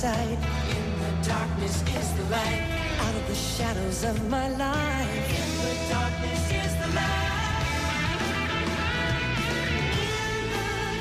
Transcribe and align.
sight. 0.00 0.30
In 0.30 0.38
the 0.98 1.28
darkness 1.28 1.82
is 1.82 2.14
the 2.14 2.22
light. 2.30 2.62
Out 3.00 3.14
of 3.14 3.26
the 3.26 3.34
shadows 3.34 4.02
of 4.02 4.30
my 4.30 4.48
life. 4.48 5.28
In 5.28 5.58
the 5.60 5.74
darkness 5.90 6.50
is 6.52 6.74
the 6.80 6.88
light. 6.94 7.36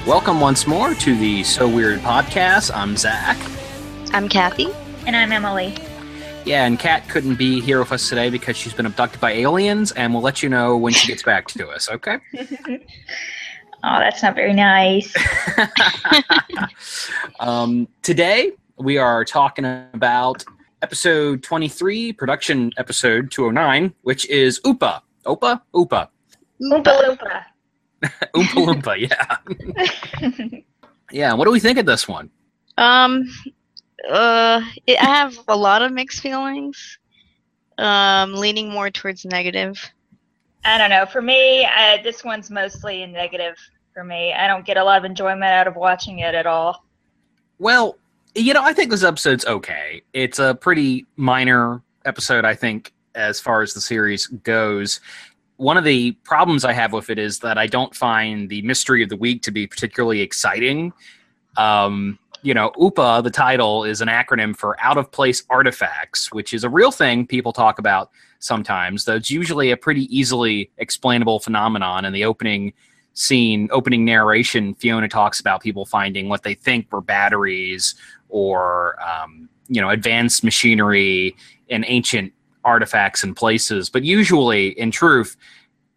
Welcome 0.05 0.41
once 0.41 0.67
more 0.67 0.93
to 0.95 1.15
the 1.15 1.45
So 1.45 1.65
Weird 1.69 2.01
podcast. 2.01 2.75
I'm 2.75 2.97
Zach. 2.97 3.37
I'm 4.11 4.27
Kathy. 4.27 4.67
And 5.07 5.15
I'm 5.15 5.31
Emily. 5.31 5.77
Yeah, 6.43 6.65
and 6.65 6.77
Kat 6.77 7.07
couldn't 7.07 7.35
be 7.35 7.61
here 7.61 7.79
with 7.79 7.93
us 7.93 8.09
today 8.09 8.29
because 8.29 8.57
she's 8.57 8.73
been 8.73 8.85
abducted 8.85 9.21
by 9.21 9.31
aliens, 9.31 9.93
and 9.93 10.13
we'll 10.13 10.23
let 10.23 10.43
you 10.43 10.49
know 10.49 10.75
when 10.75 10.91
she 10.91 11.07
gets 11.07 11.23
back 11.23 11.47
to 11.47 11.69
us, 11.69 11.89
okay? 11.89 12.17
Oh, 13.81 13.97
that's 13.99 14.21
not 14.21 14.35
very 14.35 14.51
nice. 14.51 15.15
um, 17.39 17.87
today, 18.01 18.51
we 18.79 18.97
are 18.97 19.25
talking 19.25 19.65
about 19.93 20.43
episode 20.81 21.43
23, 21.43 22.13
production 22.13 22.71
episode 22.77 23.29
209, 23.29 23.93
which 24.03 24.25
is 24.29 24.61
Oopa. 24.61 25.01
Opa? 25.25 25.61
Oopa. 25.73 26.07
Oompa 26.61 26.83
Loompa. 26.83 27.43
Oompa 28.33 28.81
Loompa, 28.81 28.95
yeah. 30.31 30.59
yeah, 31.11 31.33
what 31.33 31.45
do 31.45 31.51
we 31.51 31.59
think 31.59 31.77
of 31.77 31.85
this 31.85 32.07
one? 32.07 32.29
Um, 32.77 33.29
uh, 34.09 34.61
it, 34.87 35.01
I 35.01 35.05
have 35.05 35.37
a 35.49 35.55
lot 35.55 35.81
of 35.81 35.91
mixed 35.91 36.21
feelings. 36.21 36.97
Um, 37.77 38.33
leaning 38.33 38.69
more 38.69 38.89
towards 38.89 39.25
negative. 39.25 39.77
I 40.65 40.77
don't 40.77 40.89
know. 40.89 41.05
For 41.05 41.21
me, 41.21 41.65
uh, 41.65 42.01
this 42.03 42.23
one's 42.23 42.49
mostly 42.49 43.03
a 43.03 43.07
negative 43.07 43.55
for 43.93 44.03
me. 44.03 44.33
I 44.33 44.47
don't 44.47 44.65
get 44.65 44.77
a 44.77 44.83
lot 44.83 44.97
of 44.97 45.05
enjoyment 45.05 45.43
out 45.43 45.67
of 45.67 45.75
watching 45.75 46.19
it 46.19 46.35
at 46.35 46.45
all. 46.45 46.85
Well, 47.57 47.97
you 48.35 48.53
know, 48.53 48.63
I 48.63 48.73
think 48.73 48.91
this 48.91 49.03
episode's 49.03 49.45
okay. 49.45 50.01
It's 50.13 50.39
a 50.39 50.55
pretty 50.55 51.05
minor 51.15 51.81
episode, 52.05 52.45
I 52.45 52.55
think, 52.55 52.93
as 53.15 53.39
far 53.39 53.61
as 53.61 53.73
the 53.73 53.81
series 53.81 54.27
goes. 54.27 54.99
One 55.57 55.77
of 55.77 55.83
the 55.83 56.13
problems 56.23 56.63
I 56.63 56.73
have 56.73 56.93
with 56.93 57.09
it 57.09 57.19
is 57.19 57.39
that 57.39 57.57
I 57.57 57.67
don't 57.67 57.93
find 57.93 58.49
the 58.49 58.61
mystery 58.61 59.03
of 59.03 59.09
the 59.09 59.17
week 59.17 59.41
to 59.43 59.51
be 59.51 59.67
particularly 59.67 60.21
exciting. 60.21 60.93
Um, 61.57 62.17
you 62.41 62.53
know, 62.53 62.71
OOPA, 62.79 63.23
the 63.23 63.29
title, 63.29 63.83
is 63.83 63.99
an 63.99 64.07
acronym 64.07 64.55
for 64.55 64.79
out 64.79 64.97
of 64.97 65.11
place 65.11 65.43
artifacts, 65.49 66.31
which 66.31 66.53
is 66.53 66.63
a 66.63 66.69
real 66.69 66.91
thing 66.91 67.27
people 67.27 67.51
talk 67.51 67.79
about 67.79 68.11
sometimes, 68.39 69.03
though 69.03 69.15
it's 69.15 69.29
usually 69.29 69.71
a 69.71 69.77
pretty 69.77 70.03
easily 70.15 70.71
explainable 70.77 71.39
phenomenon. 71.39 72.05
In 72.05 72.13
the 72.13 72.23
opening 72.23 72.71
scene, 73.13 73.67
opening 73.73 74.05
narration, 74.05 74.73
Fiona 74.75 75.09
talks 75.09 75.41
about 75.41 75.61
people 75.61 75.85
finding 75.85 76.29
what 76.29 76.43
they 76.43 76.53
think 76.53 76.89
were 76.91 77.01
batteries 77.01 77.95
or, 78.29 78.95
um, 79.01 79.49
you 79.67 79.81
know, 79.81 79.89
advanced 79.89 80.43
machinery 80.43 81.35
and 81.69 81.83
ancient 81.87 82.31
artifacts 82.63 83.23
and 83.23 83.35
places. 83.35 83.89
But 83.89 84.03
usually, 84.03 84.69
in 84.79 84.91
truth, 84.91 85.35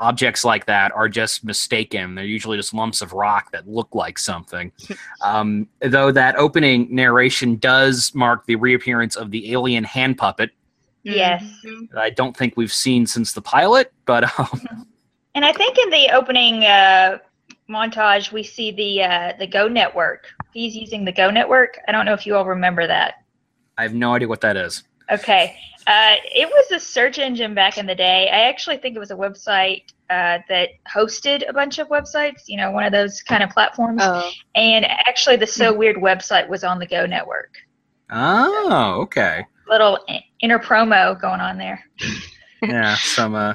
objects 0.00 0.44
like 0.44 0.66
that 0.66 0.90
are 0.92 1.08
just 1.08 1.44
mistaken. 1.44 2.14
They're 2.16 2.24
usually 2.24 2.56
just 2.56 2.74
lumps 2.74 3.02
of 3.02 3.12
rock 3.12 3.52
that 3.52 3.68
look 3.68 3.94
like 3.94 4.18
something. 4.18 4.72
Um, 5.24 5.68
though 5.80 6.10
that 6.10 6.34
opening 6.34 6.88
narration 6.90 7.54
does 7.56 8.12
mark 8.12 8.44
the 8.46 8.56
reappearance 8.56 9.14
of 9.14 9.30
the 9.30 9.52
alien 9.52 9.84
hand 9.84 10.18
puppet. 10.18 10.50
Yes. 11.04 11.44
Mhm. 11.64 11.88
that 11.90 12.00
I 12.00 12.10
don't 12.10 12.36
think 12.36 12.56
we've 12.56 12.72
seen 12.72 13.06
since 13.06 13.32
the 13.32 13.40
pilot, 13.42 13.92
but 14.04 14.24
um, 14.38 14.86
And 15.36 15.44
I 15.44 15.52
think 15.52 15.78
in 15.78 15.90
the 15.90 16.10
opening 16.10 16.64
uh, 16.64 17.18
montage, 17.70 18.32
we 18.32 18.42
see 18.42 18.72
the 18.72 19.02
uh, 19.04 19.32
the 19.38 19.46
Go 19.46 19.68
Network. 19.68 20.26
He's 20.52 20.74
using 20.76 21.04
the 21.04 21.12
Go 21.12 21.30
Network. 21.30 21.78
I 21.88 21.92
don't 21.92 22.04
know 22.06 22.14
if 22.14 22.26
you 22.26 22.36
all 22.36 22.44
remember 22.46 22.86
that. 22.86 23.14
I 23.78 23.82
have 23.82 23.94
no 23.94 24.14
idea 24.14 24.28
what 24.28 24.40
that 24.42 24.56
is. 24.56 24.82
Okay. 25.10 25.56
Uh, 25.86 26.14
it 26.34 26.48
was 26.48 26.70
a 26.70 26.78
search 26.80 27.18
engine 27.18 27.54
back 27.54 27.76
in 27.78 27.86
the 27.86 27.94
day. 27.94 28.28
I 28.32 28.42
actually 28.48 28.76
think 28.76 28.94
it 28.94 28.98
was 28.98 29.10
a 29.10 29.16
website 29.16 29.82
uh, 30.10 30.38
that 30.48 30.68
hosted 30.94 31.48
a 31.48 31.52
bunch 31.52 31.78
of 31.78 31.88
websites, 31.88 32.42
you 32.46 32.56
know, 32.56 32.70
one 32.70 32.84
of 32.84 32.92
those 32.92 33.20
kind 33.22 33.42
of 33.42 33.50
platforms. 33.50 34.00
Oh, 34.04 34.30
And 34.54 34.84
actually, 34.84 35.36
the 35.36 35.46
So 35.46 35.72
Weird 35.72 35.96
website 35.96 36.48
was 36.48 36.62
on 36.64 36.78
the 36.78 36.86
Go 36.86 37.04
Network. 37.06 37.54
Oh, 38.10 39.00
okay. 39.02 39.44
Little 39.68 39.98
i- 40.08 40.22
inner 40.40 40.58
promo 40.58 41.20
going 41.20 41.40
on 41.40 41.58
there. 41.58 41.84
Yeah, 42.64 42.94
some 42.94 43.34
uh, 43.34 43.54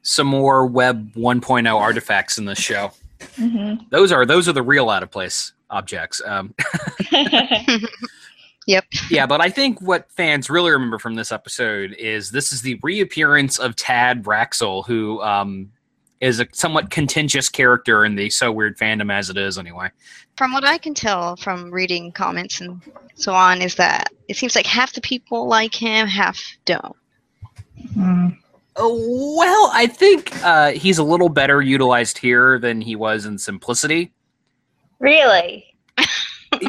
some 0.00 0.26
more 0.26 0.64
Web 0.64 1.12
1.0 1.12 1.74
artifacts 1.78 2.38
in 2.38 2.46
this 2.46 2.58
show. 2.58 2.92
Mm-hmm. 3.36 3.84
Those 3.90 4.10
are 4.10 4.24
those 4.24 4.48
are 4.48 4.54
the 4.54 4.62
real 4.62 4.88
out 4.88 5.02
of 5.02 5.10
place 5.10 5.52
objects. 5.70 6.20
Um, 6.24 6.54
yep. 8.66 8.84
yeah, 9.10 9.26
but 9.26 9.40
I 9.40 9.50
think 9.50 9.80
what 9.80 10.10
fans 10.12 10.50
really 10.50 10.70
remember 10.70 10.98
from 10.98 11.14
this 11.14 11.32
episode 11.32 11.94
is 11.98 12.30
this 12.30 12.52
is 12.52 12.62
the 12.62 12.78
reappearance 12.82 13.58
of 13.58 13.76
Tad 13.76 14.22
Braxel, 14.22 14.86
who 14.86 15.20
um, 15.22 15.70
is 16.20 16.40
a 16.40 16.46
somewhat 16.52 16.90
contentious 16.90 17.48
character 17.48 18.04
in 18.04 18.14
the 18.14 18.30
So 18.30 18.50
Weird 18.50 18.78
fandom 18.78 19.12
as 19.12 19.30
it 19.30 19.36
is, 19.36 19.58
anyway. 19.58 19.90
From 20.36 20.52
what 20.52 20.64
I 20.64 20.78
can 20.78 20.94
tell 20.94 21.36
from 21.36 21.70
reading 21.70 22.12
comments 22.12 22.60
and 22.60 22.80
so 23.14 23.32
on, 23.32 23.62
is 23.62 23.74
that 23.76 24.12
it 24.28 24.36
seems 24.36 24.54
like 24.54 24.66
half 24.66 24.92
the 24.92 25.00
people 25.00 25.46
like 25.46 25.74
him, 25.74 26.06
half 26.06 26.40
don't. 26.64 26.96
Mm. 27.96 28.36
Oh, 28.80 29.36
well, 29.36 29.70
I 29.74 29.88
think 29.88 30.32
uh, 30.44 30.70
he's 30.70 30.98
a 30.98 31.02
little 31.02 31.28
better 31.28 31.60
utilized 31.60 32.16
here 32.16 32.60
than 32.60 32.80
he 32.80 32.94
was 32.94 33.26
in 33.26 33.36
Simplicity. 33.36 34.12
Really? 35.00 35.64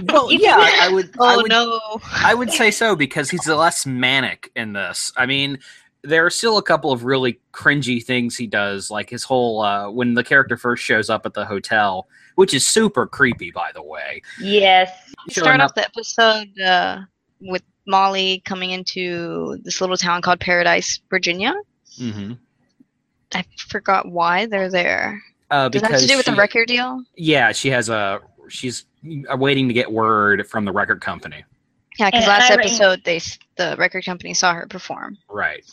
Well, 0.04 0.30
yeah, 0.32 0.58
I 0.82 0.90
would. 0.92 1.10
I 1.20 1.36
Oh 1.36 1.38
would, 1.38 1.50
no! 1.50 1.80
I 2.12 2.34
would 2.34 2.52
say 2.52 2.70
so 2.70 2.98
because 2.98 3.30
he's 3.30 3.48
less 3.48 3.86
manic 3.86 4.52
in 4.56 4.74
this. 4.74 5.12
I 5.16 5.26
mean, 5.26 5.58
there 6.04 6.26
are 6.26 6.30
still 6.30 6.58
a 6.58 6.62
couple 6.62 6.92
of 6.92 7.06
really 7.06 7.40
cringy 7.54 8.04
things 8.04 8.36
he 8.36 8.46
does, 8.46 8.92
like 8.92 9.10
his 9.10 9.24
whole 9.24 9.62
uh, 9.62 9.90
when 9.90 10.16
the 10.16 10.24
character 10.24 10.58
first 10.58 10.84
shows 10.84 11.10
up 11.10 11.26
at 11.26 11.34
the 11.34 11.46
hotel, 11.46 12.08
which 12.36 12.54
is 12.54 12.68
super 12.68 13.08
creepy, 13.08 13.52
by 13.52 13.72
the 13.74 13.82
way. 13.82 14.22
Yes. 14.42 14.92
Showing 15.30 15.46
Start 15.46 15.60
up- 15.62 15.70
off 15.70 15.76
the 15.76 15.86
episode 15.86 16.60
uh, 16.60 17.00
with 17.40 17.64
Molly 17.88 18.42
coming 18.46 18.72
into 18.72 19.58
this 19.64 19.80
little 19.80 19.98
town 19.98 20.22
called 20.22 20.42
Paradise, 20.42 21.00
Virginia. 21.10 21.54
Mhm. 21.98 22.38
I 23.34 23.46
forgot 23.70 24.12
why 24.12 24.46
they're 24.46 24.70
there. 24.70 25.22
Uh, 25.52 25.70
Does 25.70 25.82
that 25.82 25.92
have 25.92 26.00
to 26.02 26.08
do 26.08 26.18
with 26.18 26.26
the 26.28 26.36
record 26.36 26.68
deal? 26.68 27.04
Yeah, 27.16 27.52
she 27.52 27.70
has 27.70 27.90
a. 27.90 28.20
She's 28.50 28.86
waiting 29.04 29.68
to 29.68 29.74
get 29.74 29.92
word 29.92 30.48
from 30.48 30.66
the 30.66 30.72
record 30.72 31.02
company. 31.02 31.44
Yeah, 31.98 32.10
because 32.12 32.28
last 32.28 32.50
Irene- 32.52 32.60
episode 32.62 33.04
they 33.04 33.20
the 33.58 33.76
record 33.78 34.06
company 34.06 34.34
saw 34.34 34.54
her 34.54 34.68
perform. 34.68 35.18
Right. 35.30 35.64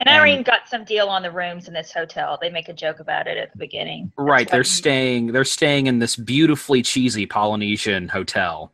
And 0.00 0.08
And- 0.08 0.20
Irene 0.20 0.42
got 0.42 0.68
some 0.68 0.84
deal 0.84 1.08
on 1.08 1.22
the 1.22 1.30
rooms 1.30 1.68
in 1.68 1.74
this 1.74 1.92
hotel. 1.92 2.38
They 2.40 2.50
make 2.50 2.68
a 2.68 2.72
joke 2.72 2.98
about 3.00 3.26
it 3.26 3.36
at 3.38 3.52
the 3.52 3.58
beginning. 3.58 4.12
That's 4.16 4.26
Right. 4.28 4.48
They're 4.50 4.60
what- 4.60 4.66
staying. 4.66 5.28
They're 5.32 5.44
staying 5.44 5.86
in 5.86 5.98
this 5.98 6.16
beautifully 6.16 6.82
cheesy 6.82 7.26
Polynesian 7.26 8.08
hotel. 8.08 8.72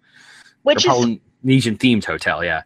which 0.63 0.87
or 0.87 0.91
is 0.91 1.19
Polynesian 1.43 1.77
themed 1.79 2.05
hotel. 2.05 2.45
Yeah. 2.45 2.63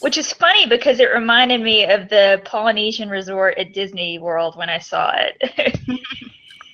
which 0.00 0.16
is 0.18 0.32
funny 0.32 0.66
because 0.66 0.98
it 1.00 1.12
reminded 1.12 1.60
me 1.60 1.84
of 1.84 2.08
the 2.08 2.40
Polynesian 2.44 3.08
resort 3.08 3.56
at 3.58 3.72
Disney 3.72 4.18
World 4.18 4.56
when 4.56 4.68
I 4.70 4.78
saw 4.78 5.12
it. 5.16 5.78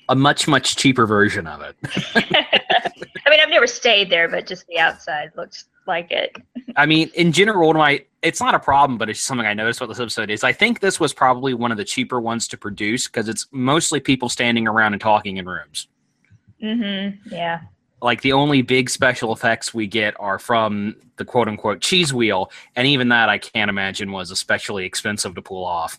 A 0.08 0.14
much 0.14 0.48
much 0.48 0.76
cheaper 0.76 1.06
version 1.06 1.46
of 1.46 1.60
it. 1.60 1.76
I 2.14 3.30
mean, 3.30 3.40
I've 3.40 3.50
never 3.50 3.66
stayed 3.66 4.10
there, 4.10 4.28
but 4.28 4.46
just 4.46 4.66
the 4.66 4.78
outside 4.78 5.30
looks 5.36 5.66
like 5.86 6.10
it. 6.10 6.36
I 6.76 6.86
mean, 6.86 7.10
in 7.14 7.32
general, 7.32 7.74
my 7.74 8.04
it's 8.22 8.40
not 8.40 8.54
a 8.54 8.58
problem, 8.58 8.98
but 8.98 9.08
it's 9.08 9.20
something 9.20 9.46
I 9.46 9.54
noticed 9.54 9.80
about 9.80 9.88
this 9.88 10.00
episode 10.00 10.30
is 10.30 10.44
I 10.44 10.52
think 10.52 10.80
this 10.80 10.98
was 10.98 11.12
probably 11.12 11.54
one 11.54 11.70
of 11.70 11.76
the 11.76 11.84
cheaper 11.84 12.20
ones 12.20 12.48
to 12.48 12.56
produce 12.56 13.06
because 13.06 13.28
it's 13.28 13.46
mostly 13.50 14.00
people 14.00 14.28
standing 14.28 14.66
around 14.66 14.92
and 14.92 15.00
talking 15.00 15.36
in 15.36 15.46
rooms. 15.46 15.88
Mm-hmm. 16.62 17.34
Yeah. 17.34 17.60
Like 18.00 18.20
the 18.22 18.32
only 18.32 18.62
big 18.62 18.90
special 18.90 19.32
effects 19.32 19.74
we 19.74 19.86
get 19.86 20.14
are 20.20 20.38
from 20.38 20.96
the 21.16 21.24
quote 21.24 21.48
unquote 21.48 21.80
cheese 21.80 22.14
wheel, 22.14 22.50
and 22.76 22.86
even 22.86 23.08
that 23.08 23.28
I 23.28 23.38
can't 23.38 23.68
imagine 23.68 24.12
was 24.12 24.30
especially 24.30 24.84
expensive 24.84 25.34
to 25.34 25.42
pull 25.42 25.64
off. 25.64 25.98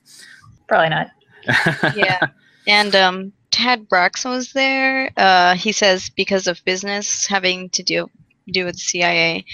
Probably 0.67 0.89
not. 0.89 1.07
yeah. 1.95 2.27
And 2.67 2.95
um, 2.95 3.33
Tad 3.51 3.89
Braxton 3.89 4.31
was 4.31 4.53
there. 4.53 5.11
Uh, 5.17 5.55
he 5.55 5.71
says 5.71 6.09
because 6.09 6.47
of 6.47 6.63
business 6.65 7.25
having 7.25 7.69
to 7.69 7.83
do 7.83 8.09
do 8.51 8.65
with 8.65 8.75
the 8.75 8.81
CIA. 8.81 9.45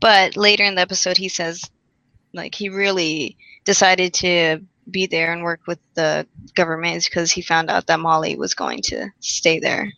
But 0.00 0.36
later 0.36 0.64
in 0.64 0.74
the 0.74 0.80
episode, 0.80 1.16
he 1.16 1.28
says 1.28 1.68
like 2.32 2.54
he 2.54 2.68
really 2.68 3.36
decided 3.64 4.14
to 4.14 4.60
be 4.90 5.06
there 5.06 5.32
and 5.32 5.42
work 5.42 5.60
with 5.66 5.78
the 5.94 6.26
government 6.54 7.04
because 7.04 7.30
he 7.30 7.42
found 7.42 7.70
out 7.70 7.86
that 7.86 8.00
Molly 8.00 8.36
was 8.36 8.54
going 8.54 8.82
to 8.82 9.08
stay 9.20 9.58
there. 9.58 9.92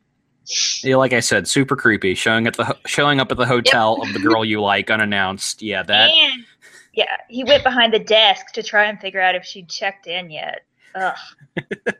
Yeah, 0.82 0.96
like 0.96 1.12
I 1.12 1.20
said, 1.20 1.46
super 1.46 1.76
creepy. 1.76 2.14
Showing 2.14 2.46
at 2.46 2.56
the 2.56 2.76
showing 2.86 3.20
up 3.20 3.30
at 3.30 3.38
the 3.38 3.46
hotel 3.46 4.02
of 4.02 4.12
the 4.12 4.18
girl 4.28 4.44
you 4.44 4.60
like 4.60 4.90
unannounced. 4.90 5.62
Yeah, 5.62 5.82
that. 5.84 6.10
and 6.10 6.44
yeah, 6.94 7.16
he 7.28 7.44
went 7.44 7.62
behind 7.62 7.94
the 7.94 7.98
desk 7.98 8.52
to 8.54 8.62
try 8.62 8.84
and 8.84 9.00
figure 9.00 9.20
out 9.20 9.34
if 9.34 9.44
she'd 9.44 9.68
checked 9.68 10.06
in 10.06 10.30
yet. 10.30 10.64
Ugh, 10.94 11.16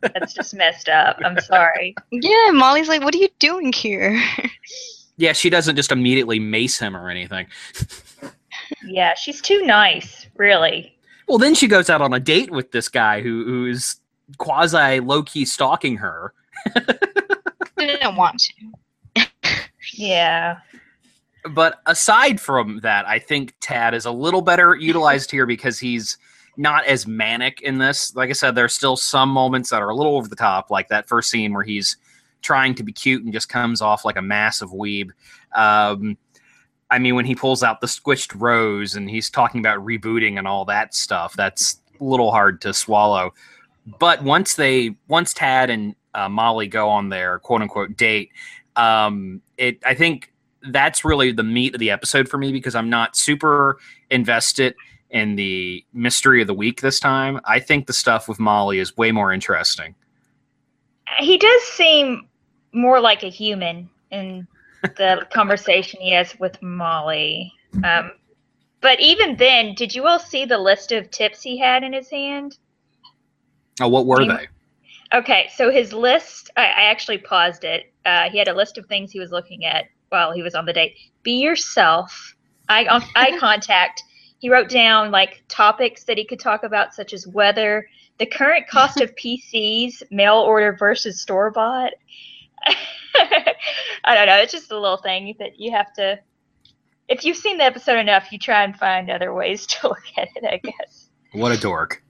that's 0.01 0.33
just 0.35 0.55
messed 0.55 0.89
up. 0.89 1.19
I'm 1.25 1.39
sorry. 1.41 1.95
Yeah, 2.11 2.51
Molly's 2.53 2.89
like, 2.89 3.03
"What 3.03 3.15
are 3.15 3.19
you 3.19 3.29
doing 3.39 3.73
here?" 3.73 4.23
Yeah, 5.19 5.35
she 5.35 5.51
doesn't 5.51 5.77
just 5.77 5.93
immediately 5.93 6.39
mace 6.41 6.79
him 6.79 6.97
or 6.97 7.11
anything. 7.11 7.47
Yeah, 8.87 9.15
she's 9.15 9.41
too 9.41 9.65
nice, 9.65 10.27
really. 10.37 10.97
Well, 11.29 11.39
then 11.39 11.55
she 11.55 11.69
goes 11.69 11.91
out 11.91 12.01
on 12.01 12.13
a 12.13 12.19
date 12.19 12.51
with 12.51 12.73
this 12.73 12.89
guy 12.89 13.21
who 13.21 13.45
who's 13.45 14.01
quasi 14.39 15.01
low 15.01 15.23
key 15.23 15.45
stalking 15.45 15.97
her. 15.97 16.33
I 16.77 17.87
didn't 17.87 18.17
want 18.17 18.41
to. 19.15 19.27
Yeah. 19.95 20.59
But 21.51 21.81
aside 21.87 22.41
from 22.41 22.81
that, 22.81 23.07
I 23.07 23.19
think 23.19 23.55
Tad 23.61 23.95
is 23.95 24.07
a 24.07 24.13
little 24.13 24.43
better 24.43 24.77
utilized 24.77 25.31
here 25.31 25.47
because 25.47 25.79
he's 25.79 26.17
not 26.57 26.85
as 26.87 27.07
manic 27.07 27.63
in 27.63 27.79
this. 27.79 28.15
Like 28.15 28.31
I 28.31 28.35
said, 28.35 28.55
there's 28.55 28.75
still 28.75 28.97
some 28.97 29.29
moments 29.31 29.71
that 29.71 29.83
are 29.83 29.89
a 29.89 29.95
little 29.95 30.17
over 30.17 30.29
the 30.29 30.37
top, 30.37 30.71
like 30.71 30.89
that 30.89 31.09
first 31.09 31.31
scene 31.31 31.53
where 31.53 31.63
he's 31.63 31.97
trying 32.43 32.75
to 32.75 32.83
be 32.83 32.93
cute 32.93 33.25
and 33.25 33.33
just 33.33 33.49
comes 33.49 33.81
off 33.81 34.05
like 34.05 34.17
a 34.17 34.23
massive 34.23 34.71
weeb. 34.71 35.11
Um, 35.55 36.19
I 36.91 36.99
mean, 36.99 37.15
when 37.15 37.25
he 37.25 37.35
pulls 37.35 37.63
out 37.63 37.81
the 37.81 37.87
squished 37.87 38.39
rose 38.39 38.97
and 38.97 39.09
he's 39.09 39.31
talking 39.31 39.61
about 39.61 39.85
rebooting 39.85 40.39
and 40.39 40.47
all 40.47 40.65
that 40.67 40.95
stuff, 40.95 41.35
that's 41.35 41.81
a 41.99 42.05
little 42.05 42.31
hard 42.31 42.61
to 42.63 42.75
swallow. 42.75 43.33
But 43.99 44.23
once 44.23 44.55
they, 44.55 44.95
once 45.09 45.33
Tad 45.33 45.71
and 45.71 45.95
uh, 46.15 46.29
Molly 46.29 46.67
go 46.67 46.89
on 46.89 47.09
their 47.09 47.39
quote 47.39 47.63
unquote 47.63 47.97
date, 47.97 48.31
um, 48.77 49.41
it, 49.57 49.79
I 49.85 49.95
think 49.95 50.33
that's 50.71 51.05
really 51.05 51.33
the 51.33 51.43
meat 51.43 51.75
of 51.75 51.81
the 51.81 51.91
episode 51.91 52.29
for 52.29 52.39
me 52.39 52.53
because 52.53 52.75
I'm 52.75 52.91
not 52.91 53.17
super 53.17 53.79
invested 54.11 54.75
in 55.13 55.37
the 55.37 55.85
mystery 55.93 56.41
of 56.41 56.47
the 56.47 56.55
week 56.55 56.81
this 56.81 56.99
time. 56.99 57.41
I 57.45 57.61
think 57.61 57.87
the 57.87 57.93
stuff 57.93 58.29
with 58.29 58.41
Molly 58.41 58.79
is 58.79 58.97
way 58.97 59.13
more 59.13 59.33
interesting. 59.33 59.95
He 61.19 61.37
does 61.39 61.63
seem 61.65 62.29
more 62.73 62.99
like 63.01 63.23
a 63.23 63.29
human 63.29 63.89
in 64.11 64.47
the 64.83 65.27
conversation 65.33 66.01
he 66.01 66.13
has 66.13 66.39
with 66.41 66.61
Molly. 66.63 67.53
Um, 67.85 68.13
but 68.81 68.99
even 69.01 69.37
then, 69.37 69.75
did 69.75 69.95
you 69.95 70.07
all 70.07 70.19
see 70.19 70.45
the 70.47 70.59
list 70.59 70.91
of 70.93 71.11
tips 71.11 71.43
he 71.43 71.59
had 71.59 71.85
in 71.85 71.93
his 71.93 72.11
hand? 72.11 72.59
Oh, 73.81 73.89
what 73.89 74.07
were 74.07 74.23
He- 74.23 74.29
they? 74.29 74.49
Okay, 75.15 75.51
so 75.55 75.71
his 75.71 75.93
list, 75.93 76.51
I, 76.57 76.63
I 76.63 76.83
actually 76.85 77.19
paused 77.19 77.65
it. 77.65 77.93
Uh, 78.07 78.31
he 78.31 78.39
had 78.39 78.49
a 78.49 78.55
list 78.55 78.79
of 78.79 78.87
things 78.87 79.13
he 79.13 79.21
was 79.21 79.31
looking 79.31 79.67
at 79.67 79.85
while 80.09 80.33
he 80.33 80.43
was 80.43 80.55
on 80.55 80.65
the 80.65 80.73
date. 80.73 80.97
Be 81.23 81.33
yourself, 81.33 82.35
eye, 82.71 82.87
eye 83.15 83.37
contact. 83.39 84.03
He 84.43 84.51
wrote 84.51 84.69
down 84.69 85.13
like 85.13 85.45
topics 85.47 86.03
that 86.03 86.19
he 86.19 86.25
could 86.25 86.41
talk 86.41 86.65
about, 86.65 86.93
such 86.93 87.13
as 87.13 87.29
weather, 87.29 87.87
the 88.19 88.27
current 88.27 88.67
cost 88.67 89.01
of 89.01 89.15
PCs, 89.15 90.03
mail 90.11 90.35
order 90.35 90.73
versus 90.77 91.21
store 91.21 91.53
bought. 91.53 91.93
I 92.67 94.15
don't 94.17 94.27
know. 94.27 94.35
It's 94.39 94.51
just 94.51 94.73
a 94.73 94.79
little 94.81 94.97
thing 94.97 95.37
that 95.39 95.61
you 95.61 95.71
have 95.71 95.93
to. 95.95 96.19
If 97.07 97.25
you've 97.25 97.37
seen 97.37 97.57
the 97.59 97.63
episode 97.65 98.01
enough, 98.01 98.33
you 98.33 98.39
try 98.41 98.65
and 98.65 98.77
find 98.77 99.11
other 99.11 99.33
ways 99.33 99.65
to 99.69 99.87
look 99.89 100.03
at 100.17 100.27
it. 100.35 100.43
I 100.45 100.57
guess 100.57 101.09
What 101.35 101.53
a 101.53 101.57
dork. 101.61 102.03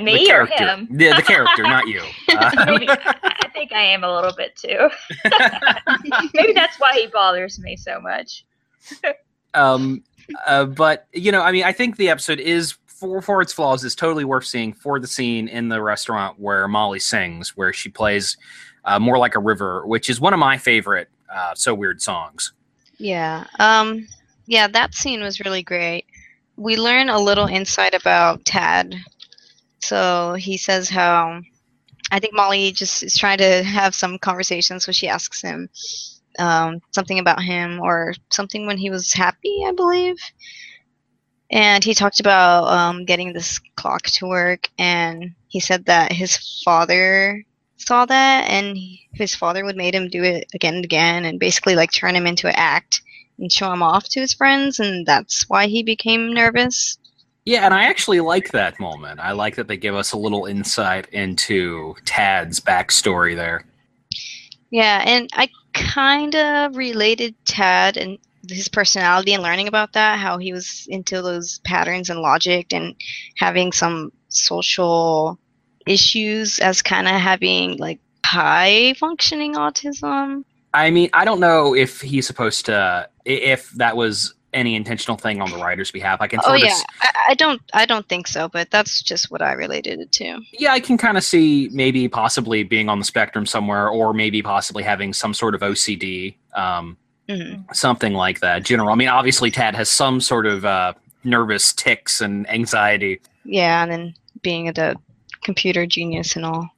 me 0.00 0.26
the 0.26 0.32
or 0.32 0.46
character. 0.48 0.66
him. 0.66 0.88
The, 0.90 1.12
the 1.14 1.22
character, 1.22 1.62
not 1.62 1.86
you. 1.86 2.02
Uh, 2.30 2.50
Maybe 2.66 2.88
I 2.88 3.48
think 3.52 3.70
I 3.70 3.82
am 3.82 4.02
a 4.02 4.12
little 4.12 4.34
bit 4.36 4.56
too. 4.56 4.88
Maybe 6.34 6.52
that's 6.52 6.80
why 6.80 6.94
he 6.94 7.06
bothers 7.06 7.60
me 7.60 7.76
so 7.76 8.00
much. 8.00 8.44
um, 9.54 10.02
uh, 10.46 10.64
but 10.64 11.06
you 11.12 11.32
know, 11.32 11.42
I 11.42 11.52
mean, 11.52 11.64
I 11.64 11.72
think 11.72 11.96
the 11.96 12.10
episode 12.10 12.40
is 12.40 12.76
for 12.86 13.22
for 13.22 13.40
its 13.40 13.52
flaws 13.52 13.84
is 13.84 13.94
totally 13.94 14.24
worth 14.24 14.44
seeing 14.44 14.72
for 14.72 14.98
the 14.98 15.06
scene 15.06 15.48
in 15.48 15.68
the 15.68 15.80
restaurant 15.82 16.38
where 16.38 16.66
Molly 16.68 16.98
sings, 16.98 17.56
where 17.56 17.72
she 17.72 17.88
plays 17.88 18.36
uh, 18.84 18.98
more 18.98 19.18
like 19.18 19.34
a 19.34 19.40
river, 19.40 19.86
which 19.86 20.10
is 20.10 20.20
one 20.20 20.32
of 20.32 20.38
my 20.38 20.58
favorite 20.58 21.08
uh, 21.32 21.54
so 21.54 21.74
weird 21.74 22.02
songs. 22.02 22.52
Yeah. 22.98 23.46
Um 23.58 24.06
yeah, 24.46 24.66
that 24.66 24.94
scene 24.94 25.20
was 25.20 25.40
really 25.40 25.62
great. 25.62 26.06
We 26.56 26.76
learn 26.76 27.10
a 27.10 27.20
little 27.20 27.46
insight 27.46 27.94
about 27.94 28.44
Tad. 28.46 28.96
So 29.80 30.34
he 30.34 30.56
says 30.56 30.88
how 30.88 31.42
I 32.10 32.18
think 32.18 32.34
Molly 32.34 32.72
just 32.72 33.02
is 33.02 33.16
trying 33.16 33.38
to 33.38 33.62
have 33.62 33.94
some 33.94 34.18
conversation, 34.18 34.80
so 34.80 34.90
she 34.90 35.08
asks 35.08 35.42
him 35.42 35.68
um, 36.38 36.80
something 36.92 37.18
about 37.18 37.42
him 37.42 37.80
or 37.80 38.14
something 38.30 38.66
when 38.66 38.78
he 38.78 38.90
was 38.90 39.12
happy, 39.12 39.64
I 39.66 39.72
believe. 39.72 40.16
And 41.50 41.82
he 41.82 41.94
talked 41.94 42.20
about 42.20 42.68
um, 42.68 43.04
getting 43.04 43.32
this 43.32 43.58
clock 43.76 44.02
to 44.02 44.26
work, 44.26 44.68
and 44.78 45.34
he 45.48 45.60
said 45.60 45.86
that 45.86 46.12
his 46.12 46.36
father 46.62 47.42
saw 47.78 48.04
that, 48.04 48.50
and 48.50 48.76
he, 48.76 49.08
his 49.12 49.34
father 49.34 49.64
would 49.64 49.76
make 49.76 49.94
him 49.94 50.08
do 50.08 50.22
it 50.22 50.46
again 50.54 50.74
and 50.74 50.84
again, 50.84 51.24
and 51.24 51.40
basically 51.40 51.74
like 51.74 51.90
turn 51.90 52.14
him 52.14 52.26
into 52.26 52.48
an 52.48 52.54
act 52.56 53.00
and 53.38 53.50
show 53.50 53.72
him 53.72 53.82
off 53.82 54.08
to 54.10 54.20
his 54.20 54.34
friends, 54.34 54.78
and 54.78 55.06
that's 55.06 55.48
why 55.48 55.66
he 55.66 55.82
became 55.82 56.34
nervous. 56.34 56.98
Yeah, 57.46 57.64
and 57.64 57.72
I 57.72 57.84
actually 57.84 58.20
like 58.20 58.50
that 58.50 58.78
moment. 58.78 59.20
I 59.20 59.32
like 59.32 59.56
that 59.56 59.68
they 59.68 59.78
give 59.78 59.94
us 59.94 60.12
a 60.12 60.18
little 60.18 60.44
insight 60.44 61.08
into 61.12 61.94
Tad's 62.04 62.60
backstory 62.60 63.34
there. 63.34 63.64
Yeah, 64.70 65.02
and 65.06 65.30
I 65.32 65.48
kind 65.72 66.34
of 66.34 66.76
related 66.76 67.34
Tad 67.44 67.96
and 67.96 68.18
his 68.48 68.68
personality 68.68 69.34
and 69.34 69.42
learning 69.42 69.68
about 69.68 69.92
that, 69.92 70.18
how 70.18 70.38
he 70.38 70.52
was 70.52 70.86
into 70.88 71.20
those 71.22 71.58
patterns 71.60 72.10
and 72.10 72.20
logic 72.20 72.72
and 72.72 72.94
having 73.36 73.72
some 73.72 74.12
social 74.28 75.38
issues 75.86 76.58
as 76.58 76.82
kind 76.82 77.06
of 77.08 77.14
having 77.14 77.76
like 77.78 78.00
high 78.24 78.94
functioning 78.94 79.54
autism. 79.54 80.44
I 80.74 80.90
mean, 80.90 81.10
I 81.14 81.24
don't 81.24 81.40
know 81.40 81.74
if 81.74 82.00
he's 82.00 82.26
supposed 82.26 82.66
to, 82.66 83.08
if 83.24 83.70
that 83.72 83.96
was 83.96 84.34
any 84.52 84.74
intentional 84.76 85.16
thing 85.16 85.40
on 85.40 85.50
the 85.50 85.58
writer's 85.58 85.90
behalf. 85.90 86.20
I 86.20 86.26
can 86.26 86.40
Oh 86.44 86.54
yeah, 86.54 86.78
I, 87.02 87.10
I 87.30 87.34
don't, 87.34 87.60
I 87.74 87.84
don't 87.86 88.08
think 88.08 88.26
so, 88.26 88.48
but 88.48 88.70
that's 88.70 89.02
just 89.02 89.30
what 89.30 89.42
I 89.42 89.52
related 89.52 90.00
it 90.00 90.12
to. 90.12 90.40
yeah, 90.52 90.72
I 90.72 90.80
can 90.80 90.96
kind 90.98 91.16
of 91.18 91.24
see 91.24 91.68
maybe 91.72 92.08
possibly 92.08 92.62
being 92.62 92.88
on 92.88 92.98
the 92.98 93.04
spectrum 93.04 93.46
somewhere, 93.46 93.88
or 93.88 94.14
maybe 94.14 94.42
possibly 94.42 94.82
having 94.82 95.12
some 95.12 95.34
sort 95.34 95.54
of 95.54 95.60
OCD, 95.60 96.36
um, 96.54 96.96
hmm 97.28 97.54
something 97.72 98.14
like 98.14 98.40
that. 98.40 98.62
General. 98.64 98.90
I 98.90 98.94
mean, 98.94 99.08
obviously, 99.08 99.50
Tad 99.50 99.74
has 99.76 99.90
some 99.90 100.20
sort 100.20 100.46
of 100.46 100.64
uh, 100.64 100.94
nervous 101.24 101.72
tics 101.74 102.20
and 102.22 102.48
anxiety. 102.50 103.20
Yeah, 103.44 103.82
and 103.82 103.90
then 103.92 104.14
being 104.42 104.66
the 104.66 104.96
computer 105.42 105.86
genius 105.86 106.36
and 106.36 106.44
all 106.46 106.68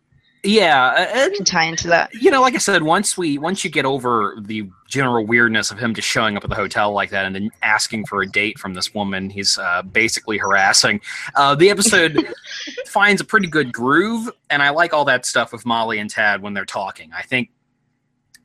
Yeah, 0.42 1.06
and 1.14 1.34
can 1.34 1.44
tie 1.44 1.64
into 1.64 1.88
that. 1.88 2.10
you 2.14 2.30
know, 2.30 2.40
like 2.40 2.54
I 2.54 2.58
said, 2.58 2.82
once 2.82 3.16
we 3.16 3.38
once 3.38 3.64
you 3.64 3.70
get 3.70 3.84
over 3.84 4.36
the 4.40 4.68
general 4.90 5.24
weirdness 5.24 5.70
of 5.70 5.78
him 5.78 5.94
just 5.94 6.08
showing 6.08 6.36
up 6.36 6.42
at 6.42 6.50
the 6.50 6.56
hotel 6.56 6.92
like 6.92 7.10
that 7.10 7.24
and 7.24 7.34
then 7.34 7.48
asking 7.62 8.04
for 8.04 8.22
a 8.22 8.26
date 8.26 8.58
from 8.58 8.74
this 8.74 8.92
woman, 8.92 9.30
he's 9.30 9.56
uh, 9.56 9.82
basically 9.82 10.36
harassing. 10.36 11.00
Uh, 11.36 11.54
the 11.54 11.70
episode 11.70 12.26
finds 12.86 13.20
a 13.20 13.24
pretty 13.24 13.46
good 13.46 13.72
groove, 13.72 14.28
and 14.50 14.62
I 14.62 14.70
like 14.70 14.92
all 14.92 15.04
that 15.06 15.24
stuff 15.24 15.52
with 15.52 15.64
Molly 15.64 16.00
and 16.00 16.10
Tad 16.10 16.42
when 16.42 16.52
they're 16.52 16.66
talking. 16.66 17.10
I 17.16 17.22
think 17.22 17.50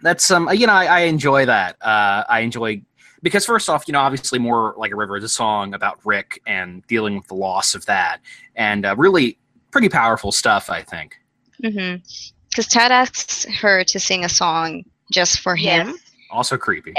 that's 0.02 0.30
um 0.30 0.48
you 0.54 0.68
know, 0.68 0.74
I, 0.74 0.86
I 0.86 1.00
enjoy 1.02 1.46
that. 1.48 1.78
Uh, 1.82 2.24
I 2.30 2.42
enjoy 2.42 2.82
because 3.24 3.44
first 3.46 3.68
off, 3.68 3.86
you 3.88 3.94
know, 3.94 4.00
obviously 4.00 4.38
more 4.38 4.76
like 4.78 4.92
a 4.92 4.96
river 4.96 5.18
is 5.18 5.24
a 5.24 5.30
song 5.30 5.74
about 5.74 6.00
Rick 6.06 6.40
and 6.46 6.86
dealing 6.86 7.16
with 7.18 7.26
the 7.28 7.34
loss 7.34 7.74
of 7.74 7.86
that, 7.88 8.20
and 8.56 8.86
uh, 8.86 8.96
really 8.96 9.40
pretty 9.72 9.90
powerful 9.90 10.32
stuff. 10.32 10.70
I 10.70 10.84
think. 10.84 11.16
Mm-hmm. 11.64 12.04
Because 12.50 12.68
Tad 12.68 12.92
asks 12.92 13.46
her 13.46 13.84
to 13.84 14.00
sing 14.00 14.24
a 14.24 14.30
song 14.30 14.86
just 15.12 15.40
for 15.40 15.56
him. 15.56 15.88
Yes. 15.90 16.05
Also 16.36 16.58
creepy. 16.58 16.94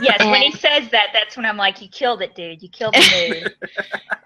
Yes, 0.00 0.18
when 0.24 0.42
he 0.42 0.50
says 0.50 0.90
that, 0.90 1.08
that's 1.12 1.36
when 1.36 1.46
I'm 1.46 1.56
like, 1.56 1.80
you 1.80 1.88
killed 1.88 2.20
it, 2.22 2.34
dude. 2.34 2.60
You 2.62 2.68
killed 2.68 2.94
the 2.94 3.40
mood. 3.44 3.54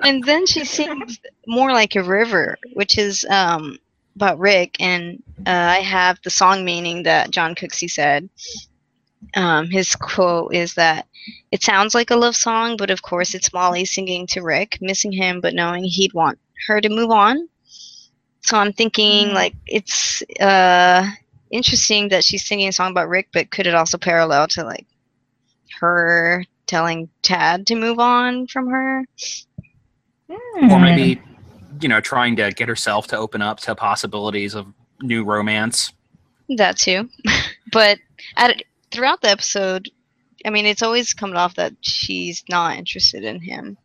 and 0.01 0.25
then 0.25 0.47
she 0.47 0.65
sings 0.65 1.21
more 1.47 1.71
like 1.73 1.95
a 1.97 2.03
river, 2.03 2.57
which 2.73 2.97
is 2.99 3.25
um, 3.31 3.79
about 4.17 4.39
Rick. 4.39 4.77
And 4.81 5.23
uh, 5.47 5.51
I 5.51 5.81
have 5.81 6.19
the 6.25 6.31
song 6.31 6.65
meaning 6.65 7.03
that 7.05 7.31
Jon 7.31 7.55
Cooksey 7.55 7.91
said. 7.91 8.29
Um, 9.37 9.69
his 9.71 9.95
quote 9.97 10.55
is 10.55 10.75
that 10.75 11.07
it 11.53 11.63
sounds 11.63 11.95
like 11.95 12.11
a 12.11 12.17
love 12.17 12.37
song, 12.37 12.77
but 12.77 12.91
of 12.91 13.03
course 13.03 13.35
it's 13.35 13.53
Molly 13.53 13.85
singing 13.85 14.27
to 14.29 14.41
Rick, 14.43 14.79
missing 14.81 15.13
him, 15.13 15.41
but 15.41 15.55
knowing 15.55 15.85
he'd 15.85 16.13
want 16.15 16.39
her 16.67 16.81
to 16.81 16.89
move 16.89 17.11
on. 17.11 17.49
So 18.43 18.59
I'm 18.59 18.73
thinking 18.73 19.29
Mm. 19.29 19.35
like 19.35 19.55
it's 19.67 20.23
uh, 20.41 21.07
interesting 21.55 22.09
that 22.11 22.25
she's 22.25 22.45
singing 22.45 22.69
a 22.69 22.73
song 22.73 22.91
about 22.91 23.09
Rick, 23.09 23.29
but 23.33 23.51
could 23.51 23.67
it 23.67 23.75
also 23.75 23.99
parallel 23.99 24.49
to 24.49 24.65
like 24.65 24.87
her 25.81 26.45
telling 26.67 27.09
Tad 27.23 27.67
to 27.69 27.75
move 27.77 27.99
on 27.99 28.47
from 28.49 28.69
her? 28.69 29.05
or 30.71 30.79
Hmm. 30.79 30.83
maybe 30.83 31.21
you 31.81 31.89
know 31.89 32.01
trying 32.01 32.37
to 32.37 32.51
get 32.53 32.69
herself 32.69 33.07
to 33.09 33.17
open 33.17 33.43
up 33.43 33.61
to 33.61 33.75
possibilities 33.75 34.55
of 34.55 34.67
new 35.03 35.25
romance 35.25 35.93
That 36.57 36.77
too. 36.79 37.09
but 37.73 37.99
at, 38.37 38.63
throughout 38.91 39.21
the 39.23 39.31
episode, 39.31 39.91
I 40.47 40.51
mean, 40.51 40.67
it's 40.67 40.83
always 40.83 41.13
coming 41.15 41.37
off 41.37 41.55
that 41.57 41.75
she's 41.83 42.45
not 42.49 42.77
interested 42.79 43.25
in 43.25 43.41
him. 43.41 43.77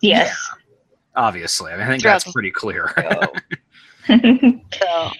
Yes. 0.00 0.54
obviously 1.16 1.72
i, 1.72 1.76
mean, 1.76 1.86
I 1.86 1.88
think 1.90 2.02
Throughout 2.02 2.24
that's 2.24 2.32
pretty 2.32 2.50
clear 2.50 2.92
So, 4.08 5.10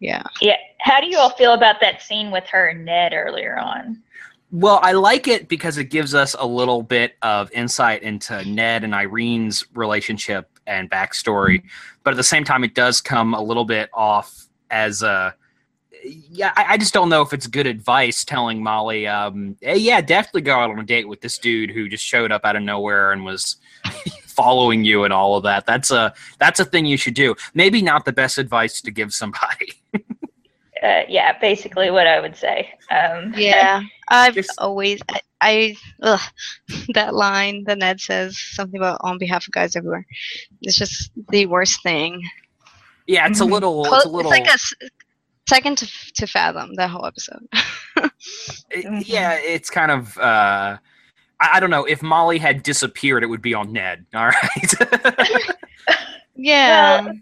yeah. 0.00 0.22
yeah. 0.40 0.56
How 0.78 1.00
do 1.00 1.06
you 1.06 1.18
all 1.18 1.30
feel 1.30 1.54
about 1.54 1.80
that 1.80 2.02
scene 2.02 2.30
with 2.30 2.44
her 2.46 2.68
and 2.68 2.84
Ned 2.84 3.12
earlier 3.14 3.58
on? 3.58 4.02
Well, 4.52 4.78
I 4.82 4.92
like 4.92 5.26
it 5.26 5.48
because 5.48 5.76
it 5.76 5.84
gives 5.84 6.14
us 6.14 6.36
a 6.38 6.46
little 6.46 6.82
bit 6.82 7.16
of 7.22 7.50
insight 7.52 8.02
into 8.02 8.44
Ned 8.44 8.84
and 8.84 8.94
Irene's 8.94 9.64
relationship 9.74 10.48
and 10.66 10.90
backstory, 10.90 11.62
but 12.04 12.12
at 12.12 12.16
the 12.16 12.22
same 12.22 12.44
time, 12.44 12.62
it 12.62 12.74
does 12.74 13.00
come 13.00 13.34
a 13.34 13.42
little 13.42 13.64
bit 13.64 13.90
off 13.92 14.46
as 14.70 15.02
a. 15.02 15.34
Yeah, 16.30 16.52
I, 16.54 16.74
I 16.74 16.76
just 16.76 16.94
don't 16.94 17.08
know 17.08 17.22
if 17.22 17.32
it's 17.32 17.48
good 17.48 17.66
advice 17.66 18.24
telling 18.24 18.62
Molly, 18.62 19.08
um, 19.08 19.56
hey, 19.60 19.78
yeah, 19.78 20.00
definitely 20.00 20.42
go 20.42 20.54
out 20.54 20.70
on 20.70 20.78
a 20.78 20.84
date 20.84 21.08
with 21.08 21.20
this 21.20 21.38
dude 21.38 21.70
who 21.70 21.88
just 21.88 22.04
showed 22.04 22.30
up 22.30 22.44
out 22.44 22.54
of 22.54 22.62
nowhere 22.62 23.10
and 23.10 23.24
was 23.24 23.56
following 24.36 24.84
you 24.84 25.04
and 25.04 25.12
all 25.12 25.36
of 25.36 25.42
that. 25.44 25.66
That's 25.66 25.90
a 25.90 26.12
that's 26.38 26.60
a 26.60 26.64
thing 26.64 26.86
you 26.86 26.96
should 26.96 27.14
do. 27.14 27.34
Maybe 27.54 27.82
not 27.82 28.04
the 28.04 28.12
best 28.12 28.38
advice 28.38 28.80
to 28.82 28.90
give 28.90 29.12
somebody. 29.14 29.72
Uh, 30.82 31.02
yeah, 31.08 31.36
basically 31.40 31.90
what 31.90 32.06
I 32.06 32.20
would 32.20 32.36
say. 32.36 32.70
Um, 32.90 33.32
Yeah, 33.36 33.80
I've 34.08 34.34
Just- 34.34 34.52
always 34.58 35.00
I, 35.08 35.20
I 35.40 35.76
ugh, 36.02 36.20
that 36.94 37.14
line 37.14 37.64
that 37.64 37.78
Ned 37.78 37.98
says 37.98 38.38
something 38.38 38.78
about 38.78 38.98
on 39.00 39.16
behalf 39.18 39.46
of 39.48 39.52
guys 39.54 39.74
everywhere. 39.74 40.06
It's 40.60 40.76
just 40.76 41.10
the 41.30 41.46
worst 41.46 41.82
thing. 41.82 42.22
yeah, 43.06 43.26
it's 43.26 43.40
a 43.40 43.44
Mhm. 43.44 43.52
little. 43.52 43.84
Clo- 43.86 43.96
It's 43.96 44.04
a 44.04 44.08
little. 44.10 44.30
like 44.30 44.46
a 44.46 44.52
s- 44.52 44.74
second 45.48 45.78
to 45.78 45.86
to 46.16 46.26
fathom 46.26 46.74
that 46.74 46.90
whole 46.90 47.06
episode. 47.06 47.48
It- 48.70 49.08
yeah, 49.08 49.32
it's 49.32 49.70
kind 49.70 49.90
of. 49.90 50.16
Uh, 50.18 50.76
I, 51.40 51.50
I 51.54 51.60
don't 51.60 51.70
know. 51.70 51.84
If 51.84 52.02
Molly 52.02 52.38
had 52.38 52.62
disappeared, 52.62 53.22
it 53.22 53.26
would 53.26 53.42
be 53.42 53.54
on 53.54 53.72
Ned. 53.72 54.06
All 54.14 54.26
right. 54.28 54.74
yeah, 56.36 57.00
Well, 57.04 57.12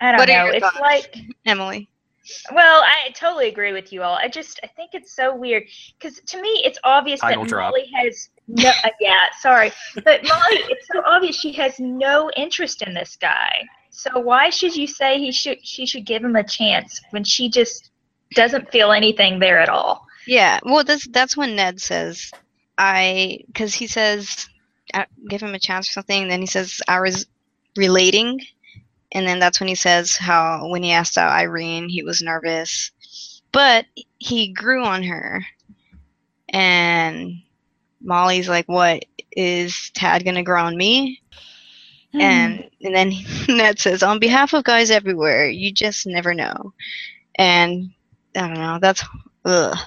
I 0.00 0.10
don't 0.12 0.18
What 0.18 0.28
know. 0.28 0.46
It's 0.46 0.60
thoughts? 0.64 0.80
like 0.80 1.16
Emily. 1.46 1.88
Well, 2.52 2.82
I 2.82 3.10
totally 3.10 3.48
agree 3.48 3.72
with 3.74 3.92
you 3.92 4.02
all. 4.02 4.14
I 4.14 4.28
just 4.28 4.58
I 4.64 4.66
think 4.66 4.92
it's 4.94 5.12
so 5.14 5.36
weird 5.36 5.64
because 5.98 6.20
to 6.20 6.40
me 6.40 6.48
it's 6.64 6.78
obvious 6.82 7.20
Title 7.20 7.42
that 7.42 7.48
drop. 7.50 7.72
Molly 7.72 7.86
has 7.94 8.30
no. 8.48 8.70
uh, 8.70 8.88
yeah, 8.98 9.26
sorry, 9.40 9.70
but 9.96 10.24
Molly, 10.24 10.56
it's 10.70 10.86
so 10.90 11.02
obvious 11.04 11.38
she 11.38 11.52
has 11.52 11.78
no 11.78 12.30
interest 12.34 12.80
in 12.80 12.94
this 12.94 13.16
guy. 13.20 13.52
So 13.90 14.18
why 14.20 14.48
should 14.48 14.74
you 14.74 14.86
say 14.86 15.18
he 15.18 15.32
should 15.32 15.58
she 15.66 15.84
should 15.84 16.06
give 16.06 16.24
him 16.24 16.34
a 16.34 16.42
chance 16.42 16.98
when 17.10 17.24
she 17.24 17.50
just 17.50 17.90
doesn't 18.34 18.72
feel 18.72 18.90
anything 18.92 19.38
there 19.38 19.58
at 19.58 19.68
all? 19.68 20.06
Yeah, 20.26 20.60
well, 20.64 20.82
that's 20.82 21.06
that's 21.08 21.36
when 21.36 21.54
Ned 21.56 21.78
says, 21.78 22.30
"I," 22.78 23.38
because 23.46 23.74
he 23.74 23.86
says, 23.86 24.48
uh, 24.92 25.04
"Give 25.28 25.42
him 25.42 25.54
a 25.54 25.58
chance" 25.58 25.88
or 25.88 25.92
something. 25.92 26.22
And 26.22 26.30
then 26.30 26.40
he 26.40 26.46
says, 26.46 26.80
"I 26.88 27.00
was 27.00 27.26
relating," 27.76 28.40
and 29.12 29.26
then 29.26 29.38
that's 29.38 29.60
when 29.60 29.68
he 29.68 29.74
says 29.74 30.16
how 30.16 30.68
when 30.68 30.82
he 30.82 30.92
asked 30.92 31.18
out 31.18 31.32
Irene, 31.32 31.88
he 31.88 32.02
was 32.02 32.22
nervous, 32.22 32.90
but 33.52 33.86
he 34.18 34.52
grew 34.52 34.84
on 34.84 35.02
her, 35.04 35.44
and 36.48 37.42
Molly's 38.00 38.48
like, 38.48 38.68
"What 38.68 39.04
is 39.32 39.90
Tad 39.94 40.24
gonna 40.24 40.42
grow 40.42 40.64
on 40.64 40.76
me?" 40.76 41.20
Hmm. 42.12 42.20
And 42.20 42.70
and 42.82 42.94
then 42.94 43.12
Ned 43.48 43.78
says, 43.78 44.02
"On 44.02 44.18
behalf 44.18 44.52
of 44.52 44.64
guys 44.64 44.90
everywhere, 44.90 45.48
you 45.48 45.72
just 45.72 46.06
never 46.06 46.34
know." 46.34 46.72
And 47.36 47.90
I 48.36 48.40
don't 48.40 48.54
know. 48.54 48.78
That's 48.80 49.04
ugh 49.44 49.78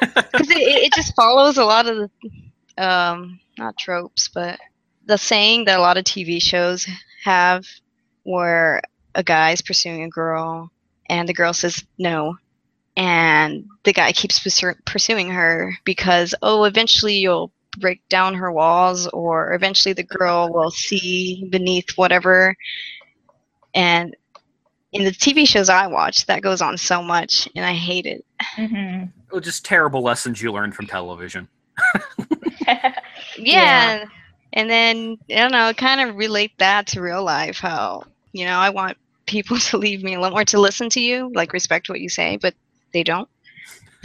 because 0.00 0.50
it, 0.50 0.58
it 0.58 0.92
just 0.92 1.14
follows 1.14 1.58
a 1.58 1.64
lot 1.64 1.86
of 1.86 1.96
the 1.96 2.82
um 2.84 3.38
not 3.58 3.76
tropes 3.78 4.28
but 4.28 4.58
the 5.06 5.18
saying 5.18 5.64
that 5.64 5.78
a 5.78 5.82
lot 5.82 5.96
of 5.98 6.04
tv 6.04 6.40
shows 6.40 6.86
have 7.24 7.64
where 8.24 8.80
a 9.14 9.22
guy 9.22 9.50
is 9.50 9.60
pursuing 9.62 10.02
a 10.04 10.08
girl 10.08 10.70
and 11.08 11.28
the 11.28 11.34
girl 11.34 11.52
says 11.52 11.84
no 11.98 12.36
and 12.96 13.64
the 13.84 13.92
guy 13.92 14.12
keeps 14.12 14.38
pursu- 14.38 14.84
pursuing 14.84 15.30
her 15.30 15.74
because 15.84 16.34
oh 16.42 16.64
eventually 16.64 17.14
you'll 17.16 17.52
break 17.78 18.06
down 18.08 18.34
her 18.34 18.52
walls 18.52 19.06
or 19.08 19.52
eventually 19.54 19.92
the 19.94 20.02
girl 20.02 20.50
will 20.52 20.70
see 20.70 21.46
beneath 21.50 21.90
whatever 21.96 22.54
and 23.74 24.14
in 24.92 25.04
the 25.04 25.10
tv 25.10 25.46
shows 25.48 25.68
i 25.68 25.86
watch 25.86 26.26
that 26.26 26.42
goes 26.42 26.60
on 26.60 26.76
so 26.76 27.02
much 27.02 27.48
and 27.56 27.64
i 27.64 27.72
hate 27.72 28.06
it 28.06 28.24
Mhm. 28.56 29.10
Well, 29.32 29.40
just 29.40 29.64
terrible 29.64 30.02
lessons 30.02 30.42
you 30.42 30.52
learn 30.52 30.72
from 30.72 30.86
television. 30.86 31.48
yeah. 32.66 32.92
Yeah. 33.38 34.04
And 34.52 34.68
then 34.68 35.16
I 35.30 35.34
don't 35.36 35.52
know, 35.52 35.72
kind 35.72 36.06
of 36.06 36.16
relate 36.16 36.52
that 36.58 36.86
to 36.88 37.00
real 37.00 37.24
life. 37.24 37.58
How 37.58 38.02
you 38.32 38.44
know 38.44 38.58
I 38.58 38.68
want 38.68 38.98
people 39.26 39.56
to 39.70 39.78
leave 39.78 40.02
me 40.02 40.14
alone 40.14 40.34
or 40.34 40.44
to 40.44 40.60
listen 40.60 40.90
to 40.90 41.00
you, 41.00 41.30
like 41.34 41.52
respect 41.54 41.88
what 41.88 42.00
you 42.00 42.10
say, 42.10 42.36
but 42.36 42.54
they 42.92 43.02
don't. 43.02 43.28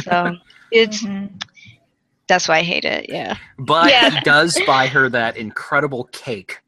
So 0.01 0.35
it's 0.71 1.03
Mhm. 1.03 1.41
that's 2.29 2.47
why 2.47 2.59
I 2.59 2.61
hate 2.63 2.85
it. 2.85 3.09
Yeah. 3.09 3.35
But 3.59 3.89
Yeah. 3.91 4.11
he 4.11 4.19
does 4.21 4.57
buy 4.65 4.87
her 4.87 5.09
that 5.09 5.35
incredible 5.35 6.05
cake. 6.13 6.59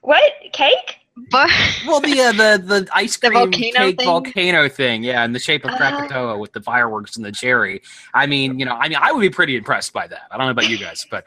What 0.00 0.32
cake? 0.52 0.97
But 1.30 1.50
Well, 1.86 2.00
the 2.00 2.20
uh, 2.20 2.32
the 2.32 2.62
the 2.64 2.88
ice 2.92 3.16
The 3.16 3.28
cream 3.28 3.50
volcano 3.50 3.86
cake 3.86 3.96
thing? 3.98 4.06
volcano 4.06 4.68
thing, 4.68 5.02
yeah, 5.02 5.24
in 5.24 5.32
the 5.32 5.38
shape 5.38 5.64
of 5.64 5.70
Uh. 5.72 5.76
Krakatoa 5.76 6.38
with 6.38 6.52
the 6.52 6.60
fireworks 6.60 7.16
and 7.16 7.24
the 7.24 7.32
cherry. 7.32 7.82
I 8.14 8.26
mean, 8.26 8.58
you 8.58 8.64
know, 8.64 8.74
I 8.74 8.88
mean, 8.88 8.98
I 9.00 9.12
would 9.12 9.20
be 9.20 9.30
pretty 9.30 9.56
impressed 9.56 9.92
by 9.92 10.06
that. 10.06 10.22
I 10.30 10.36
don't 10.38 10.46
know 10.46 10.52
about 10.52 10.68
you 10.68 10.78
guys, 10.78 11.06
but 11.10 11.26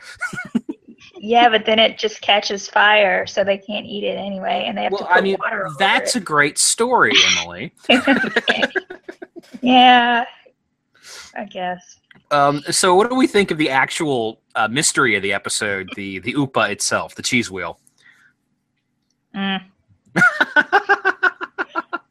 Yeah, 1.23 1.49
but 1.49 1.65
then 1.65 1.77
it 1.77 1.99
just 1.99 2.21
catches 2.21 2.67
fire, 2.67 3.27
so 3.27 3.43
they 3.43 3.57
can't 3.57 3.85
eat 3.85 4.03
it 4.03 4.17
anyway, 4.17 4.65
and 4.65 4.75
they 4.77 4.83
have 4.83 4.91
well, 4.91 5.01
to 5.01 5.05
put 5.07 5.17
I 5.17 5.21
mean, 5.21 5.37
water 5.39 5.67
over 5.67 5.75
that's 5.77 6.15
a 6.15 6.19
great 6.19 6.57
story, 6.57 7.11
Emily. 7.37 7.73
yeah, 9.61 10.25
I 11.35 11.45
guess. 11.45 11.99
Um, 12.31 12.61
so, 12.71 12.95
what 12.95 13.09
do 13.09 13.15
we 13.15 13.27
think 13.27 13.51
of 13.51 13.57
the 13.57 13.69
actual 13.69 14.41
uh, 14.55 14.67
mystery 14.67 15.15
of 15.15 15.21
the 15.21 15.33
episode, 15.33 15.89
the 15.95 16.19
the 16.19 16.33
Oopa 16.33 16.69
itself, 16.71 17.13
the 17.15 17.21
cheese 17.21 17.51
wheel? 17.51 17.79
Mm. 19.35 19.61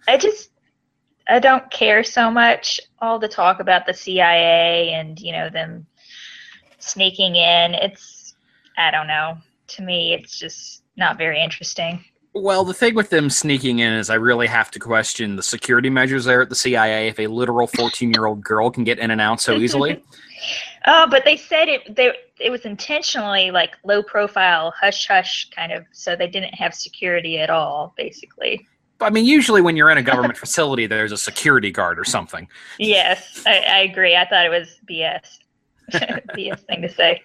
I 0.08 0.16
just 0.18 0.50
I 1.28 1.38
don't 1.38 1.70
care 1.70 2.02
so 2.02 2.30
much. 2.30 2.80
All 3.00 3.18
the 3.18 3.28
talk 3.28 3.60
about 3.60 3.86
the 3.86 3.94
CIA 3.94 4.92
and 4.92 5.18
you 5.20 5.32
know 5.32 5.48
them 5.48 5.86
sneaking 6.78 7.36
in. 7.36 7.74
It's 7.74 8.34
I 8.76 8.90
don't 8.90 9.06
know. 9.06 9.38
To 9.68 9.82
me, 9.82 10.14
it's 10.14 10.38
just 10.38 10.82
not 10.96 11.16
very 11.16 11.40
interesting. 11.40 12.04
Well, 12.32 12.64
the 12.64 12.74
thing 12.74 12.94
with 12.94 13.10
them 13.10 13.28
sneaking 13.28 13.80
in 13.80 13.92
is 13.92 14.08
I 14.08 14.14
really 14.14 14.46
have 14.46 14.70
to 14.72 14.78
question 14.78 15.34
the 15.34 15.42
security 15.42 15.90
measures 15.90 16.24
there 16.24 16.40
at 16.40 16.48
the 16.48 16.54
CIA. 16.54 17.08
If 17.08 17.18
a 17.18 17.26
literal 17.26 17.66
14 17.66 18.12
year 18.12 18.26
old 18.26 18.42
girl 18.42 18.70
can 18.70 18.84
get 18.84 19.00
in 19.00 19.10
and 19.10 19.20
out 19.20 19.40
so 19.40 19.56
easily, 19.56 20.02
Oh, 20.86 21.06
but 21.10 21.24
they 21.24 21.36
said 21.36 21.68
it. 21.68 21.94
They 21.94 22.12
it 22.38 22.50
was 22.50 22.62
intentionally 22.62 23.50
like 23.50 23.76
low 23.84 24.02
profile, 24.02 24.72
hush 24.80 25.06
hush 25.06 25.48
kind 25.50 25.72
of, 25.72 25.84
so 25.92 26.16
they 26.16 26.26
didn't 26.28 26.54
have 26.54 26.74
security 26.74 27.38
at 27.38 27.50
all, 27.50 27.92
basically. 27.96 28.66
I 29.02 29.10
mean, 29.10 29.24
usually 29.24 29.62
when 29.62 29.76
you're 29.76 29.90
in 29.90 29.98
a 29.98 30.02
government 30.02 30.36
facility, 30.36 30.86
there's 30.86 31.12
a 31.12 31.16
security 31.16 31.70
guard 31.70 31.98
or 31.98 32.04
something. 32.04 32.46
Yes, 32.78 33.42
I, 33.46 33.58
I 33.60 33.78
agree. 33.80 34.14
I 34.16 34.26
thought 34.28 34.44
it 34.44 34.50
was 34.50 34.78
BS. 34.88 35.38
BS 35.92 36.60
thing 36.66 36.82
to 36.82 36.88
say. 36.88 37.22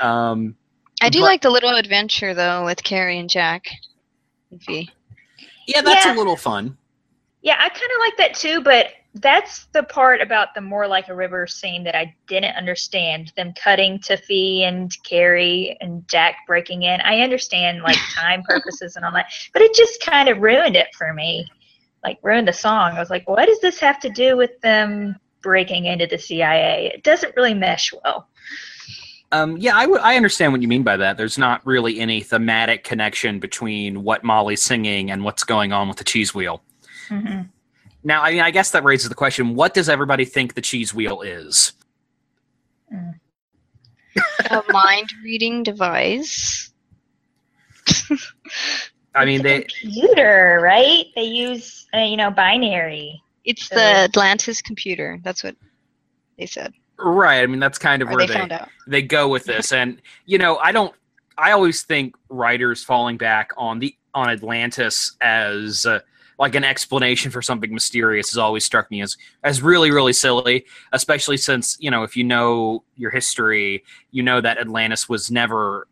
Um, 0.00 0.56
I 1.00 1.08
do 1.10 1.20
But- 1.20 1.24
like 1.26 1.42
the 1.42 1.50
little 1.50 1.74
adventure 1.76 2.34
though 2.34 2.64
with 2.64 2.82
Carey 2.82 3.18
and 3.18 3.30
Jack. 3.30 3.68
and 4.50 4.62
Fi. 4.62 4.88
yeah, 5.66 5.80
that's 5.82 6.04
Yeah. 6.06 6.14
a 6.14 6.16
little 6.16 6.36
fun. 6.36 6.76
Yeah, 7.42 7.56
I 7.58 7.68
kind 7.68 7.90
of 7.94 7.98
like 8.00 8.16
that 8.18 8.34
too, 8.34 8.60
but 8.60 8.88
that's 9.14 9.66
the 9.72 9.82
part 9.82 10.20
about 10.22 10.54
the 10.54 10.60
more 10.60 10.86
like 10.86 11.08
a 11.08 11.14
river 11.14 11.46
scene 11.46 11.84
that 11.84 11.94
I 11.94 12.14
didn't 12.26 12.56
understand. 12.56 13.32
Them 13.36 13.52
cutting 13.62 13.98
to 14.00 14.16
Fi 14.16 14.64
and 14.64 14.90
Carey 15.04 15.76
and 15.80 16.06
Jack 16.08 16.36
breaking 16.46 16.84
in. 16.84 17.00
I 17.02 17.20
understand 17.20 17.82
like 17.82 17.98
time 18.14 18.42
purposes 18.42 18.96
and 18.96 19.04
all 19.04 19.12
that, 19.12 19.26
but 19.52 19.62
it 19.62 19.74
just 19.74 20.00
kind 20.02 20.28
of 20.28 20.38
ruined 20.38 20.76
it 20.76 20.88
for 20.96 21.12
me. 21.12 21.46
Like 22.02 22.18
ruined 22.22 22.48
the 22.48 22.52
song. 22.52 22.92
I 22.92 22.98
was 23.00 23.10
like, 23.10 23.28
what 23.28 23.46
does 23.46 23.60
this 23.60 23.78
have 23.80 24.00
to 24.00 24.10
do 24.10 24.36
with 24.36 24.58
them 24.60 25.16
breaking 25.42 25.84
into 25.86 26.06
the 26.06 26.18
CIA? 26.18 26.90
It 26.94 27.04
doesn't 27.04 27.36
really 27.36 27.54
mesh 27.54 27.92
well. 28.04 28.28
Um, 29.30 29.56
yeah, 29.56 29.76
I 29.76 29.86
would- 29.86 30.00
I 30.00 30.16
understand 30.16 30.52
what 30.52 30.60
you 30.62 30.68
mean 30.68 30.82
by 30.82 30.96
that. 30.96 31.16
There's 31.16 31.38
not 31.38 31.64
really 31.66 32.00
any 32.00 32.20
thematic 32.20 32.84
connection 32.84 33.38
between 33.38 34.02
what 34.04 34.24
Molly's 34.24 34.62
singing 34.62 35.10
and 35.10 35.24
what's 35.24 35.44
going 35.44 35.72
on 35.72 35.88
with 35.88 35.96
the 35.98 36.04
cheese 36.04 36.34
wheel. 36.34 36.62
hmm 37.08 37.42
Now, 38.04 38.22
I 38.22 38.32
mean, 38.32 38.40
I 38.40 38.50
guess 38.50 38.70
that 38.72 38.84
raises 38.84 39.08
the 39.08 39.14
question: 39.14 39.54
What 39.54 39.74
does 39.74 39.88
everybody 39.88 40.24
think 40.24 40.54
the 40.54 40.60
cheese 40.60 40.92
wheel 40.94 41.20
is? 41.22 41.72
A 44.50 44.62
mind 44.70 45.12
reading 45.24 45.62
device. 45.62 46.70
I 49.14 49.24
mean, 49.24 49.44
It's 49.44 49.44
they 49.44 49.62
computer, 49.80 50.60
right? 50.62 51.06
They 51.14 51.22
use 51.24 51.86
uh, 51.94 51.98
you 52.00 52.16
know 52.16 52.30
binary. 52.30 53.22
It's 53.44 53.66
So- 53.68 53.74
the 53.76 53.82
Atlantis 53.82 54.60
computer. 54.62 55.18
That's 55.22 55.42
what 55.44 55.56
they 56.38 56.46
said. 56.46 56.72
right. 56.98 57.42
I 57.42 57.46
mean, 57.46 57.60
that's 57.60 57.78
kind 57.78 58.02
of 58.02 58.08
Or 58.08 58.12
where 58.16 58.26
they 58.26 58.32
they 58.32 58.38
found 58.38 58.52
out. 58.52 58.68
they 58.86 59.02
go 59.02 59.28
with 59.28 59.44
this 59.44 59.72
and 59.72 60.00
you 60.26 60.38
know 60.38 60.56
i 60.58 60.72
don't 60.72 60.94
i 61.38 61.50
always 61.52 61.82
think 61.82 62.14
writers 62.28 62.82
falling 62.84 63.16
back 63.16 63.50
on 63.56 63.78
the 63.78 63.94
on 64.14 64.28
atlantis 64.30 65.16
as 65.20 65.84
uh, 65.86 65.98
like 66.42 66.56
an 66.56 66.64
explanation 66.64 67.30
for 67.30 67.40
something 67.40 67.72
mysterious 67.72 68.32
has 68.32 68.36
always 68.36 68.64
struck 68.64 68.90
me 68.90 69.00
as 69.00 69.16
as 69.44 69.62
really 69.62 69.92
really 69.92 70.12
silly 70.12 70.66
especially 70.92 71.36
since 71.36 71.76
you 71.78 71.88
know 71.88 72.02
if 72.02 72.16
you 72.16 72.24
know 72.24 72.82
your 72.96 73.12
history 73.12 73.84
you 74.10 74.24
know 74.24 74.40
that 74.40 74.58
atlantis 74.58 75.08
was 75.08 75.30
never 75.30 75.86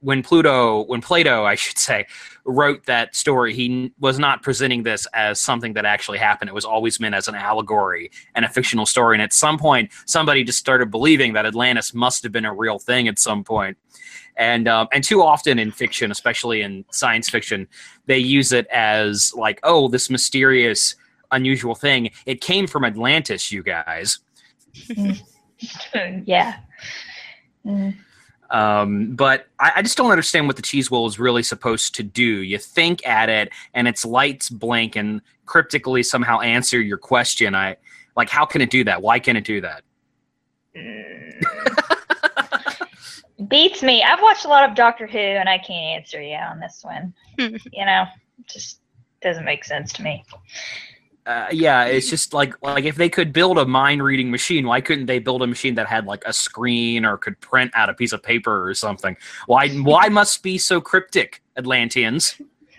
when 0.00 0.22
pluto 0.22 0.84
when 0.84 1.00
plato 1.00 1.44
i 1.44 1.54
should 1.54 1.78
say 1.78 2.06
wrote 2.44 2.84
that 2.86 3.14
story 3.16 3.52
he 3.52 3.92
was 3.98 4.18
not 4.18 4.42
presenting 4.42 4.82
this 4.84 5.06
as 5.12 5.40
something 5.40 5.72
that 5.72 5.84
actually 5.84 6.18
happened 6.18 6.48
it 6.48 6.54
was 6.54 6.64
always 6.64 7.00
meant 7.00 7.14
as 7.14 7.26
an 7.26 7.34
allegory 7.34 8.10
and 8.34 8.44
a 8.44 8.48
fictional 8.48 8.86
story 8.86 9.16
and 9.16 9.22
at 9.22 9.32
some 9.32 9.58
point 9.58 9.90
somebody 10.06 10.44
just 10.44 10.58
started 10.58 10.90
believing 10.90 11.32
that 11.32 11.44
atlantis 11.44 11.92
must 11.92 12.22
have 12.22 12.30
been 12.30 12.44
a 12.44 12.54
real 12.54 12.78
thing 12.78 13.08
at 13.08 13.18
some 13.18 13.42
point 13.42 13.76
and 14.38 14.68
um, 14.68 14.88
and 14.92 15.02
too 15.02 15.20
often 15.22 15.58
in 15.58 15.72
fiction, 15.72 16.10
especially 16.10 16.62
in 16.62 16.84
science 16.90 17.28
fiction, 17.28 17.66
they 18.06 18.18
use 18.18 18.52
it 18.52 18.66
as 18.68 19.34
like, 19.34 19.58
oh, 19.64 19.88
this 19.88 20.08
mysterious, 20.08 20.94
unusual 21.32 21.74
thing. 21.74 22.10
It 22.24 22.40
came 22.40 22.68
from 22.68 22.84
Atlantis, 22.84 23.50
you 23.50 23.64
guys. 23.64 24.20
yeah. 26.24 26.60
Mm. 27.66 27.96
Um, 28.50 29.14
but 29.14 29.46
I, 29.58 29.72
I, 29.76 29.82
just 29.82 29.98
don't 29.98 30.10
understand 30.10 30.46
what 30.46 30.56
the 30.56 30.62
cheese 30.62 30.90
wheel 30.90 31.06
is 31.06 31.18
really 31.18 31.42
supposed 31.42 31.94
to 31.96 32.02
do. 32.02 32.22
You 32.22 32.56
think 32.56 33.06
at 33.06 33.28
it, 33.28 33.52
and 33.74 33.86
its 33.86 34.06
lights 34.06 34.48
blink 34.48 34.96
and 34.96 35.20
cryptically 35.44 36.02
somehow 36.02 36.40
answer 36.40 36.80
your 36.80 36.96
question. 36.96 37.54
I 37.54 37.76
like, 38.16 38.30
how 38.30 38.46
can 38.46 38.62
it 38.62 38.70
do 38.70 38.84
that? 38.84 39.02
Why 39.02 39.18
can 39.18 39.36
it 39.36 39.44
do 39.44 39.60
that? 39.60 39.82
Mm. 40.74 41.44
beats 43.48 43.82
me. 43.82 44.02
I've 44.02 44.20
watched 44.20 44.44
a 44.44 44.48
lot 44.48 44.68
of 44.68 44.74
Doctor 44.74 45.06
Who, 45.06 45.18
and 45.18 45.48
I 45.48 45.58
can't 45.58 46.00
answer 46.00 46.20
you 46.20 46.36
on 46.36 46.60
this 46.60 46.80
one. 46.82 47.14
you 47.38 47.84
know, 47.84 48.04
just 48.46 48.80
doesn't 49.22 49.44
make 49.44 49.64
sense 49.64 49.92
to 49.94 50.02
me. 50.02 50.24
Uh, 51.28 51.46
yeah, 51.52 51.84
it's 51.84 52.08
just 52.08 52.32
like 52.32 52.54
like 52.62 52.84
if 52.84 52.96
they 52.96 53.10
could 53.10 53.34
build 53.34 53.58
a 53.58 53.66
mind 53.66 54.02
reading 54.02 54.30
machine, 54.30 54.66
why 54.66 54.80
couldn't 54.80 55.04
they 55.04 55.18
build 55.18 55.42
a 55.42 55.46
machine 55.46 55.74
that 55.74 55.86
had 55.86 56.06
like 56.06 56.22
a 56.24 56.32
screen 56.32 57.04
or 57.04 57.18
could 57.18 57.38
print 57.40 57.70
out 57.74 57.90
a 57.90 57.94
piece 57.94 58.12
of 58.12 58.22
paper 58.22 58.66
or 58.66 58.72
something? 58.72 59.14
Why 59.46 59.68
why 59.68 60.08
must 60.10 60.42
be 60.42 60.56
so 60.56 60.80
cryptic, 60.80 61.42
Atlanteans? 61.56 62.40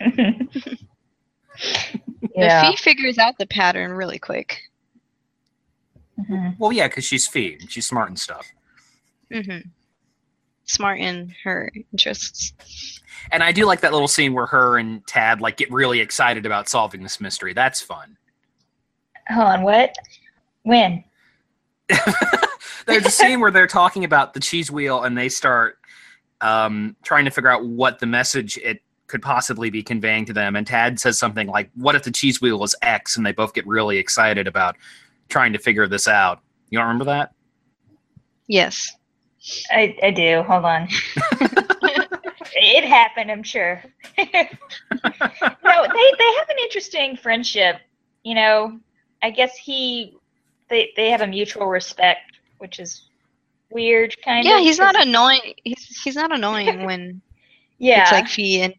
yeah. 2.34 2.62
Fi 2.62 2.74
figures 2.74 3.18
out 3.18 3.38
the 3.38 3.46
pattern 3.46 3.92
really 3.92 4.18
quick. 4.18 4.62
Mm-hmm. 6.18 6.50
Well, 6.58 6.72
yeah, 6.72 6.88
because 6.88 7.04
she's 7.04 7.28
Fi. 7.28 7.56
She's 7.68 7.86
smart 7.86 8.08
and 8.08 8.18
stuff. 8.18 8.50
Mm-hmm 9.30 9.68
smart 10.70 11.00
in 11.00 11.34
her 11.44 11.70
interests. 11.92 12.52
And 13.32 13.42
I 13.42 13.52
do 13.52 13.66
like 13.66 13.80
that 13.80 13.92
little 13.92 14.08
scene 14.08 14.32
where 14.32 14.46
her 14.46 14.78
and 14.78 15.06
Tad 15.06 15.40
like 15.40 15.56
get 15.56 15.70
really 15.70 16.00
excited 16.00 16.46
about 16.46 16.68
solving 16.68 17.02
this 17.02 17.20
mystery. 17.20 17.52
That's 17.52 17.80
fun. 17.80 18.16
Hold 19.32 19.46
on, 19.46 19.62
what? 19.62 19.94
When? 20.62 21.04
There's 22.86 23.06
a 23.06 23.10
scene 23.10 23.40
where 23.40 23.50
they're 23.50 23.66
talking 23.66 24.04
about 24.04 24.34
the 24.34 24.40
cheese 24.40 24.70
wheel 24.70 25.02
and 25.02 25.16
they 25.16 25.28
start 25.28 25.78
um, 26.40 26.96
trying 27.02 27.24
to 27.24 27.30
figure 27.30 27.50
out 27.50 27.64
what 27.64 27.98
the 27.98 28.06
message 28.06 28.58
it 28.58 28.82
could 29.06 29.22
possibly 29.22 29.70
be 29.70 29.82
conveying 29.82 30.24
to 30.24 30.32
them. 30.32 30.56
And 30.56 30.66
Tad 30.66 31.00
says 31.00 31.18
something 31.18 31.48
like, 31.48 31.70
What 31.74 31.94
if 31.94 32.04
the 32.04 32.10
cheese 32.10 32.40
wheel 32.40 32.62
is 32.64 32.74
X? 32.82 33.16
And 33.16 33.26
they 33.26 33.32
both 33.32 33.54
get 33.54 33.66
really 33.66 33.98
excited 33.98 34.46
about 34.46 34.76
trying 35.28 35.52
to 35.52 35.58
figure 35.58 35.86
this 35.86 36.08
out. 36.08 36.40
You 36.70 36.78
don't 36.78 36.86
remember 36.86 37.06
that? 37.06 37.32
Yes. 38.46 38.96
I, 39.70 39.96
I 40.02 40.10
do. 40.10 40.42
Hold 40.42 40.64
on. 40.64 40.88
it 42.56 42.84
happened, 42.84 43.30
I'm 43.30 43.42
sure. 43.42 43.82
no, 44.18 44.24
they, 44.26 44.34
they 44.34 44.42
have 45.64 46.48
an 46.48 46.58
interesting 46.62 47.16
friendship. 47.16 47.76
You 48.22 48.34
know, 48.34 48.78
I 49.22 49.30
guess 49.30 49.56
he 49.56 50.16
they 50.68 50.92
they 50.96 51.10
have 51.10 51.20
a 51.20 51.26
mutual 51.26 51.66
respect, 51.66 52.38
which 52.58 52.78
is 52.78 53.08
weird 53.70 54.14
kind 54.24 54.44
yeah, 54.44 54.56
of. 54.56 54.60
Yeah, 54.60 54.64
he's 54.64 54.78
not 54.78 55.00
annoying. 55.00 55.54
He's 55.64 56.02
he's 56.02 56.16
not 56.16 56.32
annoying 56.32 56.84
when 56.86 57.20
yeah. 57.78 58.02
it's 58.02 58.12
like 58.12 58.28
Fi 58.28 58.62
and 58.62 58.74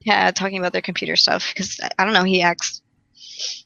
yeah, 0.00 0.30
talking 0.30 0.58
about 0.58 0.72
their 0.72 0.82
computer 0.82 1.16
stuff 1.16 1.48
because 1.52 1.80
I 1.98 2.04
don't 2.04 2.14
know, 2.14 2.24
he 2.24 2.42
acts 2.42 2.82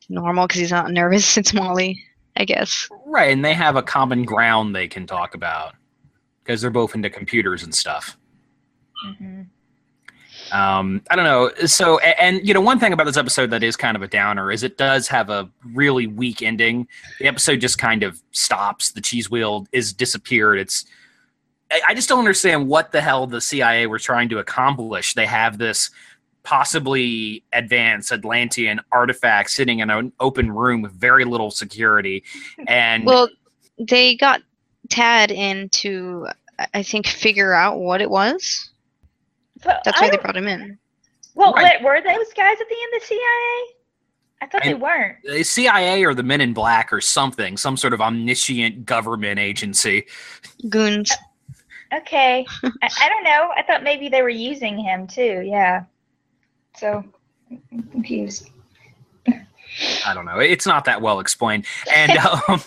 normal 0.09 0.47
because 0.47 0.61
he's 0.61 0.71
not 0.71 0.91
nervous. 0.91 1.37
It's 1.39 1.53
Molly, 1.53 2.03
I 2.37 2.45
guess. 2.45 2.89
Right, 3.07 3.33
and 3.33 3.45
they 3.45 3.55
have 3.55 3.77
a 3.77 3.83
common 3.83 4.25
ground 4.25 4.75
they 4.75 4.89
can 4.89 5.07
talk 5.07 5.35
about 5.35 5.75
because 6.43 6.61
they're 6.61 6.71
both 6.71 6.95
into 6.95 7.11
computers 7.11 7.63
and 7.63 7.75
stuff. 7.75 8.17
Mm-hmm. 9.07 9.43
Um, 10.53 11.03
I 11.11 11.17
don't 11.17 11.25
know. 11.25 11.51
So, 11.67 11.99
and, 12.01 12.37
and, 12.39 12.49
you 12.49 12.55
know, 12.55 12.61
one 12.61 12.79
thing 12.79 12.93
about 12.93 13.05
this 13.05 13.17
episode 13.17 13.51
that 13.51 13.63
is 13.63 13.77
kind 13.77 13.97
of 13.97 14.03
a 14.03 14.09
downer 14.09 14.51
is 14.51 14.63
it 14.63 14.79
does 14.79 15.09
have 15.09 15.31
a 15.31 15.49
really 15.73 16.07
weak 16.07 16.43
ending. 16.43 16.89
The 17.19 17.29
episode 17.29 17.61
just 17.61 17.79
kind 17.79 18.03
of 18.03 18.21
stops. 18.33 18.93
The 18.93 19.01
cheese 19.01 19.31
wheel 19.31 19.67
is 19.73 19.93
disappeared. 19.93 20.59
It's 20.59 20.85
I 21.87 21.95
just 21.95 22.09
don't 22.09 22.19
understand 22.19 22.67
what 22.67 22.91
the 22.91 23.01
hell 23.01 23.29
the 23.29 23.41
CIA 23.41 23.87
were 23.87 24.01
trying 24.01 24.29
to 24.31 24.39
accomplish. 24.39 25.15
They 25.15 25.27
have 25.27 25.57
this 25.59 25.91
possibly 26.43 27.45
advanced 27.53 28.11
Atlantean 28.11 28.81
artifact 28.91 29.51
sitting 29.51 29.79
in 29.79 29.89
an 29.89 30.13
open 30.19 30.51
room 30.51 30.83
with 30.83 30.91
very 30.91 31.25
little 31.25 31.53
security, 31.53 32.25
and 32.67 33.07
well, 33.07 33.29
they 33.79 34.17
got 34.17 34.43
Tad 34.89 35.31
in 35.31 35.69
to 35.69 36.27
I 36.75 36.83
think, 36.83 37.07
figure 37.07 37.53
out 37.53 37.79
what 37.79 38.01
it 38.01 38.11
was. 38.11 38.70
But 39.63 39.83
That's 39.85 40.01
why 40.01 40.11
they 40.11 40.17
brought 40.17 40.37
him 40.37 40.49
in. 40.49 40.79
Well, 41.35 41.53
right. 41.53 41.83
were 41.83 42.01
those 42.01 42.33
guys 42.35 42.57
at 42.61 42.69
the 42.69 42.77
end 42.83 43.01
the 43.01 43.07
CIA? 43.07 43.77
I 44.43 44.47
thought 44.47 44.65
I, 44.65 44.69
they 44.69 44.75
weren't. 44.75 45.19
The 45.25 45.43
CIA 45.43 46.05
or 46.05 46.15
the 46.15 46.23
Men 46.23 46.41
in 46.41 46.53
Black 46.53 46.93
or 46.93 47.01
something, 47.01 47.57
some 47.57 47.77
sort 47.77 47.93
of 47.93 48.01
omniscient 48.01 48.87
government 48.87 49.39
agency. 49.39 50.07
Goons. 50.69 51.13
Okay. 51.93 52.47
I, 52.63 52.91
I, 53.01 53.09
don't 53.09 53.25
know. 53.25 53.51
I 53.57 53.63
thought 53.63 53.83
maybe 53.83 54.09
they 54.09 54.23
were 54.23 54.29
using 54.29 54.79
him 54.79 55.07
too. 55.07 55.43
Yeah. 55.45 55.85
So 56.77 57.05
I'm 57.51 57.83
confused. 57.91 58.51
I 60.07 60.15
don't 60.15 60.25
know. 60.25 60.39
It's 60.39 60.67
not 60.67 60.85
that 60.87 61.01
well 61.01 61.21
explained. 61.21 61.67
And 61.95 62.13
um, 62.49 62.61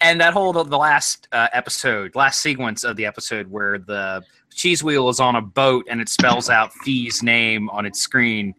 and 0.00 0.20
that 0.20 0.32
whole 0.32 0.52
the 0.52 0.78
last 0.78 1.28
uh, 1.32 1.48
episode, 1.52 2.14
last 2.14 2.40
sequence 2.40 2.84
of 2.84 2.96
the 2.96 3.06
episode 3.06 3.50
where 3.50 3.78
the 3.78 4.22
cheese 4.52 4.82
wheel 4.82 5.08
is 5.08 5.20
on 5.20 5.36
a 5.36 5.42
boat 5.42 5.86
and 5.88 6.00
it 6.00 6.08
spells 6.08 6.50
out 6.50 6.72
Fi's 6.72 7.22
name 7.22 7.68
on 7.70 7.86
its 7.86 8.00
screen 8.00 8.54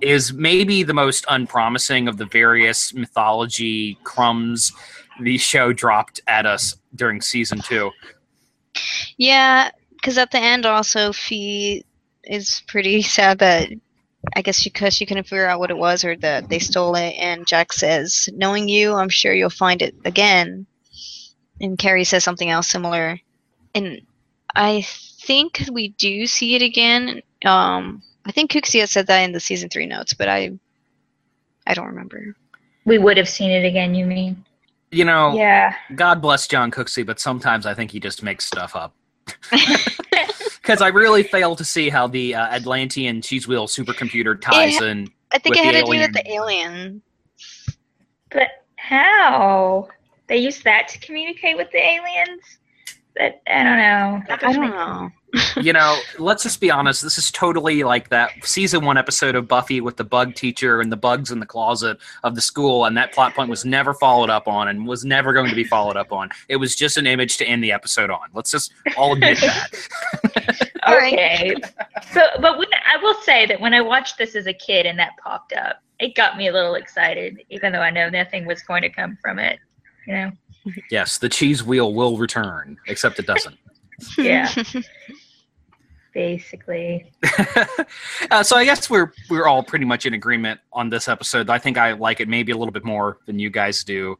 is 0.00 0.32
maybe 0.32 0.82
the 0.82 0.94
most 0.94 1.24
unpromising 1.28 2.08
of 2.08 2.16
the 2.16 2.26
various 2.26 2.94
mythology 2.94 3.98
crumbs 4.04 4.72
the 5.20 5.38
show 5.38 5.72
dropped 5.72 6.20
at 6.26 6.46
us 6.46 6.76
during 6.94 7.20
season 7.20 7.60
two. 7.60 7.90
Yeah, 9.16 9.70
because 9.90 10.18
at 10.18 10.30
the 10.30 10.38
end 10.38 10.66
also 10.66 11.12
Fi 11.12 11.84
is 12.24 12.62
pretty 12.66 13.02
sad 13.02 13.38
that 13.38 13.70
I 14.36 14.42
guess 14.42 14.62
because 14.62 14.94
she 14.94 15.06
couldn't 15.06 15.24
figure 15.24 15.48
out 15.48 15.58
what 15.58 15.70
it 15.70 15.76
was 15.76 16.04
or 16.04 16.16
that 16.18 16.48
they 16.48 16.58
stole 16.60 16.94
it. 16.94 17.14
And 17.18 17.46
Jack 17.46 17.72
says, 17.72 18.28
"Knowing 18.32 18.68
you, 18.68 18.94
I'm 18.94 19.08
sure 19.08 19.34
you'll 19.34 19.50
find 19.50 19.82
it 19.82 19.94
again." 20.04 20.66
And 21.60 21.78
Carey 21.78 22.04
says 22.04 22.24
something 22.24 22.48
else 22.48 22.68
similar. 22.68 23.20
And 23.74 24.00
I 24.54 24.82
think 24.82 25.64
we 25.72 25.88
do 25.88 26.26
see 26.26 26.54
it 26.54 26.62
again. 26.62 27.22
Um, 27.44 28.02
I 28.26 28.32
think 28.32 28.50
Cooksey 28.52 28.86
said 28.88 29.06
that 29.06 29.20
in 29.20 29.32
the 29.32 29.40
season 29.40 29.68
three 29.68 29.86
notes, 29.86 30.14
but 30.14 30.28
I, 30.28 30.52
I 31.66 31.74
don't 31.74 31.86
remember. 31.86 32.36
We 32.84 32.98
would 32.98 33.16
have 33.16 33.28
seen 33.28 33.50
it 33.50 33.64
again. 33.64 33.94
You 33.94 34.06
mean? 34.06 34.44
You 34.90 35.04
know, 35.04 35.34
yeah. 35.34 35.74
God 35.94 36.20
bless 36.20 36.46
Jon 36.46 36.70
Cooksey, 36.70 37.04
but 37.04 37.18
sometimes 37.18 37.64
I 37.64 37.74
think 37.74 37.90
he 37.90 38.00
just 38.00 38.22
makes 38.22 38.44
stuff 38.44 38.76
up. 38.76 38.94
because 40.62 40.80
I 40.80 40.88
really 40.88 41.22
fail 41.22 41.56
to 41.56 41.64
see 41.64 41.88
how 41.88 42.06
the 42.06 42.34
uh, 42.34 42.54
Atlantean 42.54 43.20
cheese 43.22 43.48
wheel 43.48 43.66
supercomputer 43.66 44.40
ties 44.40 44.80
it, 44.80 44.82
in. 44.84 45.08
I 45.32 45.38
think 45.38 45.56
it 45.56 45.64
had 45.64 45.72
to 45.72 45.82
do 45.82 45.98
with 45.98 46.12
the 46.12 46.30
alien. 46.30 47.02
But 48.30 48.48
how? 48.76 49.88
They 50.28 50.36
use 50.36 50.62
that 50.62 50.88
to 50.88 50.98
communicate 51.00 51.56
with 51.56 51.70
the 51.72 51.78
aliens? 51.78 52.58
That 53.16 53.42
I 53.46 53.62
don't 53.62 53.76
know. 53.76 54.22
I 54.30 54.36
don't 54.36 54.70
know. 54.70 55.10
you 55.62 55.72
know, 55.72 55.98
let's 56.18 56.42
just 56.42 56.60
be 56.60 56.70
honest. 56.70 57.02
This 57.02 57.18
is 57.18 57.30
totally 57.30 57.84
like 57.84 58.08
that 58.10 58.30
season 58.42 58.84
one 58.84 58.96
episode 58.98 59.34
of 59.34 59.48
Buffy 59.48 59.80
with 59.80 59.96
the 59.96 60.04
bug 60.04 60.34
teacher 60.34 60.80
and 60.80 60.90
the 60.90 60.96
bugs 60.96 61.30
in 61.30 61.38
the 61.40 61.46
closet 61.46 61.98
of 62.22 62.34
the 62.34 62.40
school, 62.40 62.84
and 62.86 62.96
that 62.96 63.12
plot 63.12 63.34
point 63.34 63.50
was 63.50 63.64
never 63.64 63.94
followed 63.94 64.30
up 64.30 64.48
on 64.48 64.68
and 64.68 64.86
was 64.86 65.04
never 65.04 65.32
going 65.32 65.48
to 65.48 65.54
be 65.54 65.64
followed 65.64 65.96
up 65.96 66.12
on. 66.12 66.30
It 66.48 66.56
was 66.56 66.74
just 66.74 66.96
an 66.96 67.06
image 67.06 67.36
to 67.38 67.44
end 67.44 67.62
the 67.62 67.72
episode 67.72 68.10
on. 68.10 68.28
Let's 68.34 68.50
just 68.50 68.72
all 68.96 69.12
admit 69.12 69.38
that. 69.40 70.70
okay. 70.88 71.54
so, 72.12 72.22
but 72.40 72.58
when, 72.58 72.68
I 72.72 73.02
will 73.02 73.14
say 73.22 73.46
that 73.46 73.60
when 73.60 73.74
I 73.74 73.80
watched 73.80 74.18
this 74.18 74.34
as 74.34 74.46
a 74.46 74.54
kid 74.54 74.86
and 74.86 74.98
that 74.98 75.12
popped 75.22 75.52
up, 75.52 75.82
it 75.98 76.14
got 76.14 76.36
me 76.36 76.48
a 76.48 76.52
little 76.52 76.74
excited, 76.74 77.42
even 77.48 77.72
though 77.72 77.80
I 77.80 77.90
know 77.90 78.08
nothing 78.08 78.46
was 78.46 78.62
going 78.62 78.82
to 78.82 78.90
come 78.90 79.18
from 79.22 79.38
it. 79.38 79.58
You 80.06 80.14
know. 80.14 80.32
Yes, 80.90 81.18
the 81.18 81.28
cheese 81.28 81.62
wheel 81.62 81.94
will 81.94 82.18
return, 82.18 82.78
except 82.86 83.18
it 83.18 83.26
doesn't. 83.26 83.56
yeah. 84.18 84.52
basically. 86.12 87.10
uh, 88.30 88.42
so 88.42 88.56
I 88.56 88.64
guess 88.64 88.88
we're 88.90 89.12
we're 89.30 89.46
all 89.46 89.62
pretty 89.62 89.84
much 89.84 90.06
in 90.06 90.14
agreement 90.14 90.60
on 90.72 90.90
this 90.90 91.08
episode. 91.08 91.50
I 91.50 91.58
think 91.58 91.78
I 91.78 91.92
like 91.92 92.20
it 92.20 92.28
maybe 92.28 92.52
a 92.52 92.56
little 92.56 92.72
bit 92.72 92.84
more 92.84 93.18
than 93.26 93.38
you 93.38 93.50
guys 93.50 93.84
do. 93.84 94.18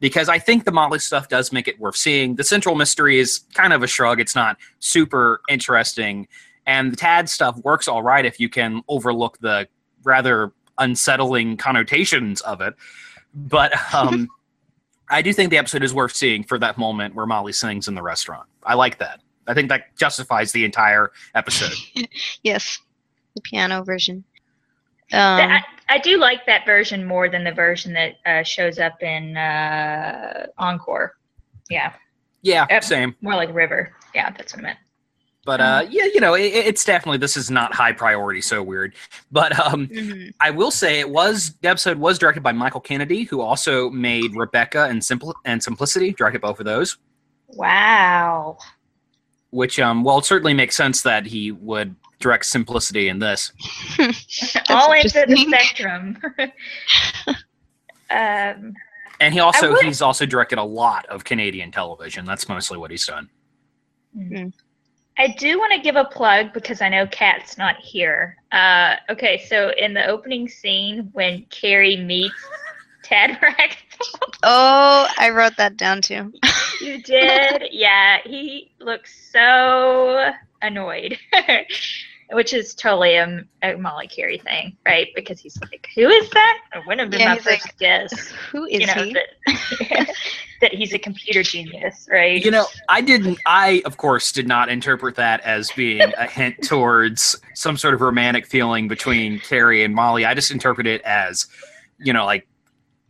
Because 0.00 0.28
I 0.28 0.38
think 0.38 0.64
the 0.64 0.72
Molly 0.72 0.98
stuff 0.98 1.28
does 1.28 1.52
make 1.52 1.68
it 1.68 1.78
worth 1.78 1.96
seeing. 1.96 2.34
The 2.34 2.44
central 2.44 2.74
mystery 2.74 3.18
is 3.18 3.40
kind 3.54 3.72
of 3.72 3.82
a 3.82 3.86
shrug. 3.86 4.20
It's 4.20 4.34
not 4.34 4.58
super 4.80 5.40
interesting. 5.48 6.28
And 6.66 6.92
the 6.92 6.96
Tad 6.96 7.28
stuff 7.28 7.56
works 7.58 7.88
all 7.88 8.02
right 8.02 8.24
if 8.24 8.40
you 8.40 8.48
can 8.48 8.82
overlook 8.88 9.38
the 9.38 9.68
rather 10.02 10.52
unsettling 10.78 11.56
connotations 11.56 12.40
of 12.42 12.60
it. 12.60 12.74
But 13.34 13.72
um, 13.94 14.28
I 15.10 15.22
do 15.22 15.32
think 15.32 15.50
the 15.50 15.58
episode 15.58 15.82
is 15.82 15.92
worth 15.94 16.14
seeing 16.14 16.42
for 16.44 16.58
that 16.58 16.78
moment 16.78 17.14
where 17.14 17.26
Molly 17.26 17.52
sings 17.52 17.88
in 17.88 17.94
the 17.94 18.02
restaurant. 18.02 18.48
I 18.62 18.74
like 18.74 18.98
that. 18.98 19.20
I 19.46 19.52
think 19.54 19.68
that 19.68 19.94
justifies 19.96 20.52
the 20.52 20.64
entire 20.64 21.12
episode. 21.34 21.72
yes, 22.42 22.80
the 23.34 23.40
piano 23.42 23.82
version. 23.84 24.24
That- 25.10 25.44
Um, 25.44 25.50
I, 25.52 25.94
I 25.96 25.98
do 25.98 26.16
like 26.16 26.46
that 26.46 26.64
version 26.64 27.04
more 27.04 27.28
than 27.28 27.44
the 27.44 27.52
version 27.52 27.92
that 27.92 28.14
uh, 28.24 28.42
shows 28.42 28.78
up 28.78 29.02
in 29.02 29.36
uh, 29.36 30.46
Encore. 30.58 31.16
Yeah, 31.68 31.92
Yeah, 32.42 32.66
Yep. 32.70 32.84
same. 32.84 33.14
more 33.20 33.34
like 33.34 33.52
River. 33.54 33.92
Yeah, 34.14 34.30
that's 34.30 34.54
what 34.54 34.60
I 34.60 34.62
meant. 34.68 34.78
But 35.46 35.60
uh, 35.60 35.86
yeah, 35.90 36.04
you 36.14 36.20
know, 36.20 36.34
it, 36.34 36.44
it's 36.46 36.84
definitely 36.84 37.18
this 37.18 37.36
is 37.36 37.50
not 37.50 37.74
high 37.74 37.92
priority. 37.92 38.40
So 38.40 38.62
weird. 38.62 38.94
But 39.30 39.58
um, 39.60 39.88
mhm. 39.88 40.32
I 40.40 40.50
will 40.50 40.70
say 40.70 41.00
it 41.00 41.10
was 41.10 41.54
the 41.60 41.68
episode 41.68 41.98
was 41.98 42.18
directed 42.18 42.42
by 42.42 42.52
Michael 42.52 42.80
Kennedy, 42.80 43.24
who 43.24 43.40
also 43.40 43.90
made 43.90 44.34
Rebecca 44.34 44.84
and 44.84 45.04
Simple 45.04 45.34
and 45.44 45.62
Simplicity. 45.62 46.12
Directed 46.14 46.40
both 46.40 46.60
of 46.60 46.64
those, 46.64 46.96
Wow. 47.48 48.56
which 49.50 49.78
um, 49.78 50.02
well, 50.02 50.18
it 50.18 50.24
certainly 50.24 50.54
makes 50.54 50.76
sense 50.76 51.02
that 51.02 51.26
he 51.26 51.52
would 51.52 51.94
direct 52.20 52.46
Simplicity 52.46 53.08
in 53.08 53.18
this. 53.18 53.52
All 54.70 54.92
ends 54.92 55.14
of 55.14 55.28
the 55.28 55.36
spectrum. 55.46 56.16
um, 58.10 58.74
And 59.20 59.34
he 59.34 59.40
also 59.40 59.72
would- 59.72 59.84
he's 59.84 60.00
also 60.00 60.24
directed 60.24 60.58
a 60.58 60.64
lot 60.64 61.04
of 61.06 61.24
Canadian 61.24 61.70
television. 61.70 62.24
That's 62.24 62.48
mostly 62.48 62.78
what 62.78 62.90
he's 62.90 63.06
done. 63.06 63.28
I 65.16 65.28
do 65.38 65.58
want 65.58 65.72
to 65.72 65.80
give 65.80 65.96
a 65.96 66.04
plug 66.04 66.52
because 66.52 66.80
I 66.82 66.88
know 66.88 67.06
Kat's 67.06 67.56
not 67.56 67.76
here. 67.76 68.36
Uh, 68.50 68.96
okay, 69.10 69.44
so 69.48 69.70
in 69.76 69.94
the 69.94 70.04
opening 70.06 70.48
scene 70.48 71.10
when 71.12 71.44
Carey 71.50 71.96
meets 71.96 72.34
Ted 73.04 73.38
Rack, 73.40 73.78
Oh, 74.42 75.08
I 75.16 75.30
wrote 75.30 75.56
that 75.56 75.76
down 75.76 76.02
too. 76.02 76.32
you 76.80 77.00
did, 77.02 77.68
yeah, 77.70 78.18
he 78.24 78.72
looks 78.80 79.30
so 79.30 80.30
annoyed, 80.62 81.16
which 82.34 82.52
is 82.52 82.74
totally 82.74 83.14
a, 83.16 83.44
a 83.62 83.76
Molly 83.76 84.06
Carey 84.06 84.38
thing, 84.38 84.76
right? 84.84 85.08
Because 85.14 85.40
he's 85.40 85.58
like, 85.60 85.88
"Who 85.94 86.08
is 86.08 86.28
that?" 86.30 86.58
It 86.74 86.82
wouldn't 86.86 87.00
have 87.00 87.10
been 87.10 87.20
Yeah, 87.20 87.34
my 87.34 87.38
first 87.38 87.64
like, 87.64 87.78
guess. 87.78 88.28
Who 88.52 88.66
is 88.66 88.80
you 88.80 88.86
know 88.86 89.02
he? 89.04 89.12
that 89.14 90.14
that 90.60 90.74
he's 90.74 90.92
a 90.92 90.98
computer 90.98 91.42
genius, 91.42 92.08
right? 92.10 92.44
You 92.44 92.50
know, 92.50 92.66
I 92.88 93.00
didn't. 93.00 93.38
I 93.46 93.82
of 93.84 93.96
course 93.96 94.32
did 94.32 94.48
not 94.48 94.68
interpret 94.68 95.16
that 95.16 95.40
as 95.40 95.70
being 95.72 96.00
a 96.02 96.26
hint 96.26 96.56
towards 96.62 97.36
some 97.54 97.76
sort 97.76 97.94
of 97.94 98.00
romantic 98.00 98.46
feeling 98.46 98.88
between 98.88 99.40
Carey 99.40 99.84
and 99.84 99.94
Molly. 99.94 100.24
I 100.24 100.34
just 100.34 100.50
interpret 100.50 100.86
it 100.86 101.02
as, 101.02 101.46
you 101.98 102.12
know, 102.12 102.24
like. 102.24 102.46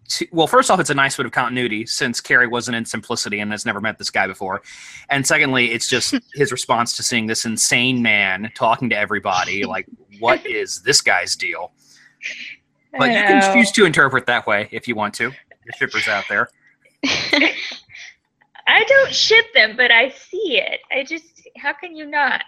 T- 0.09 0.29
Well, 0.33 0.47
first 0.47 0.71
off, 0.71 0.81
it's 0.81 0.91
a 0.91 0.95
nice 0.95 1.17
bit 1.17 1.27
of 1.27 1.33
continuity 1.33 1.87
since 1.87 2.21
Carey 2.21 2.47
wasn't 2.47 2.77
in 2.77 2.85
Simplicity 2.85 3.41
and 3.41 3.51
has 3.51 3.65
never 3.65 3.81
met 3.81 3.99
this 3.99 4.11
guy 4.11 4.27
before. 4.27 4.63
And 5.09 5.27
secondly, 5.27 5.73
it's 5.73 5.89
just 5.89 6.15
his 6.35 6.53
response 6.53 6.97
to 6.97 7.03
seeing 7.03 7.27
this 7.27 7.45
insane 7.45 8.03
man 8.03 8.51
talking 8.55 8.91
to 8.91 8.99
everybody. 8.99 9.65
Like, 9.65 9.87
what 10.21 10.47
is 10.47 10.83
this 10.83 11.01
guy's 11.01 11.37
deal? 11.37 11.73
But 12.97 13.09
you 13.11 13.23
can 13.23 13.55
choose 13.55 13.73
to 13.73 13.85
interpret 13.85 14.27
that 14.27 14.47
way 14.47 14.69
if 14.71 14.87
you 14.87 14.95
want 14.95 15.15
to. 15.15 15.31
The 15.31 15.73
shippers 15.79 16.07
out 16.07 16.25
there. 16.29 16.49
I 18.67 18.85
don't 18.85 19.15
ship 19.15 19.47
them, 19.53 19.77
but 19.77 19.91
I 19.91 20.11
see 20.11 20.59
it. 20.59 20.81
I 20.91 21.05
just, 21.05 21.49
how 21.57 21.73
can 21.73 21.95
you 21.95 22.07
not? 22.07 22.43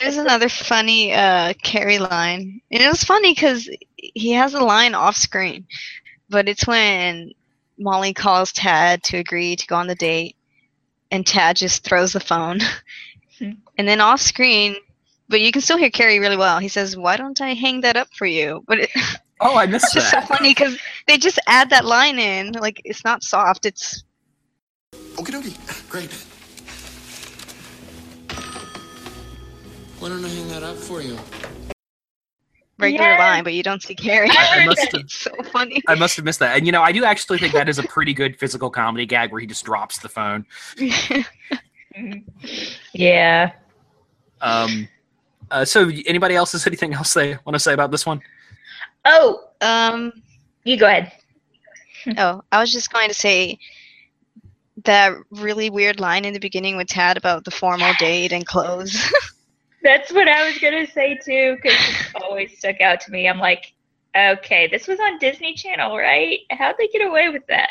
There's 0.00 0.16
another 0.16 0.48
funny 0.48 1.12
uh, 1.12 1.54
Carey 1.62 1.98
line, 1.98 2.60
and 2.70 2.82
it 2.82 2.88
was 2.88 3.04
funny 3.04 3.32
because 3.32 3.68
he 3.96 4.32
has 4.32 4.54
a 4.54 4.60
line 4.60 4.94
off 4.94 5.16
screen, 5.16 5.66
but 6.28 6.48
it's 6.48 6.66
when 6.66 7.32
Molly 7.78 8.12
calls 8.12 8.52
Tad 8.52 9.02
to 9.04 9.18
agree 9.18 9.56
to 9.56 9.66
go 9.66 9.76
on 9.76 9.86
the 9.86 9.94
date, 9.94 10.36
and 11.10 11.26
Tad 11.26 11.56
just 11.56 11.84
throws 11.84 12.12
the 12.12 12.20
phone, 12.20 12.60
Hmm. 13.38 13.52
and 13.78 13.88
then 13.88 14.00
off 14.00 14.20
screen, 14.20 14.76
but 15.28 15.40
you 15.40 15.50
can 15.52 15.62
still 15.62 15.76
hear 15.78 15.90
Carey 15.90 16.18
really 16.18 16.36
well. 16.36 16.58
He 16.58 16.68
says, 16.68 16.96
"Why 16.96 17.16
don't 17.16 17.40
I 17.40 17.54
hang 17.54 17.80
that 17.82 17.96
up 17.96 18.08
for 18.14 18.26
you?" 18.26 18.62
But 18.66 18.80
it, 18.80 18.90
Oh, 19.40 19.56
I 19.58 19.66
missed 19.66 19.86
it's 19.86 19.94
just 19.94 20.10
so 20.10 20.20
funny 20.22 20.50
because 20.50 20.78
they 21.06 21.18
just 21.18 21.38
add 21.46 21.68
that 21.70 21.84
line 21.84 22.18
in. 22.18 22.52
Like 22.52 22.80
it's 22.84 23.04
not 23.04 23.22
soft; 23.22 23.66
it's 23.66 24.04
Okie 25.16 25.32
dokie. 25.32 25.88
Great. 25.90 26.12
Why 29.98 30.08
don't 30.08 30.24
I 30.24 30.28
hang 30.28 30.48
that 30.48 30.62
up 30.62 30.76
for 30.76 31.02
you? 31.02 31.18
Regular 32.78 33.12
Yeah. 33.12 33.18
line, 33.18 33.44
but 33.44 33.54
you 33.54 33.62
don't 33.62 33.82
see 33.82 33.94
Carey. 33.94 34.28
I 34.30 34.62
I 34.62 34.66
must 34.66 34.80
have 34.92 35.00
it's 35.02 35.14
so 35.16 35.30
funny. 35.52 35.80
I 35.86 35.94
must 35.94 36.16
have 36.16 36.24
missed 36.24 36.40
that. 36.40 36.56
And 36.56 36.66
you 36.66 36.72
know, 36.72 36.82
I 36.82 36.90
do 36.92 37.04
actually 37.04 37.38
think 37.38 37.52
that 37.52 37.68
is 37.68 37.78
a 37.78 37.84
pretty 37.84 38.12
good 38.12 38.36
physical 38.38 38.68
comedy 38.70 39.06
gag 39.06 39.30
where 39.30 39.40
he 39.40 39.46
just 39.46 39.64
drops 39.64 39.98
the 39.98 40.08
phone. 40.08 40.44
Yeah. 42.92 43.52
Um, 44.40 44.88
uh, 45.50 45.64
so, 45.64 45.90
anybody 46.06 46.34
else 46.34 46.52
has 46.52 46.66
anything 46.66 46.92
else 46.94 47.14
they 47.14 47.38
want 47.44 47.54
to 47.54 47.58
say 47.60 47.72
about 47.72 47.90
this 47.92 48.04
one? 48.04 48.20
Oh, 49.04 49.44
um. 49.60 50.12
you 50.64 50.76
go 50.76 50.86
ahead. 50.86 51.12
Oh, 52.18 52.42
I 52.52 52.60
was 52.60 52.70
just 52.70 52.92
going 52.92 53.08
to 53.08 53.14
say 53.14 53.58
that 54.84 55.14
really 55.30 55.70
weird 55.70 56.00
line 56.00 56.26
in 56.26 56.34
the 56.34 56.38
beginning 56.38 56.76
with 56.76 56.88
Tad 56.88 57.16
about 57.16 57.44
the 57.46 57.50
formal 57.50 57.92
date 57.98 58.30
and 58.30 58.44
clothes. 58.46 59.10
That's 59.84 60.10
what 60.12 60.28
I 60.28 60.46
was 60.46 60.58
gonna 60.58 60.86
say 60.86 61.20
too, 61.22 61.56
because 61.62 61.78
it 61.78 62.06
always 62.22 62.58
stuck 62.58 62.80
out 62.80 63.00
to 63.02 63.12
me. 63.12 63.28
I'm 63.28 63.38
like, 63.38 63.74
okay, 64.16 64.66
this 64.66 64.88
was 64.88 64.98
on 64.98 65.18
Disney 65.18 65.54
Channel, 65.54 65.96
right? 65.96 66.40
How'd 66.50 66.76
they 66.78 66.88
get 66.88 67.06
away 67.06 67.28
with 67.28 67.46
that? 67.48 67.70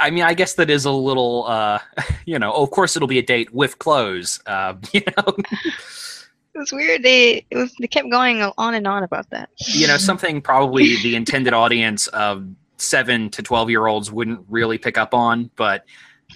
I 0.00 0.10
mean, 0.10 0.24
I 0.24 0.34
guess 0.34 0.54
that 0.54 0.70
is 0.70 0.84
a 0.84 0.90
little, 0.90 1.44
uh, 1.46 1.78
you 2.26 2.38
know, 2.38 2.52
of 2.52 2.70
course 2.70 2.96
it'll 2.96 3.06
be 3.06 3.18
a 3.18 3.22
date 3.22 3.52
with 3.54 3.78
clothes. 3.78 4.40
Uh, 4.46 4.74
you 4.92 5.02
know, 5.06 5.34
it 5.36 6.58
was 6.58 6.72
weird. 6.72 7.02
They 7.02 7.44
it 7.50 7.56
was 7.56 7.74
they 7.78 7.86
kept 7.86 8.10
going 8.10 8.42
on 8.42 8.74
and 8.74 8.86
on 8.86 9.02
about 9.02 9.30
that. 9.30 9.50
you 9.58 9.86
know, 9.86 9.98
something 9.98 10.40
probably 10.40 10.96
the 11.02 11.16
intended 11.16 11.52
audience 11.52 12.06
of 12.08 12.46
seven 12.78 13.30
to 13.30 13.42
twelve 13.42 13.70
year 13.70 13.86
olds 13.86 14.10
wouldn't 14.10 14.40
really 14.48 14.78
pick 14.78 14.96
up 14.96 15.12
on, 15.14 15.50
but 15.56 15.84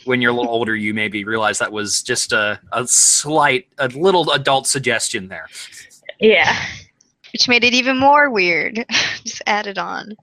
when 0.06 0.20
you're 0.20 0.30
a 0.30 0.34
little 0.34 0.50
older, 0.50 0.74
you 0.74 0.94
maybe 0.94 1.24
realize 1.24 1.58
that 1.58 1.72
was 1.72 2.02
just 2.02 2.32
a, 2.32 2.60
a 2.72 2.86
slight, 2.86 3.66
a 3.78 3.88
little 3.88 4.30
adult 4.32 4.66
suggestion 4.66 5.28
there. 5.28 5.48
yeah. 6.20 6.56
Which 7.32 7.48
made 7.48 7.64
it 7.64 7.74
even 7.74 7.98
more 7.98 8.30
weird. 8.30 8.84
just 9.24 9.42
added 9.46 9.78
on. 9.78 10.16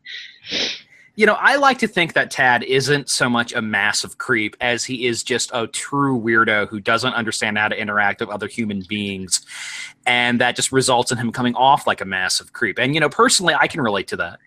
You 1.16 1.28
know, 1.28 1.38
I 1.40 1.58
like 1.58 1.78
to 1.80 1.88
think 1.88 2.14
that 2.14 2.32
Tad 2.32 2.64
isn't 2.64 3.08
so 3.08 3.30
much 3.30 3.54
a 3.54 3.62
massive 3.62 4.18
creep 4.18 4.56
as 4.60 4.84
he 4.84 5.06
is 5.06 5.22
just 5.22 5.52
a 5.54 5.68
true 5.68 6.20
weirdo 6.20 6.68
who 6.70 6.80
doesn't 6.80 7.14
understand 7.14 7.60
how 7.60 7.68
to 7.68 7.80
interact 7.80 8.22
with 8.22 8.30
other 8.30 8.48
human 8.48 8.82
beings. 8.90 9.46
And 10.08 10.42
that 10.42 10.56
just 10.56 10.72
results 10.72 11.12
in 11.12 11.20
him 11.20 11.32
coming 11.32 11.54
off 11.56 11.86
like 11.86 12.02
a 12.02 12.06
massive 12.06 12.52
creep. 12.52 12.80
And, 12.80 12.96
you 12.96 13.00
know, 13.00 13.10
personally, 13.10 13.54
I 13.54 13.68
can 13.68 13.82
relate 13.82 14.08
to 14.08 14.18
that. 14.18 14.40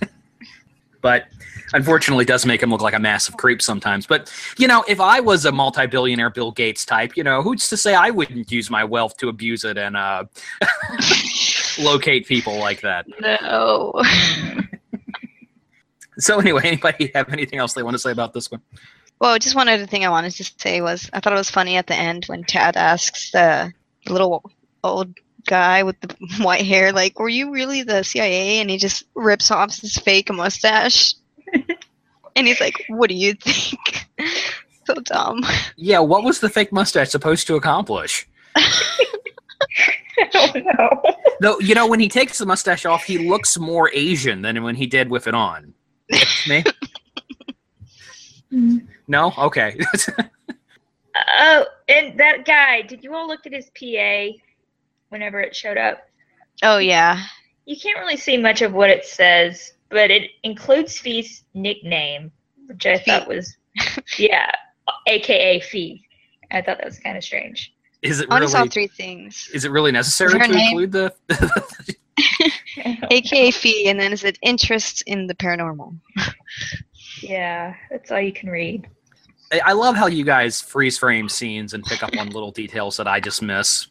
but 1.00 1.24
unfortunately, 1.72 2.22
it 2.22 2.28
does 2.28 2.46
make 2.46 2.62
him 2.62 2.70
look 2.70 2.80
like 2.80 2.94
a 2.94 2.98
massive 2.98 3.36
creep 3.36 3.62
sometimes. 3.62 4.06
But, 4.06 4.32
you 4.58 4.68
know, 4.68 4.84
if 4.88 5.00
I 5.00 5.20
was 5.20 5.44
a 5.44 5.52
multi 5.52 5.86
billionaire 5.86 6.30
Bill 6.30 6.52
Gates 6.52 6.84
type, 6.84 7.16
you 7.16 7.24
know, 7.24 7.42
who's 7.42 7.68
to 7.68 7.76
say 7.76 7.94
I 7.94 8.10
wouldn't 8.10 8.50
use 8.50 8.70
my 8.70 8.84
wealth 8.84 9.16
to 9.18 9.28
abuse 9.28 9.64
it 9.64 9.78
and 9.78 9.96
uh, 9.96 10.24
locate 11.78 12.26
people 12.26 12.58
like 12.58 12.80
that? 12.82 13.06
No. 13.20 14.02
So, 16.18 16.40
anyway, 16.40 16.62
anybody 16.64 17.12
have 17.14 17.32
anything 17.32 17.58
else 17.58 17.74
they 17.74 17.82
want 17.82 17.94
to 17.94 17.98
say 17.98 18.10
about 18.10 18.32
this 18.32 18.50
one? 18.50 18.60
Well, 19.20 19.38
just 19.38 19.54
one 19.54 19.68
other 19.68 19.86
thing 19.86 20.04
I 20.04 20.10
wanted 20.10 20.32
to 20.32 20.52
say 20.58 20.80
was 20.80 21.08
I 21.12 21.20
thought 21.20 21.32
it 21.32 21.36
was 21.36 21.50
funny 21.50 21.76
at 21.76 21.86
the 21.86 21.94
end 21.94 22.24
when 22.26 22.44
Tad 22.44 22.76
asks 22.76 23.30
the 23.30 23.72
little 24.08 24.50
old 24.84 25.14
guy 25.46 25.82
with 25.82 26.00
the 26.00 26.14
white 26.44 26.64
hair, 26.64 26.92
like, 26.92 27.18
"Were 27.18 27.28
you 27.28 27.52
really 27.52 27.82
the 27.82 28.02
CIA?" 28.02 28.58
And 28.58 28.70
he 28.70 28.78
just 28.78 29.04
rips 29.14 29.50
off 29.50 29.78
his 29.80 29.96
fake 29.96 30.32
mustache, 30.32 31.14
and 32.36 32.46
he's 32.46 32.60
like, 32.60 32.84
"What 32.88 33.08
do 33.08 33.14
you 33.14 33.34
think?" 33.34 34.06
so 34.86 34.94
dumb. 34.94 35.44
Yeah, 35.76 36.00
what 36.00 36.24
was 36.24 36.40
the 36.40 36.48
fake 36.48 36.72
mustache 36.72 37.10
supposed 37.10 37.46
to 37.46 37.56
accomplish? 37.56 38.28
I 38.56 40.28
don't 40.32 40.64
know. 40.64 41.02
Though, 41.40 41.58
you 41.60 41.74
know, 41.74 41.86
when 41.86 42.00
he 42.00 42.08
takes 42.08 42.38
the 42.38 42.46
mustache 42.46 42.84
off, 42.84 43.04
he 43.04 43.28
looks 43.28 43.58
more 43.58 43.90
Asian 43.92 44.42
than 44.42 44.62
when 44.62 44.74
he 44.74 44.86
did 44.86 45.08
with 45.08 45.26
it 45.28 45.34
on. 45.34 45.74
Me? 46.48 46.64
no? 49.06 49.32
Okay. 49.38 49.78
Oh, 51.38 51.66
and 51.88 52.18
that 52.18 52.44
guy, 52.44 52.82
did 52.82 53.02
you 53.02 53.14
all 53.14 53.26
look 53.26 53.46
at 53.46 53.52
his 53.52 53.70
PA 53.78 54.38
whenever 55.08 55.40
it 55.40 55.54
showed 55.54 55.76
up? 55.76 56.08
Oh 56.62 56.78
yeah. 56.78 57.24
You 57.66 57.76
can't 57.78 57.98
really 57.98 58.16
see 58.16 58.36
much 58.36 58.62
of 58.62 58.72
what 58.72 58.90
it 58.90 59.04
says, 59.04 59.74
but 59.90 60.10
it 60.10 60.30
includes 60.42 60.98
Fi's 60.98 61.44
nickname, 61.54 62.30
which 62.66 62.86
I 62.86 62.98
Fi. 62.98 63.04
thought 63.20 63.28
was, 63.28 63.56
yeah, 64.18 64.50
AKA 65.06 65.60
Fi. 65.60 66.02
I 66.50 66.62
thought 66.62 66.78
that 66.78 66.84
was 66.86 66.98
kind 66.98 67.16
of 67.16 67.24
strange. 67.24 67.72
Is 68.02 68.20
it 68.20 68.28
I 68.30 68.36
only 68.36 68.46
saw 68.48 68.58
really? 68.58 68.68
three 68.70 68.86
things. 68.86 69.50
Is 69.52 69.64
it 69.64 69.70
really 69.70 69.90
necessary 69.92 70.38
to 70.38 70.48
name? 70.48 70.78
include 70.78 70.92
the? 70.92 71.14
AKA 73.10 73.50
Fi, 73.50 73.84
and 73.88 73.98
then 73.98 74.12
is 74.12 74.24
it 74.24 74.38
interest 74.42 75.02
in 75.06 75.26
the 75.26 75.34
paranormal? 75.34 75.96
yeah, 77.22 77.74
that's 77.90 78.10
all 78.10 78.20
you 78.20 78.32
can 78.32 78.48
read. 78.50 78.88
I- 79.52 79.60
I 79.66 79.72
love 79.72 79.96
how 79.96 80.06
you 80.06 80.24
guys 80.24 80.60
freeze 80.60 80.98
frame 80.98 81.28
scenes 81.28 81.74
and 81.74 81.82
pick 81.84 82.02
up 82.02 82.16
on 82.18 82.30
little 82.30 82.50
details 82.52 82.96
that 82.98 83.08
I 83.08 83.18
just 83.20 83.42
miss. 83.42 83.88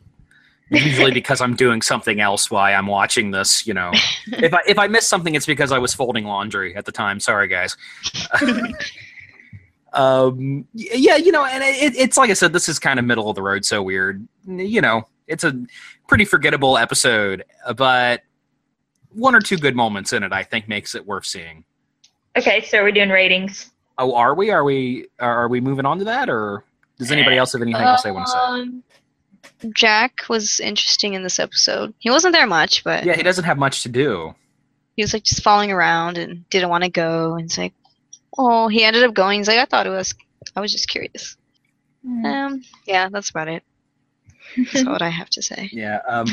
Usually 0.69 1.11
because 1.11 1.39
I'm 1.39 1.55
doing 1.55 1.81
something 1.81 2.19
else 2.19 2.51
while 2.51 2.73
I'm 2.77 2.87
watching 2.87 3.31
this. 3.31 3.65
You 3.65 3.73
know, 3.73 3.91
if 4.27 4.53
I 4.53 4.59
if 4.67 4.77
I 4.77 4.87
miss 4.87 5.07
something, 5.07 5.35
it's 5.35 5.45
because 5.45 5.71
I 5.71 5.77
was 5.77 5.93
folding 5.93 6.25
laundry 6.25 6.75
at 6.75 6.85
the 6.85 6.91
time. 6.91 7.19
Sorry, 7.19 7.47
guys. 7.47 7.77
um, 9.93 10.67
yeah, 10.73 11.15
you 11.15 11.31
know, 11.31 11.45
and 11.45 11.63
it, 11.63 11.95
it's 11.95 12.17
like 12.17 12.29
I 12.29 12.33
said, 12.33 12.51
this 12.51 12.67
is 12.67 12.79
kind 12.79 12.99
of 12.99 13.05
middle 13.05 13.29
of 13.29 13.35
the 13.35 13.41
road, 13.41 13.63
so 13.63 13.81
weird. 13.81 14.27
You 14.45 14.81
know, 14.81 15.07
it's 15.27 15.43
a 15.43 15.57
pretty 16.07 16.25
forgettable 16.25 16.77
episode, 16.77 17.45
uh, 17.65 17.73
but 17.73 18.23
one 19.13 19.35
or 19.35 19.39
two 19.39 19.57
good 19.57 19.75
moments 19.75 20.11
in 20.11 20.23
it, 20.23 20.33
I 20.33 20.43
think, 20.43 20.67
makes 20.67 20.95
it 20.95 21.05
worth 21.05 21.25
seeing. 21.25 21.63
Okay, 22.37 22.61
so 22.61 22.83
we're 22.83 22.91
doing 22.91 23.09
ratings. 23.09 23.71
Oh, 23.97 24.15
are 24.15 24.35
we? 24.35 24.51
Are 24.51 24.63
we? 24.63 25.07
Are 25.19 25.43
are 25.43 25.47
we 25.47 25.61
moving 25.61 25.85
on 25.85 25.97
to 25.99 26.05
that, 26.05 26.29
or 26.29 26.63
does 26.99 27.11
anybody 27.11 27.37
else 27.37 27.53
have 27.53 27.61
anything 27.61 27.81
else 27.81 28.03
they 28.03 28.11
want 28.11 28.27
to 28.27 28.31
say? 28.31 28.81
Jack 29.73 30.21
was 30.29 30.59
interesting 30.59 31.13
in 31.13 31.23
this 31.23 31.39
episode. 31.39 31.93
He 31.99 32.09
wasn't 32.09 32.33
there 32.33 32.47
much, 32.47 32.83
but 32.83 33.03
Yeah, 33.05 33.15
he 33.15 33.23
doesn't 33.23 33.45
have 33.45 33.57
much 33.57 33.83
to 33.83 33.89
do. 33.89 34.33
he 34.95 35.03
was 35.03 35.13
like 35.13 35.23
just 35.23 35.43
falling 35.43 35.71
around 35.71 36.17
and 36.17 36.47
didn't 36.49 36.69
want 36.69 36.83
to 36.83 36.89
go. 36.89 37.35
And 37.35 37.45
it's 37.45 37.57
like, 37.57 37.73
oh, 38.37 38.67
he 38.67 38.83
ended 38.83 39.03
up 39.03 39.13
going. 39.13 39.39
He's 39.39 39.47
like, 39.47 39.57
I 39.59 39.65
thought 39.65 39.87
it 39.87 39.91
was. 39.91 40.13
I 40.55 40.61
was 40.61 40.71
just 40.71 40.87
curious. 40.89 41.37
Um, 42.23 42.63
yeah, 42.85 43.09
that's 43.09 43.29
about 43.31 43.47
it. 43.47 43.63
That's 44.73 44.85
what 44.87 45.01
I 45.01 45.09
have 45.09 45.29
to 45.31 45.41
say. 45.41 45.69
Yeah. 45.73 45.99
Um, 46.07 46.27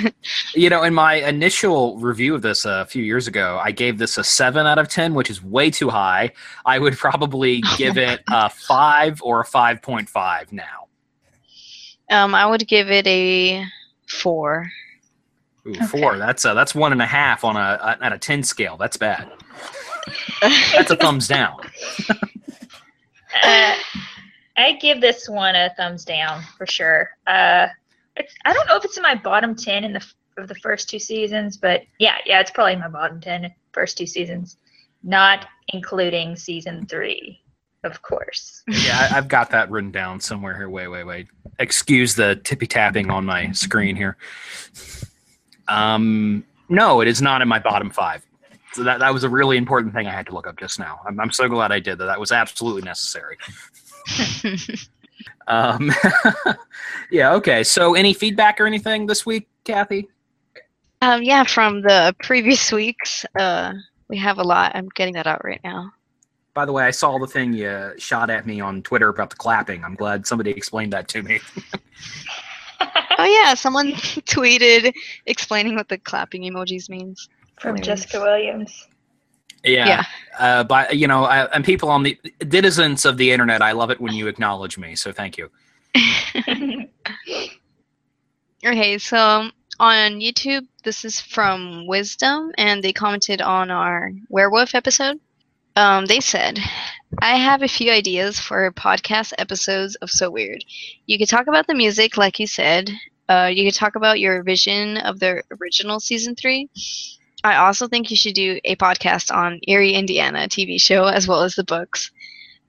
you 0.55 0.71
know, 0.71 0.83
in 0.85 0.95
my 0.95 1.15
initial 1.17 1.99
review 1.99 2.35
of 2.35 2.43
this 2.43 2.65
uh, 2.65 2.83
a 2.83 2.87
few 2.87 3.03
years 3.03 3.27
ago, 3.27 3.59
I 3.63 3.73
gave 3.73 3.99
this 3.99 4.17
a 4.19 4.25
seven 4.25 4.67
out 4.67 4.79
of 4.79 4.89
ten, 4.89 5.15
which 5.15 5.31
is 5.31 5.43
way 5.43 5.71
too 5.71 5.89
high. 5.91 6.31
I 6.65 6.79
would 6.79 6.97
probably 6.97 7.61
give 7.77 7.99
it 7.99 8.23
a 8.31 8.49
five 8.51 9.21
or 9.23 9.41
a 9.41 9.45
five 9.45 9.83
point 9.83 10.09
five 10.09 10.53
now. 10.53 10.87
Um, 12.11 12.35
I 12.35 12.47
would 12.47 12.67
give 12.69 12.91
it 12.91 13.07
a 13.07 13.65
four. 14.07 14.69
Ooh, 15.67 15.71
Okay. 15.71 15.87
Four. 15.87 16.19
That's 16.19 16.45
a, 16.45 16.53
that's 16.55 16.75
one 16.75 16.93
and 16.93 17.01
a 17.01 17.07
half 17.07 17.43
on 17.45 17.57
a 17.57 17.97
at 18.03 18.13
a 18.13 18.19
ten 18.19 18.43
scale. 18.43 18.77
That's 18.77 18.97
bad. 18.97 19.31
That's 20.43 20.91
a 20.91 20.97
thumbs 20.97 21.27
down. 21.27 21.57
Uh, 23.43 23.75
I 24.57 24.73
give 24.81 25.01
this 25.01 25.29
one 25.29 25.55
a 25.57 25.73
thumbs 25.77 26.05
down 26.05 26.43
for 26.59 26.67
sure. 26.67 27.11
Uh, 27.27 27.69
it's, 28.17 28.35
I 28.45 28.53
don't 28.53 28.69
know 28.69 28.77
if 28.77 28.85
it's 28.85 28.97
in 28.97 29.03
my 29.03 29.15
bottom 29.15 29.55
ten 29.55 29.83
in 29.85 29.93
the 29.93 30.01
f- 30.01 30.15
of 30.37 30.49
the 30.49 30.55
first 30.57 30.89
two 30.91 30.99
seasons, 30.99 31.57
but 31.57 31.83
yeah, 31.99 32.17
yeah, 32.27 32.41
it's 32.41 32.51
probably 32.51 32.77
my 32.77 32.89
bottom 32.89 33.21
ten 33.21 33.53
first 33.73 33.97
two 33.99 34.07
seasons, 34.07 34.59
not 35.03 35.47
including 35.69 36.37
season 36.37 36.87
three, 36.87 37.41
of 37.85 38.03
course. 38.03 38.63
Yeah, 38.67 39.09
I, 39.11 39.19
I've 39.19 39.29
got 39.29 39.51
that 39.51 39.71
written 39.71 39.91
down 39.91 40.21
somewhere 40.21 40.57
here. 40.57 40.69
Wait, 40.69 40.89
wait, 40.89 41.05
wait. 41.05 41.29
Excuse 41.59 42.15
the 42.15 42.37
tippy 42.37 42.67
tapping 42.67 43.11
on 43.11 43.25
my 43.25 43.53
screen 43.53 43.97
here. 43.97 44.17
Um, 45.69 46.45
no, 46.69 47.01
it 47.01 47.09
is 47.09 47.23
not 47.23 47.43
in 47.43 47.49
my 47.49 47.59
bottom 47.59 47.91
five. 47.91 48.25
So 48.73 48.83
that, 48.83 48.99
that 48.99 49.15
was 49.15 49.23
a 49.23 49.29
really 49.29 49.57
important 49.57 49.95
thing 49.95 50.09
I 50.09 50.13
had 50.13 50.27
to 50.27 50.35
look 50.35 50.49
up 50.49 50.59
just 50.59 50.81
now. 50.81 51.01
I'm, 51.07 51.21
I'm 51.21 51.31
so 51.31 51.49
glad 51.49 51.71
I 51.71 51.79
did 51.79 51.99
that. 51.99 52.07
That 52.07 52.19
was 52.19 52.33
absolutely 52.33 52.83
necessary. 52.83 53.39
Um, 55.47 55.93
yeah, 57.11 57.35
okay. 57.35 57.65
So, 57.65 57.95
any 57.95 58.15
feedback 58.15 58.61
or 58.61 58.67
anything 58.67 59.07
this 59.07 59.27
week, 59.27 59.49
Kathy? 59.65 60.09
um, 61.03 61.23
yeah, 61.23 61.45
from 61.45 61.83
the 61.83 62.15
previous 62.23 62.73
weeks, 62.73 63.25
uh, 63.39 63.73
we 64.09 64.17
have 64.19 64.39
a 64.39 64.43
lot. 64.43 64.73
I'm 64.75 64.89
getting 64.95 65.15
that 65.15 65.27
out 65.27 65.45
right 65.45 65.61
now. 65.65 65.93
By 66.55 66.65
the 66.65 66.73
way, 66.73 66.85
I 66.85 66.93
saw 66.93 67.19
the 67.19 67.27
thing 67.27 67.53
you 67.53 67.93
shot 67.99 68.31
at 68.31 68.47
me 68.47 68.61
on 68.61 68.83
Twitter 68.83 69.09
about 69.09 69.31
the 69.31 69.37
clapping. 69.37 69.85
I'm 69.85 69.97
glad 69.97 70.27
somebody 70.27 70.53
explained 70.53 70.93
that 70.93 71.09
to 71.09 71.23
me. 71.23 71.41
Oh 73.17 73.25
yeah, 73.25 73.55
someone 73.55 73.93
tweeted 73.93 74.93
explaining 75.27 75.77
what 75.77 75.89
the 75.89 75.99
clapping 75.99 76.43
emojis 76.43 76.89
means. 76.91 77.29
From 77.61 77.77
Hilarious. 77.77 78.03
Jessica 78.03 78.21
Williams. 78.21 78.89
Yeah. 79.63 79.87
Yeah. 79.87 80.05
Uh, 80.39 80.65
but 80.65 80.97
you 80.97 81.07
know, 81.07 81.25
I, 81.25 81.45
and 81.55 81.65
people 81.65 81.89
on 81.89 82.03
the 82.03 82.19
denizens 82.41 83.05
of 83.05 83.17
the 83.17 83.31
internet, 83.31 83.63
I 83.63 83.73
love 83.73 83.91
it 83.91 84.01
when 84.01 84.15
you 84.15 84.27
acknowledge 84.27 84.79
me. 84.79 84.97
So 84.97 85.13
thank 85.13 85.39
you. 85.39 85.49
Okay, 88.67 88.97
so 88.97 89.19
um, 89.19 89.53
on 89.79 90.21
YouTube, 90.21 90.67
this 90.85 91.05
is 91.05 91.21
from 91.21 91.87
Wisdom, 91.87 92.51
and 92.57 92.83
they 92.83 92.95
commented 92.95 93.43
on 93.43 93.71
our 93.71 94.11
werewolf 94.31 94.75
episode. 94.75 95.21
Um, 95.77 96.07
they 96.07 96.21
said, 96.21 96.61
I 97.21 97.37
have 97.37 97.63
a 97.63 97.69
few 97.69 97.91
ideas 97.91 98.39
for 98.39 98.71
podcast 98.73 99.33
episodes 99.39 99.97
of 99.97 100.11
So 100.11 100.31
Weird. 100.31 100.65
You 101.07 101.19
could 101.19 101.29
talk 101.29 101.49
about 101.49 101.67
the 101.67 101.75
music, 101.75 102.17
like 102.17 102.39
you 102.39 102.47
said. 102.47 102.91
Uh, 103.29 103.51
you 103.53 103.65
could 103.65 103.75
talk 103.75 103.97
about 103.97 104.21
your 104.21 104.43
vision 104.43 104.99
of 104.99 105.19
the 105.19 105.43
original 105.61 105.99
season 105.99 106.37
three. 106.37 106.69
I 107.43 107.57
also 107.57 107.89
think 107.89 108.11
you 108.11 108.17
should 108.17 108.35
do 108.35 108.61
a 108.65 108.77
podcast 108.77 109.35
on 109.35 109.61
Erie, 109.67 109.95
Indiana 109.95 110.49
TV 110.49 110.81
show, 110.81 111.05
as 111.05 111.27
well 111.27 111.43
as 111.43 111.55
the 111.55 111.65
books. 111.65 112.11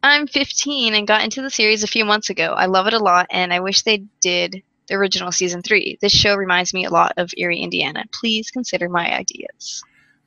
I'm 0.01 0.27
15 0.27 0.93
and 0.93 1.07
got 1.07 1.23
into 1.23 1.41
the 1.41 1.49
series 1.49 1.83
a 1.83 1.87
few 1.87 2.05
months 2.05 2.29
ago. 2.29 2.53
I 2.57 2.65
love 2.65 2.87
it 2.87 2.93
a 2.93 2.99
lot, 2.99 3.27
and 3.29 3.53
I 3.53 3.59
wish 3.59 3.81
they 3.81 4.03
did 4.19 4.63
the 4.87 4.95
original 4.95 5.31
season 5.31 5.61
three. 5.61 5.97
This 6.01 6.11
show 6.11 6.35
reminds 6.35 6.73
me 6.73 6.85
a 6.85 6.91
lot 6.91 7.13
of 7.17 7.33
Erie, 7.37 7.59
Indiana. 7.59 8.03
Please 8.11 8.51
consider 8.51 8.89
my 8.89 9.15
ideas. 9.15 9.83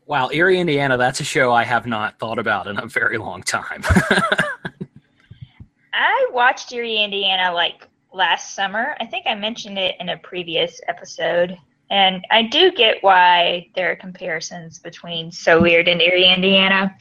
Wow, 0.09 0.31
Erie, 0.33 0.59
Indiana, 0.59 0.97
that's 0.97 1.21
a 1.21 1.25
show 1.25 1.53
I 1.53 1.65
have 1.65 1.87
not 1.87 2.19
thought 2.19 2.39
about 2.39 2.67
in 2.67 2.79
a 2.79 2.87
very 2.87 3.19
long 3.19 3.43
time. 3.43 3.83
I 5.93 6.31
watched 6.33 6.73
Erie, 6.73 7.05
Indiana 7.05 7.53
like 7.53 7.87
last 8.15 8.55
summer. 8.55 8.97
I 9.01 9.05
think 9.05 9.27
I 9.27 9.35
mentioned 9.35 9.77
it 9.77 9.97
in 10.01 10.09
a 10.09 10.17
previous 10.17 10.81
episode. 10.89 11.59
And 11.91 12.27
I 12.31 12.45
do 12.45 12.73
get 12.73 13.03
why 13.03 13.69
there 13.75 13.93
are 13.93 13.97
comparisons 13.97 14.79
between 14.79 15.31
So 15.31 15.61
Weird 15.61 15.89
and 15.89 16.01
Erie, 16.01 16.33
Indiana. 16.33 16.97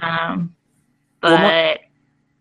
Um, 0.00 0.54
but 1.20 1.80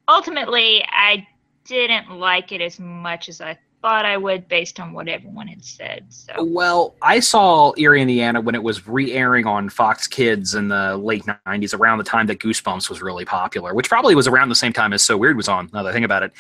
ultimately, 0.08 0.86
I 0.92 1.28
didn't 1.66 2.12
like 2.12 2.52
it 2.52 2.62
as 2.62 2.80
much 2.80 3.30
as 3.30 3.42
I 3.42 3.58
thought 3.82 4.06
I 4.06 4.18
would 4.18 4.48
based 4.48 4.80
on 4.80 4.94
what 4.94 5.08
everyone 5.08 5.48
had 5.48 5.64
said. 5.64 6.06
So 6.10 6.34
well, 6.44 6.96
I 7.02 7.20
saw 7.20 7.74
Erie, 7.78 8.02
Indiana 8.02 8.42
when 8.42 8.56
it 8.56 8.64
was 8.64 8.88
re 8.88 9.12
airing 9.12 9.46
on 9.46 9.70
Fox 9.70 10.08
Kids 10.08 10.56
in 10.56 10.68
the 10.68 10.98
late 10.98 11.24
90s, 11.46 11.78
around 11.78 12.00
the 12.00 12.04
time 12.04 12.28
that 12.28 12.40
Goosebumps 12.40 12.90
was 12.90 13.02
really 13.02 13.26
popular, 13.26 13.74
which 13.74 13.90
probably 13.90 14.16
was 14.16 14.28
around 14.28 14.50
the 14.50 14.56
same 14.56 14.74
time 14.74 14.94
as 14.94 15.04
So 15.04 15.18
Weird 15.18 15.38
was 15.38 15.48
on, 15.48 15.70
now 15.74 15.84
that 15.84 15.90
I 15.90 15.94
think 15.94 16.06
about 16.06 16.24
it. 16.24 16.34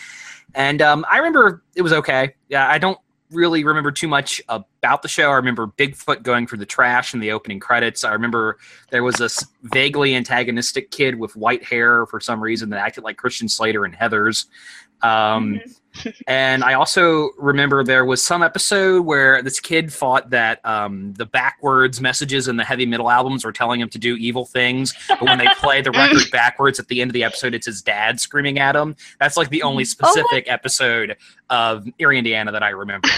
And 0.56 0.82
um, 0.82 1.06
I 1.10 1.18
remember 1.18 1.64
it 1.76 1.82
was 1.82 1.94
okay. 1.94 2.36
Yeah, 2.50 2.70
I 2.70 2.78
don't 2.78 2.98
really 3.32 3.64
remember 3.64 3.92
too 3.92 4.08
much 4.08 4.42
about 4.48 5.02
the 5.02 5.08
show. 5.08 5.30
I 5.30 5.36
remember 5.36 5.68
Bigfoot 5.68 6.24
going 6.24 6.48
through 6.48 6.60
the 6.60 6.66
trash 6.66 7.14
in 7.14 7.20
the 7.20 7.32
opening 7.32 7.60
credits. 7.60 8.04
I 8.04 8.14
remember 8.14 8.58
there 8.90 9.04
was 9.04 9.16
this 9.16 9.46
vaguely 9.64 10.16
antagonistic 10.16 10.92
kid 10.92 11.16
with 11.16 11.36
white 11.36 11.64
hair 11.64 12.06
for 12.06 12.20
some 12.20 12.42
reason 12.42 12.70
that 12.70 12.80
acted 12.80 13.04
like 13.04 13.18
Christian 13.18 13.50
Slater 13.50 13.86
and 13.86 13.96
Heathers. 13.96 14.46
Um, 15.02 15.60
and 16.28 16.64
I 16.64 16.74
also 16.74 17.32
remember 17.38 17.84
there 17.84 18.06
was 18.06 18.22
some 18.22 18.44
episode 18.44 19.06
where 19.06 19.42
this 19.42 19.60
kid 19.60 19.92
thought 19.92 20.30
that 20.32 20.66
um, 20.66 21.14
the 21.14 21.26
backwards 21.26 22.02
messages 22.02 22.48
in 22.48 22.58
the 22.58 22.64
heavy 22.64 22.86
metal 22.86 23.10
albums 23.10 23.46
were 23.46 23.52
telling 23.52 23.80
him 23.80 23.90
to 23.90 23.98
do 23.98 24.16
evil 24.16 24.46
things, 24.46 24.94
but 25.08 25.22
when 25.22 25.38
they 25.38 25.48
play 25.58 25.82
the 25.82 25.92
record 25.92 26.24
backwards 26.32 26.80
at 26.80 26.88
the 26.88 27.02
end 27.02 27.10
of 27.10 27.14
the 27.14 27.24
episode, 27.24 27.54
it's 27.54 27.66
his 27.66 27.82
dad 27.82 28.20
screaming 28.20 28.60
at 28.60 28.76
him. 28.76 28.96
That's 29.20 29.38
like 29.38 29.50
the 29.50 29.64
only 29.64 29.86
specific 29.86 30.46
episode 30.48 31.18
of 31.50 31.88
Erie, 32.00 32.18
Indiana 32.18 32.52
that 32.52 32.64
I 32.64 32.70
remember. 32.70 33.10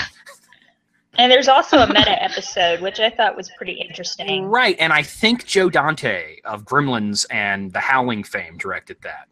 and 1.18 1.32
there's 1.32 1.48
also 1.48 1.80
a 1.80 1.88
meta 1.88 2.22
episode, 2.22 2.82
which 2.82 3.00
I 3.00 3.10
thought 3.10 3.36
was 3.36 3.50
pretty 3.58 3.74
interesting. 3.74 4.46
right, 4.46 4.76
and 4.80 4.94
I 4.94 5.04
think 5.04 5.46
Joe 5.46 5.70
Dante 5.70 6.38
of 6.46 6.66
Gremlins 6.66 7.26
and 7.32 7.74
The 7.74 7.80
Howling 7.80 8.24
fame 8.24 8.58
directed 8.58 8.98
that. 9.04 9.28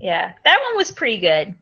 Yeah, 0.00 0.32
that 0.44 0.58
one 0.68 0.76
was 0.76 0.90
pretty 0.90 1.18
good. 1.18 1.54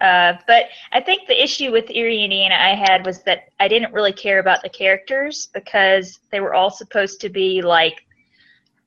Uh, 0.00 0.34
but 0.46 0.66
I 0.92 1.00
think 1.00 1.26
the 1.26 1.42
issue 1.42 1.70
with 1.70 1.90
Erie, 1.90 2.24
Indiana, 2.24 2.54
I 2.54 2.74
had 2.74 3.04
was 3.04 3.22
that 3.24 3.50
I 3.58 3.68
didn't 3.68 3.92
really 3.92 4.12
care 4.12 4.38
about 4.38 4.62
the 4.62 4.68
characters 4.68 5.48
because 5.52 6.20
they 6.30 6.40
were 6.40 6.54
all 6.54 6.70
supposed 6.70 7.20
to 7.20 7.28
be 7.28 7.60
like 7.60 8.06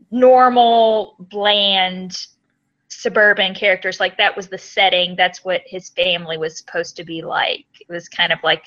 normal, 0.09 1.15
bland 1.19 2.17
suburban 2.87 3.53
characters. 3.53 3.99
Like 3.99 4.17
that 4.17 4.35
was 4.35 4.47
the 4.47 4.57
setting. 4.57 5.15
That's 5.15 5.45
what 5.45 5.61
his 5.65 5.89
family 5.89 6.37
was 6.37 6.57
supposed 6.57 6.95
to 6.97 7.03
be 7.03 7.21
like. 7.21 7.65
It 7.79 7.89
was 7.89 8.09
kind 8.09 8.31
of 8.31 8.39
like 8.43 8.63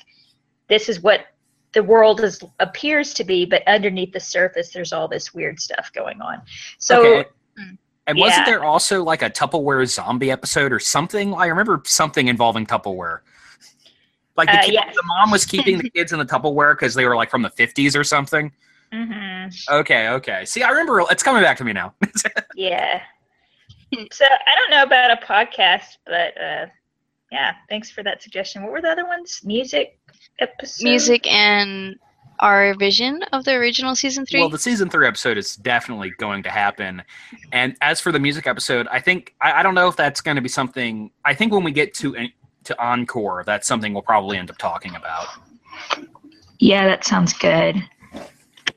this 0.69 0.87
is 0.87 1.01
what 1.01 1.27
the 1.73 1.83
world 1.83 2.21
is 2.23 2.41
appears 2.59 3.13
to 3.15 3.23
be, 3.25 3.45
but 3.45 3.61
underneath 3.67 4.13
the 4.13 4.19
surface, 4.19 4.71
there's 4.71 4.93
all 4.93 5.07
this 5.07 5.33
weird 5.33 5.59
stuff 5.59 5.91
going 5.93 6.21
on. 6.21 6.41
So. 6.79 7.05
Okay. 7.05 7.29
And 8.07 8.17
wasn't 8.17 8.47
Yeah. 8.47 8.53
there 8.53 8.63
also 8.63 9.03
like 9.03 9.21
a 9.21 9.29
Tupperware 9.29 9.85
zombie 9.85 10.31
episode 10.31 10.71
or 10.71 10.79
something? 10.79 11.33
I 11.35 11.47
remember 11.47 11.81
something 11.85 12.27
involving 12.29 12.65
Tupperware. 12.65 13.19
Like 14.37 14.49
the, 14.49 14.59
Uh, 14.59 14.63
kid- 14.63 14.73
yes. 14.75 14.95
the 14.95 15.03
mom 15.03 15.29
was 15.31 15.45
keeping 15.45 15.77
the 15.77 15.89
kids 15.95 16.13
in 16.13 16.19
the 16.19 16.25
Tupperware 16.25 16.73
because 16.73 16.93
they 16.93 17.05
were 17.05 17.15
like 17.15 17.29
from 17.29 17.41
the 17.41 17.49
50s 17.49 17.95
or 17.99 18.03
something. 18.03 18.51
mhm. 18.93 19.51
Okay, 19.69 20.07
okay. 20.09 20.45
See, 20.45 20.63
I 20.63 20.69
remember 20.69 21.03
it's 21.11 21.21
coming 21.23 21.43
back 21.43 21.57
to 21.57 21.63
me 21.65 21.73
now. 21.73 21.93
Yeah. 22.55 23.01
so 24.11 24.25
I 24.25 24.55
don't 24.55 24.69
know 24.71 24.83
about 24.83 25.11
a 25.11 25.25
podcast, 25.25 25.97
but 26.05 26.39
uh, 26.41 26.65
yeah, 27.31 27.55
thanks 27.69 27.89
for 27.91 28.03
that 28.03 28.21
suggestion. 28.21 28.63
What 28.63 28.71
were 28.71 28.81
the 28.81 28.89
other 28.89 29.05
ones? 29.05 29.41
Music 29.43 29.99
episode. 30.39 30.83
Music 30.83 31.25
and 31.27 31.95
our 32.39 32.73
vision 32.75 33.23
of 33.33 33.43
the 33.45 33.53
original 33.53 33.95
season 33.95 34.25
three. 34.25 34.39
Well, 34.39 34.49
the 34.49 34.59
season 34.59 34.89
three 34.89 35.07
episode 35.07 35.37
is 35.37 35.55
definitely 35.55 36.11
going 36.17 36.43
to 36.43 36.49
happen. 36.49 37.03
And 37.51 37.75
as 37.81 37.99
for 37.99 38.11
the 38.11 38.19
music 38.19 38.47
episode, 38.47 38.87
I 38.91 38.99
think 38.99 39.33
I, 39.41 39.53
I 39.53 39.63
don't 39.63 39.75
know 39.75 39.87
if 39.87 39.95
that's 39.95 40.21
going 40.21 40.35
to 40.35 40.41
be 40.41 40.49
something. 40.49 41.11
I 41.25 41.33
think 41.33 41.51
when 41.51 41.63
we 41.63 41.71
get 41.71 41.93
to 41.95 42.27
to 42.65 42.83
encore, 42.83 43.43
that's 43.45 43.67
something 43.67 43.93
we'll 43.93 44.03
probably 44.03 44.37
end 44.37 44.49
up 44.49 44.57
talking 44.57 44.95
about. 44.95 45.27
Yeah, 46.59 46.85
that 46.85 47.05
sounds 47.05 47.33
good. 47.33 47.81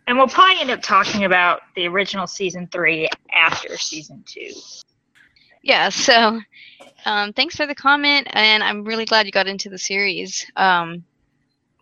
And 0.06 0.18
we'll 0.18 0.28
probably 0.28 0.60
end 0.60 0.70
up 0.70 0.82
talking 0.82 1.24
about 1.24 1.60
the 1.76 1.86
original 1.86 2.26
season 2.26 2.68
three 2.72 3.08
after 3.32 3.76
season 3.76 4.24
two. 4.26 4.52
yeah. 5.62 5.88
So, 5.88 6.40
um, 7.04 7.32
thanks 7.32 7.56
for 7.56 7.66
the 7.66 7.74
comment, 7.74 8.26
and 8.32 8.62
I'm 8.62 8.84
really 8.84 9.04
glad 9.04 9.26
you 9.26 9.32
got 9.32 9.46
into 9.46 9.68
the 9.68 9.78
series. 9.78 10.46
Um, 10.56 11.04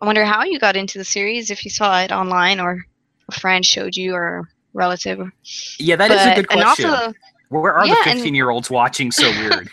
I 0.01 0.05
wonder 0.05 0.23
how 0.25 0.43
you 0.43 0.59
got 0.59 0.75
into 0.77 0.97
the 0.97 1.03
series. 1.03 1.49
If 1.51 1.65
you 1.65 1.71
saw 1.71 2.01
it 2.01 2.11
online, 2.11 2.59
or 2.59 2.85
a 3.29 3.39
friend 3.39 3.65
showed 3.65 3.95
you, 3.95 4.13
or 4.13 4.39
a 4.39 4.43
relative. 4.73 5.19
Yeah, 5.77 5.95
that 5.97 6.11
is 6.11 6.21
a 6.21 6.25
But- 6.25 6.35
good 6.35 6.47
and 6.51 6.61
question. 6.63 6.89
also, 6.89 7.13
Where 7.49 7.73
are 7.73 7.85
Yeah, 7.85 7.95
the 8.05 8.11
15 8.11 8.35
year 8.35 8.49
olds 8.51 8.69
watching 8.69 9.11
so 9.11 9.29
weird? 9.31 9.69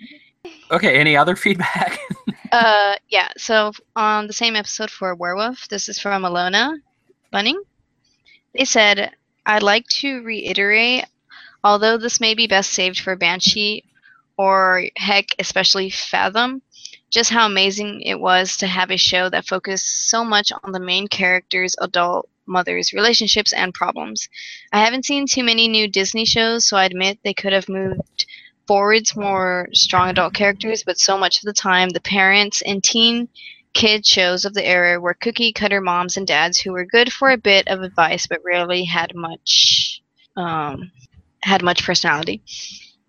okay, 0.70 0.98
any 0.98 1.16
other 1.16 1.36
feedback? 1.36 1.98
Uh, 2.52 2.96
yeah. 3.08 3.28
So 3.38 3.70
on 3.94 4.26
the 4.26 4.32
same 4.32 4.56
episode 4.56 4.90
for 4.90 5.14
Werewolf, 5.14 5.68
this 5.68 5.88
is 5.88 6.00
from 6.00 6.24
Alona 6.24 6.74
Bunning. 7.30 7.62
They 8.58 8.64
said, 8.64 9.12
"I'd 9.46 9.62
like 9.62 9.86
to 10.00 10.20
reiterate, 10.22 11.04
although 11.62 11.96
this 11.96 12.18
may 12.20 12.34
be 12.34 12.48
best 12.48 12.72
saved 12.72 12.98
for 12.98 13.14
Banshee, 13.14 13.84
or 14.36 14.82
heck, 14.96 15.26
especially 15.38 15.90
Fathom, 15.90 16.60
just 17.10 17.30
how 17.30 17.46
amazing 17.46 18.02
it 18.02 18.18
was 18.18 18.56
to 18.58 18.66
have 18.66 18.90
a 18.90 18.96
show 18.96 19.28
that 19.28 19.46
focused 19.46 20.08
so 20.08 20.24
much 20.24 20.52
on 20.62 20.72
the 20.72 20.80
main 20.80 21.08
character's 21.08 21.74
adult 21.80 22.28
mother's 22.46 22.92
relationships 22.92 23.52
and 23.52 23.74
problems. 23.74 24.28
I 24.72 24.84
haven't 24.84 25.04
seen 25.04 25.26
too 25.26 25.44
many 25.44 25.68
new 25.68 25.88
Disney 25.88 26.24
shows, 26.24 26.66
so 26.66 26.76
I 26.76 26.84
admit 26.84 27.18
they 27.22 27.34
could 27.34 27.52
have 27.52 27.68
moved." 27.68 28.26
forwards 28.70 29.16
more 29.16 29.68
strong 29.72 30.08
adult 30.10 30.32
characters, 30.32 30.84
but 30.84 30.96
so 30.96 31.18
much 31.18 31.38
of 31.38 31.42
the 31.42 31.52
time, 31.52 31.88
the 31.88 32.00
parents 32.00 32.62
and 32.62 32.84
teen 32.84 33.28
kid 33.72 34.06
shows 34.06 34.44
of 34.44 34.54
the 34.54 34.64
era 34.64 35.00
were 35.00 35.12
cookie 35.12 35.52
cutter 35.52 35.80
moms 35.80 36.16
and 36.16 36.24
dads 36.24 36.60
who 36.60 36.70
were 36.70 36.84
good 36.84 37.12
for 37.12 37.30
a 37.30 37.36
bit 37.36 37.66
of 37.66 37.82
advice, 37.82 38.28
but 38.28 38.38
rarely 38.44 38.84
had 38.84 39.12
much 39.12 40.00
um, 40.36 40.90
had 41.42 41.64
much 41.64 41.84
personality. 41.84 42.42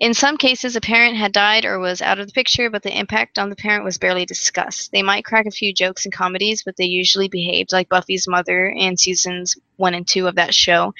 In 0.01 0.15
some 0.15 0.35
cases, 0.35 0.75
a 0.75 0.81
parent 0.81 1.15
had 1.15 1.31
died 1.31 1.63
or 1.63 1.77
was 1.77 2.01
out 2.01 2.17
of 2.17 2.25
the 2.25 2.33
picture, 2.33 2.71
but 2.71 2.81
the 2.81 2.97
impact 2.97 3.37
on 3.37 3.51
the 3.51 3.55
parent 3.55 3.83
was 3.83 3.99
barely 3.99 4.25
discussed. 4.25 4.91
They 4.91 5.03
might 5.03 5.25
crack 5.25 5.45
a 5.45 5.51
few 5.51 5.71
jokes 5.71 6.05
in 6.05 6.11
comedies, 6.11 6.63
but 6.63 6.75
they 6.75 6.85
usually 6.85 7.27
behaved 7.27 7.71
like 7.71 7.87
Buffy's 7.87 8.27
mother 8.27 8.67
in 8.67 8.97
seasons 8.97 9.55
one 9.75 9.93
and 9.93 10.07
two 10.07 10.25
of 10.25 10.33
that 10.37 10.55
show, 10.55 10.95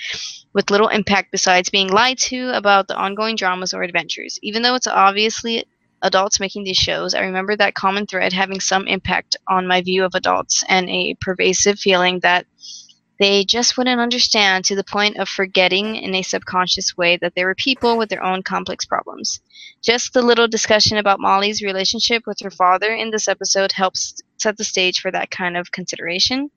with 0.54 0.70
little 0.70 0.88
impact 0.88 1.32
besides 1.32 1.72
being 1.72 1.90
lied 1.90 2.20
to 2.20 2.56
about 2.56 2.88
the 2.88 2.96
ongoing 2.96 3.36
dramas 3.36 3.74
or 3.74 3.82
adventures. 3.82 4.38
Even 4.44 4.62
though 4.62 4.76
it's 4.76 4.86
obviously 4.86 5.66
adults 6.04 6.40
making 6.40 6.64
these 6.64 6.78
shows, 6.78 7.16
I 7.16 7.22
remember 7.22 7.56
that 7.56 7.74
common 7.74 8.06
thread 8.06 8.34
having 8.34 8.60
some 8.60 8.88
impact 8.88 9.36
on 9.48 9.66
my 9.66 9.82
view 9.82 10.06
of 10.06 10.14
adults 10.14 10.64
and 10.70 10.88
a 10.92 11.16
pervasive 11.20 11.80
feeling 11.80 12.20
that 12.20 12.46
they 13.22 13.46
just 13.46 13.78
wouldn't 13.78 14.02
understand 14.02 14.66
to 14.66 14.76
the 14.76 14.84
point 14.84 15.16
of 15.18 15.30
forgetting 15.30 15.96
in 15.96 16.16
a 16.16 16.24
subconscious 16.24 16.98
way 16.98 17.18
that 17.18 17.36
they 17.36 17.46
were 17.46 17.54
people 17.54 17.96
with 17.96 18.10
their 18.10 18.24
own 18.24 18.42
complex 18.42 18.84
problems. 18.84 19.40
Just 19.84 20.14
the 20.14 20.24
little 20.24 20.48
discussion 20.48 20.98
about 20.98 21.20
Molly's 21.20 21.62
relationship 21.62 22.24
with 22.26 22.40
her 22.40 22.50
father 22.50 22.92
in 22.92 23.12
this 23.12 23.28
episode 23.28 23.74
helps 23.74 24.16
set 24.38 24.58
the 24.58 24.64
stage 24.64 25.02
for 25.02 25.12
that 25.12 25.30
kind 25.30 25.56
of 25.56 25.72
consideration. 25.72 26.50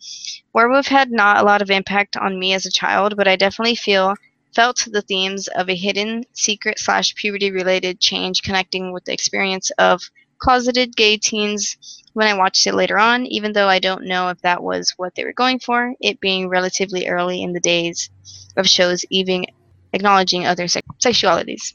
Werewolf 0.54 0.86
had 0.86 1.10
not 1.10 1.36
a 1.36 1.44
lot 1.44 1.60
of 1.60 1.70
impact 1.70 2.16
on 2.16 2.38
me 2.38 2.54
as 2.54 2.64
a 2.64 2.70
child, 2.70 3.14
but 3.14 3.28
I 3.28 3.36
definitely 3.36 3.74
feel 3.74 4.14
felt 4.54 4.88
the 4.90 5.02
themes 5.02 5.48
of 5.48 5.68
a 5.68 5.74
hidden 5.74 6.24
secret 6.32 6.78
slash 6.78 7.14
puberty 7.14 7.50
related 7.50 8.00
change 8.00 8.42
connecting 8.42 8.90
with 8.90 9.04
the 9.04 9.12
experience 9.12 9.70
of 9.72 10.00
closeted 10.44 10.94
gay 10.94 11.16
teens 11.16 11.78
when 12.12 12.28
I 12.28 12.36
watched 12.36 12.66
it 12.66 12.74
later 12.74 12.98
on, 12.98 13.24
even 13.26 13.54
though 13.54 13.66
I 13.66 13.78
don't 13.78 14.04
know 14.04 14.28
if 14.28 14.40
that 14.42 14.62
was 14.62 14.92
what 14.98 15.14
they 15.14 15.24
were 15.24 15.32
going 15.32 15.58
for, 15.58 15.94
it 16.00 16.20
being 16.20 16.48
relatively 16.48 17.08
early 17.08 17.42
in 17.42 17.54
the 17.54 17.60
days 17.60 18.10
of 18.58 18.68
shows 18.68 19.06
even 19.08 19.46
acknowledging 19.94 20.46
other 20.46 20.68
sex- 20.68 20.86
sexualities. 21.02 21.72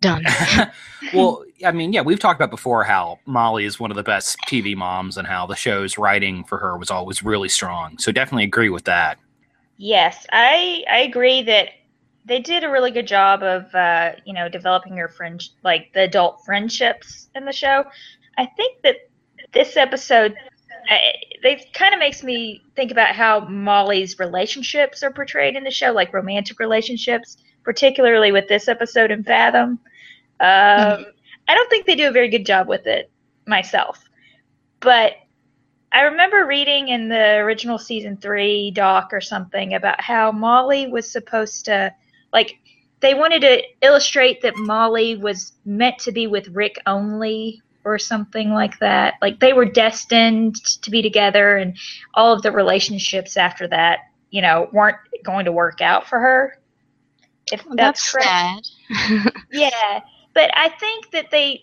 Done. 0.00 0.24
well, 1.14 1.44
I 1.64 1.70
mean, 1.70 1.92
yeah, 1.92 2.02
we've 2.02 2.18
talked 2.18 2.40
about 2.40 2.50
before 2.50 2.82
how 2.82 3.20
Molly 3.24 3.64
is 3.64 3.78
one 3.78 3.92
of 3.92 3.96
the 3.96 4.02
best 4.02 4.36
TV 4.48 4.74
moms 4.74 5.16
and 5.16 5.26
how 5.26 5.46
the 5.46 5.54
show's 5.54 5.96
writing 5.96 6.42
for 6.42 6.58
her 6.58 6.76
was 6.76 6.90
always 6.90 7.22
really 7.22 7.48
strong. 7.48 7.98
So 7.98 8.10
definitely 8.10 8.44
agree 8.44 8.68
with 8.68 8.84
that. 8.86 9.16
Yes, 9.78 10.26
I 10.32 10.84
I 10.90 10.98
agree 10.98 11.42
that 11.42 11.68
they 12.26 12.40
did 12.40 12.64
a 12.64 12.68
really 12.68 12.90
good 12.90 13.06
job 13.06 13.42
of 13.42 13.74
uh, 13.74 14.12
you 14.24 14.34
know 14.34 14.48
developing 14.48 14.96
her 14.96 15.08
friend 15.08 15.42
like 15.62 15.92
the 15.94 16.02
adult 16.02 16.44
friendships 16.44 17.28
in 17.34 17.44
the 17.44 17.52
show. 17.52 17.84
I 18.36 18.46
think 18.46 18.82
that 18.82 18.96
this 19.52 19.76
episode 19.76 20.36
I, 20.88 21.12
they 21.42 21.64
kind 21.72 21.94
of 21.94 22.00
makes 22.00 22.22
me 22.22 22.62
think 22.74 22.90
about 22.90 23.14
how 23.14 23.40
Molly's 23.40 24.18
relationships 24.18 25.02
are 25.02 25.10
portrayed 25.10 25.56
in 25.56 25.64
the 25.64 25.70
show, 25.70 25.92
like 25.92 26.12
romantic 26.12 26.58
relationships, 26.58 27.38
particularly 27.64 28.32
with 28.32 28.48
this 28.48 28.68
episode 28.68 29.10
in 29.10 29.24
Fathom. 29.24 29.78
Um, 30.38 31.06
I 31.48 31.54
don't 31.54 31.70
think 31.70 31.86
they 31.86 31.94
do 31.94 32.08
a 32.08 32.12
very 32.12 32.28
good 32.28 32.46
job 32.46 32.68
with 32.68 32.86
it 32.86 33.10
myself, 33.46 34.02
but 34.80 35.14
I 35.92 36.02
remember 36.02 36.44
reading 36.44 36.88
in 36.88 37.08
the 37.08 37.36
original 37.36 37.78
season 37.78 38.16
three 38.16 38.70
doc 38.70 39.10
or 39.12 39.20
something 39.20 39.74
about 39.74 40.00
how 40.00 40.30
Molly 40.32 40.88
was 40.88 41.10
supposed 41.10 41.64
to, 41.66 41.94
like, 42.36 42.58
they 43.00 43.14
wanted 43.14 43.40
to 43.40 43.62
illustrate 43.80 44.42
that 44.42 44.56
Molly 44.56 45.16
was 45.16 45.54
meant 45.64 45.98
to 46.00 46.12
be 46.12 46.26
with 46.26 46.48
Rick 46.48 46.76
only 46.86 47.62
or 47.84 47.98
something 47.98 48.52
like 48.52 48.78
that. 48.80 49.14
Like, 49.22 49.40
they 49.40 49.54
were 49.54 49.64
destined 49.64 50.56
to 50.82 50.90
be 50.90 51.00
together, 51.00 51.56
and 51.56 51.76
all 52.14 52.32
of 52.34 52.42
the 52.42 52.52
relationships 52.52 53.38
after 53.38 53.66
that, 53.68 54.00
you 54.30 54.42
know, 54.42 54.68
weren't 54.72 54.98
going 55.24 55.46
to 55.46 55.52
work 55.52 55.80
out 55.80 56.06
for 56.06 56.20
her. 56.20 56.58
If 57.50 57.64
Well, 57.64 57.76
that's, 57.76 58.12
that's 58.12 58.70
sad. 58.90 59.32
Yeah, 59.52 60.00
but 60.34 60.50
I 60.54 60.68
think 60.68 61.10
that 61.12 61.30
they, 61.30 61.62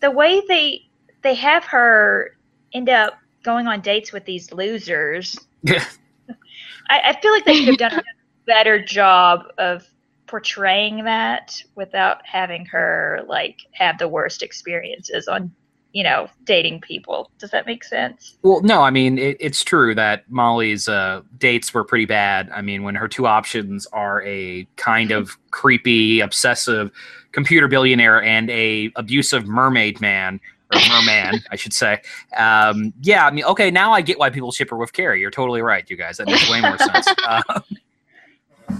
the 0.00 0.10
way 0.10 0.42
they 0.48 0.88
they 1.22 1.34
have 1.34 1.64
her 1.66 2.36
end 2.72 2.88
up 2.88 3.14
going 3.44 3.68
on 3.68 3.80
dates 3.80 4.12
with 4.12 4.24
these 4.24 4.52
losers, 4.52 5.38
Yeah. 5.62 5.84
I, 6.90 7.00
I 7.10 7.20
feel 7.20 7.30
like 7.32 7.44
they 7.44 7.54
should 7.54 7.68
have 7.68 7.90
done 7.90 8.00
a 8.00 8.02
better 8.46 8.82
job 8.84 9.44
of 9.58 9.86
portraying 10.32 11.04
that 11.04 11.62
without 11.74 12.24
having 12.24 12.64
her 12.64 13.20
like 13.26 13.66
have 13.72 13.98
the 13.98 14.08
worst 14.08 14.42
experiences 14.42 15.28
on, 15.28 15.52
you 15.92 16.02
know, 16.02 16.26
dating 16.44 16.80
people. 16.80 17.30
Does 17.38 17.50
that 17.50 17.66
make 17.66 17.84
sense? 17.84 18.38
Well, 18.40 18.62
no, 18.62 18.80
I 18.80 18.88
mean 18.88 19.18
it, 19.18 19.36
it's 19.40 19.62
true 19.62 19.94
that 19.94 20.24
Molly's 20.30 20.88
uh, 20.88 21.20
dates 21.36 21.74
were 21.74 21.84
pretty 21.84 22.06
bad. 22.06 22.48
I 22.48 22.62
mean, 22.62 22.82
when 22.82 22.94
her 22.94 23.08
two 23.08 23.26
options 23.26 23.86
are 23.92 24.22
a 24.22 24.66
kind 24.76 25.10
of 25.10 25.36
creepy, 25.50 26.20
obsessive 26.20 26.90
computer 27.32 27.68
billionaire 27.68 28.22
and 28.22 28.48
a 28.48 28.90
abusive 28.96 29.46
mermaid 29.46 30.00
man 30.00 30.40
or 30.72 30.80
merman, 30.88 31.42
I 31.50 31.56
should 31.56 31.74
say. 31.74 32.00
Um, 32.38 32.94
yeah, 33.02 33.26
I 33.26 33.30
mean, 33.32 33.44
okay, 33.44 33.70
now 33.70 33.92
I 33.92 34.00
get 34.00 34.18
why 34.18 34.30
people 34.30 34.50
ship 34.50 34.70
her 34.70 34.78
with 34.78 34.94
Carey. 34.94 35.20
You're 35.20 35.30
totally 35.30 35.60
right, 35.60 35.84
you 35.90 35.96
guys. 35.98 36.16
That 36.16 36.26
makes 36.28 36.50
way 36.50 36.62
more 36.62 36.78
sense. 36.78 37.06
Uh, 37.22 37.42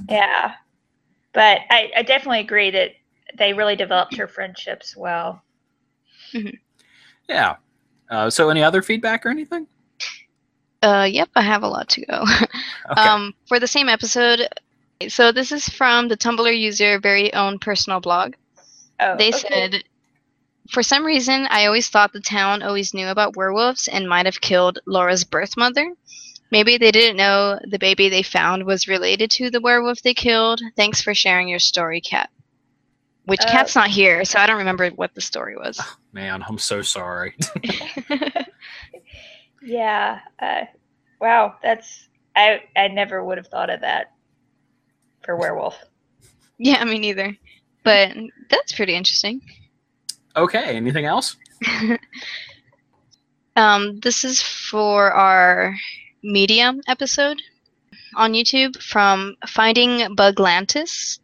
Yeah, 0.08 0.54
but 1.32 1.60
I, 1.70 1.90
I 1.96 2.02
definitely 2.02 2.40
agree 2.40 2.70
that 2.70 2.92
they 3.38 3.52
really 3.52 3.76
developed 3.76 4.16
her 4.16 4.26
friendships 4.28 4.96
well. 4.96 5.42
yeah. 7.28 7.56
Uh, 8.10 8.28
so, 8.28 8.50
any 8.50 8.62
other 8.62 8.82
feedback 8.82 9.24
or 9.24 9.30
anything? 9.30 9.66
Uh, 10.82 11.08
yep, 11.10 11.28
I 11.36 11.42
have 11.42 11.62
a 11.62 11.68
lot 11.68 11.88
to 11.90 12.04
go. 12.06 12.24
Okay. 12.90 13.00
Um, 13.00 13.32
for 13.46 13.60
the 13.60 13.66
same 13.68 13.88
episode, 13.88 14.48
so 15.08 15.30
this 15.30 15.52
is 15.52 15.68
from 15.68 16.08
the 16.08 16.16
Tumblr 16.16 16.58
user 16.58 16.98
very 16.98 17.32
own 17.32 17.58
personal 17.60 18.00
blog. 18.00 18.34
Oh, 18.98 19.16
They 19.16 19.28
okay. 19.28 19.38
said, 19.38 19.84
for 20.68 20.82
some 20.82 21.04
reason, 21.04 21.46
I 21.48 21.66
always 21.66 21.88
thought 21.88 22.12
the 22.12 22.20
town 22.20 22.62
always 22.62 22.92
knew 22.92 23.06
about 23.06 23.36
werewolves 23.36 23.86
and 23.88 24.08
might 24.08 24.26
have 24.26 24.40
killed 24.40 24.80
Laura's 24.84 25.22
birth 25.24 25.56
mother. 25.56 25.94
Maybe 26.52 26.76
they 26.78 26.92
didn't 26.92 27.16
know 27.16 27.58
the 27.66 27.78
baby 27.78 28.08
they 28.10 28.22
found 28.22 28.64
was 28.64 28.86
related 28.86 29.30
to 29.32 29.50
the 29.50 29.60
werewolf 29.60 30.02
they 30.02 30.12
killed. 30.14 30.60
Thanks 30.76 31.00
for 31.02 31.14
sharing 31.14 31.48
your 31.48 31.58
story, 31.58 32.00
Kat. 32.00 32.28
Which 33.24 33.40
Uh, 33.40 33.50
Kat's 33.50 33.74
not 33.74 33.88
here, 33.88 34.24
so 34.24 34.38
I 34.38 34.46
don't 34.46 34.58
remember 34.58 34.90
what 34.90 35.14
the 35.14 35.20
story 35.22 35.56
was. 35.56 35.80
Man, 36.12 36.44
I'm 36.46 36.58
so 36.58 36.82
sorry. 36.82 37.34
Yeah. 39.64 40.18
Uh, 40.40 40.62
wow. 41.20 41.54
That's 41.62 42.08
I. 42.34 42.62
I 42.74 42.88
never 42.88 43.22
would 43.24 43.38
have 43.38 43.46
thought 43.46 43.70
of 43.70 43.80
that 43.82 44.12
for 45.24 45.36
werewolf. 45.36 45.78
yeah, 46.58 46.82
me 46.84 46.98
neither. 46.98 47.36
But 47.84 48.12
that's 48.50 48.72
pretty 48.72 48.94
interesting. 48.96 49.40
okay, 50.36 50.76
anything 50.76 51.04
else? 51.04 51.36
Um, 53.54 54.00
this 54.00 54.24
is 54.24 54.40
for 54.42 55.12
our 55.12 55.76
medium 56.22 56.80
episode 56.86 57.42
on 58.14 58.32
YouTube 58.32 58.80
from 58.80 59.34
Finding 59.46 60.14
Buglantis. 60.14 61.18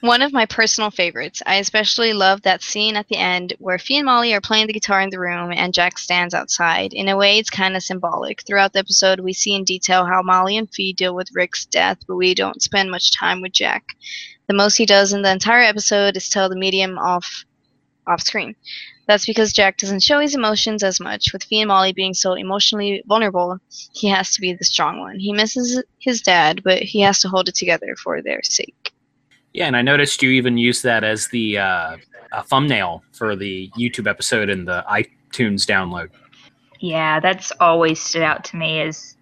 One 0.00 0.22
of 0.22 0.32
my 0.32 0.44
personal 0.44 0.90
favorites. 0.90 1.40
I 1.46 1.56
especially 1.56 2.12
love 2.12 2.42
that 2.42 2.62
scene 2.62 2.96
at 2.96 3.08
the 3.08 3.16
end 3.16 3.54
where 3.58 3.78
Fi 3.78 3.96
and 3.96 4.06
Molly 4.06 4.34
are 4.34 4.40
playing 4.40 4.66
the 4.66 4.72
guitar 4.72 5.00
in 5.00 5.10
the 5.10 5.20
room 5.20 5.52
and 5.52 5.72
Jack 5.72 5.98
stands 5.98 6.34
outside. 6.34 6.92
In 6.92 7.08
a 7.08 7.16
way, 7.16 7.38
it's 7.38 7.48
kind 7.48 7.76
of 7.76 7.82
symbolic. 7.82 8.42
Throughout 8.42 8.72
the 8.72 8.80
episode, 8.80 9.20
we 9.20 9.32
see 9.32 9.54
in 9.54 9.64
detail 9.64 10.04
how 10.04 10.20
Molly 10.20 10.56
and 10.56 10.68
Fi 10.74 10.92
deal 10.92 11.14
with 11.14 11.34
Rick's 11.34 11.64
death, 11.64 11.98
but 12.06 12.16
we 12.16 12.34
don't 12.34 12.62
spend 12.62 12.90
much 12.90 13.12
time 13.16 13.40
with 13.40 13.52
Jack. 13.52 13.84
The 14.48 14.54
most 14.54 14.76
he 14.76 14.84
does 14.84 15.12
in 15.12 15.22
the 15.22 15.32
entire 15.32 15.62
episode 15.62 16.16
is 16.16 16.28
tell 16.28 16.48
the 16.48 16.56
medium 16.56 16.98
off 16.98 17.44
off 18.06 18.20
screen. 18.20 18.56
That's 19.06 19.26
because 19.26 19.52
Jack 19.52 19.76
doesn't 19.76 20.02
show 20.02 20.20
his 20.20 20.34
emotions 20.34 20.82
as 20.82 20.98
much. 20.98 21.32
With 21.32 21.44
Fi 21.44 21.60
and 21.60 21.68
Molly 21.68 21.92
being 21.92 22.14
so 22.14 22.32
emotionally 22.32 23.02
vulnerable, 23.06 23.58
he 23.92 24.08
has 24.08 24.30
to 24.34 24.40
be 24.40 24.54
the 24.54 24.64
strong 24.64 24.98
one. 25.00 25.18
He 25.18 25.32
misses 25.32 25.82
his 25.98 26.22
dad, 26.22 26.62
but 26.64 26.82
he 26.82 27.00
has 27.00 27.20
to 27.20 27.28
hold 27.28 27.48
it 27.48 27.54
together 27.54 27.96
for 28.02 28.22
their 28.22 28.42
sake. 28.42 28.92
Yeah, 29.52 29.66
and 29.66 29.76
I 29.76 29.82
noticed 29.82 30.22
you 30.22 30.30
even 30.30 30.58
used 30.58 30.82
that 30.84 31.04
as 31.04 31.28
the 31.28 31.58
uh, 31.58 31.96
a 32.32 32.42
thumbnail 32.42 33.04
for 33.12 33.36
the 33.36 33.70
YouTube 33.78 34.08
episode 34.08 34.48
and 34.48 34.66
the 34.66 34.84
iTunes 34.90 35.64
download. 35.64 36.08
Yeah, 36.80 37.20
that's 37.20 37.52
always 37.60 38.00
stood 38.00 38.22
out 38.22 38.44
to 38.46 38.56
me 38.56 38.80
as 38.80 39.16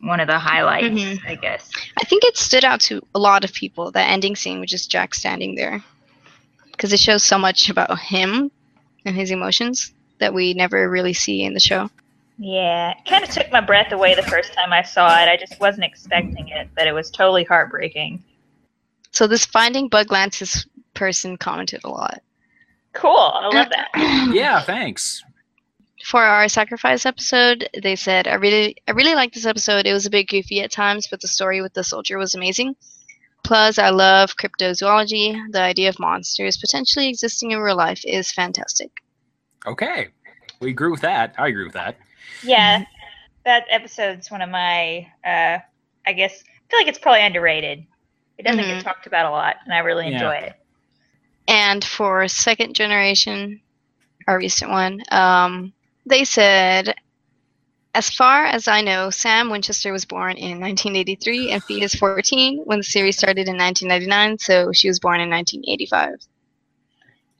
one 0.00 0.20
of 0.20 0.26
the 0.26 0.38
highlights. 0.38 0.86
Mhm. 0.86 1.20
I 1.26 1.34
guess. 1.34 1.70
I 2.00 2.04
think 2.04 2.24
it 2.24 2.36
stood 2.36 2.64
out 2.64 2.80
to 2.82 3.02
a 3.14 3.18
lot 3.18 3.44
of 3.44 3.52
people, 3.52 3.90
that 3.92 4.10
ending 4.10 4.36
scene 4.36 4.60
with 4.60 4.68
just 4.68 4.90
Jack 4.90 5.14
standing 5.14 5.54
there. 5.54 5.82
Because 6.72 6.92
it 6.92 7.00
shows 7.00 7.22
so 7.22 7.38
much 7.38 7.68
about 7.68 7.98
him 7.98 8.50
and 9.08 9.16
his 9.16 9.30
emotions 9.30 9.92
that 10.18 10.32
we 10.32 10.54
never 10.54 10.88
really 10.88 11.14
see 11.14 11.42
in 11.42 11.54
the 11.54 11.60
show. 11.60 11.90
Yeah, 12.38 12.92
it 12.92 13.04
kind 13.08 13.24
of 13.24 13.30
took 13.30 13.50
my 13.50 13.60
breath 13.60 13.90
away 13.90 14.14
the 14.14 14.22
first 14.22 14.52
time 14.52 14.72
I 14.72 14.82
saw 14.82 15.08
it. 15.20 15.28
I 15.28 15.36
just 15.36 15.58
wasn't 15.58 15.84
expecting 15.84 16.48
it, 16.48 16.68
but 16.76 16.86
it 16.86 16.92
was 16.92 17.10
totally 17.10 17.42
heartbreaking. 17.44 18.22
So 19.10 19.26
this 19.26 19.44
Finding 19.44 19.88
Bug 19.88 20.08
Buglantis 20.08 20.66
person 20.94 21.36
commented 21.36 21.80
a 21.84 21.88
lot. 21.88 22.20
Cool. 22.92 23.10
I 23.16 23.48
love 23.48 23.68
that. 23.70 23.88
Yeah, 24.34 24.60
thanks. 24.62 25.22
for 26.04 26.22
our 26.22 26.48
sacrifice 26.48 27.06
episode, 27.06 27.68
they 27.82 27.96
said, 27.96 28.28
"I 28.28 28.34
really, 28.34 28.76
I 28.86 28.92
really 28.92 29.14
liked 29.14 29.34
this 29.34 29.46
episode. 29.46 29.86
It 29.86 29.92
was 29.92 30.06
a 30.06 30.10
bit 30.10 30.28
goofy 30.28 30.60
at 30.60 30.70
times, 30.70 31.06
but 31.10 31.20
the 31.20 31.28
story 31.28 31.60
with 31.60 31.74
the 31.74 31.82
soldier 31.82 32.18
was 32.18 32.34
amazing. 32.34 32.76
Plus, 33.48 33.78
I 33.78 33.88
love 33.88 34.36
cryptozoology. 34.36 35.34
The 35.52 35.62
idea 35.62 35.88
of 35.88 35.98
monsters 35.98 36.58
potentially 36.58 37.08
existing 37.08 37.52
in 37.52 37.60
real 37.60 37.76
life 37.76 38.02
is 38.04 38.30
fantastic." 38.30 38.90
Okay, 39.66 40.08
we 40.60 40.68
agree 40.68 40.90
with 40.90 41.00
that. 41.00 41.34
I 41.38 41.48
agree 41.48 41.64
with 41.64 41.72
that. 41.72 41.96
Yeah, 42.42 42.84
that 43.46 43.64
episode's 43.70 44.30
one 44.30 44.42
of 44.42 44.50
my. 44.50 45.10
Uh, 45.24 45.60
I 46.06 46.12
guess 46.12 46.44
I 46.46 46.60
feel 46.68 46.80
like 46.80 46.88
it's 46.88 46.98
probably 46.98 47.22
underrated. 47.22 47.86
It 48.36 48.42
doesn't 48.42 48.62
Mhm. 48.62 48.68
get 48.68 48.84
talked 48.84 49.06
about 49.06 49.24
a 49.24 49.30
lot, 49.30 49.56
and 49.64 49.72
I 49.72 49.78
really 49.78 50.08
Yeah. 50.08 50.12
enjoy 50.12 50.34
it. 50.46 50.52
And 51.48 51.82
for 51.82 52.28
second 52.28 52.74
generation, 52.74 53.62
our 54.26 54.36
recent 54.36 54.70
one, 54.70 55.02
um, 55.10 55.72
they 56.04 56.24
said, 56.24 56.94
as 57.98 58.08
far 58.08 58.44
as 58.44 58.68
I 58.68 58.80
know, 58.80 59.10
Sam 59.10 59.50
Winchester 59.50 59.92
was 59.92 60.04
born 60.04 60.36
in 60.36 60.60
1983 60.60 61.50
and 61.50 61.64
Fi 61.64 61.82
is 61.82 61.96
14 61.96 62.60
when 62.64 62.78
the 62.78 62.84
series 62.84 63.16
started 63.16 63.48
in 63.48 63.56
1999, 63.56 64.38
so 64.38 64.70
she 64.72 64.86
was 64.86 65.00
born 65.00 65.20
in 65.20 65.28
1985. 65.28 66.20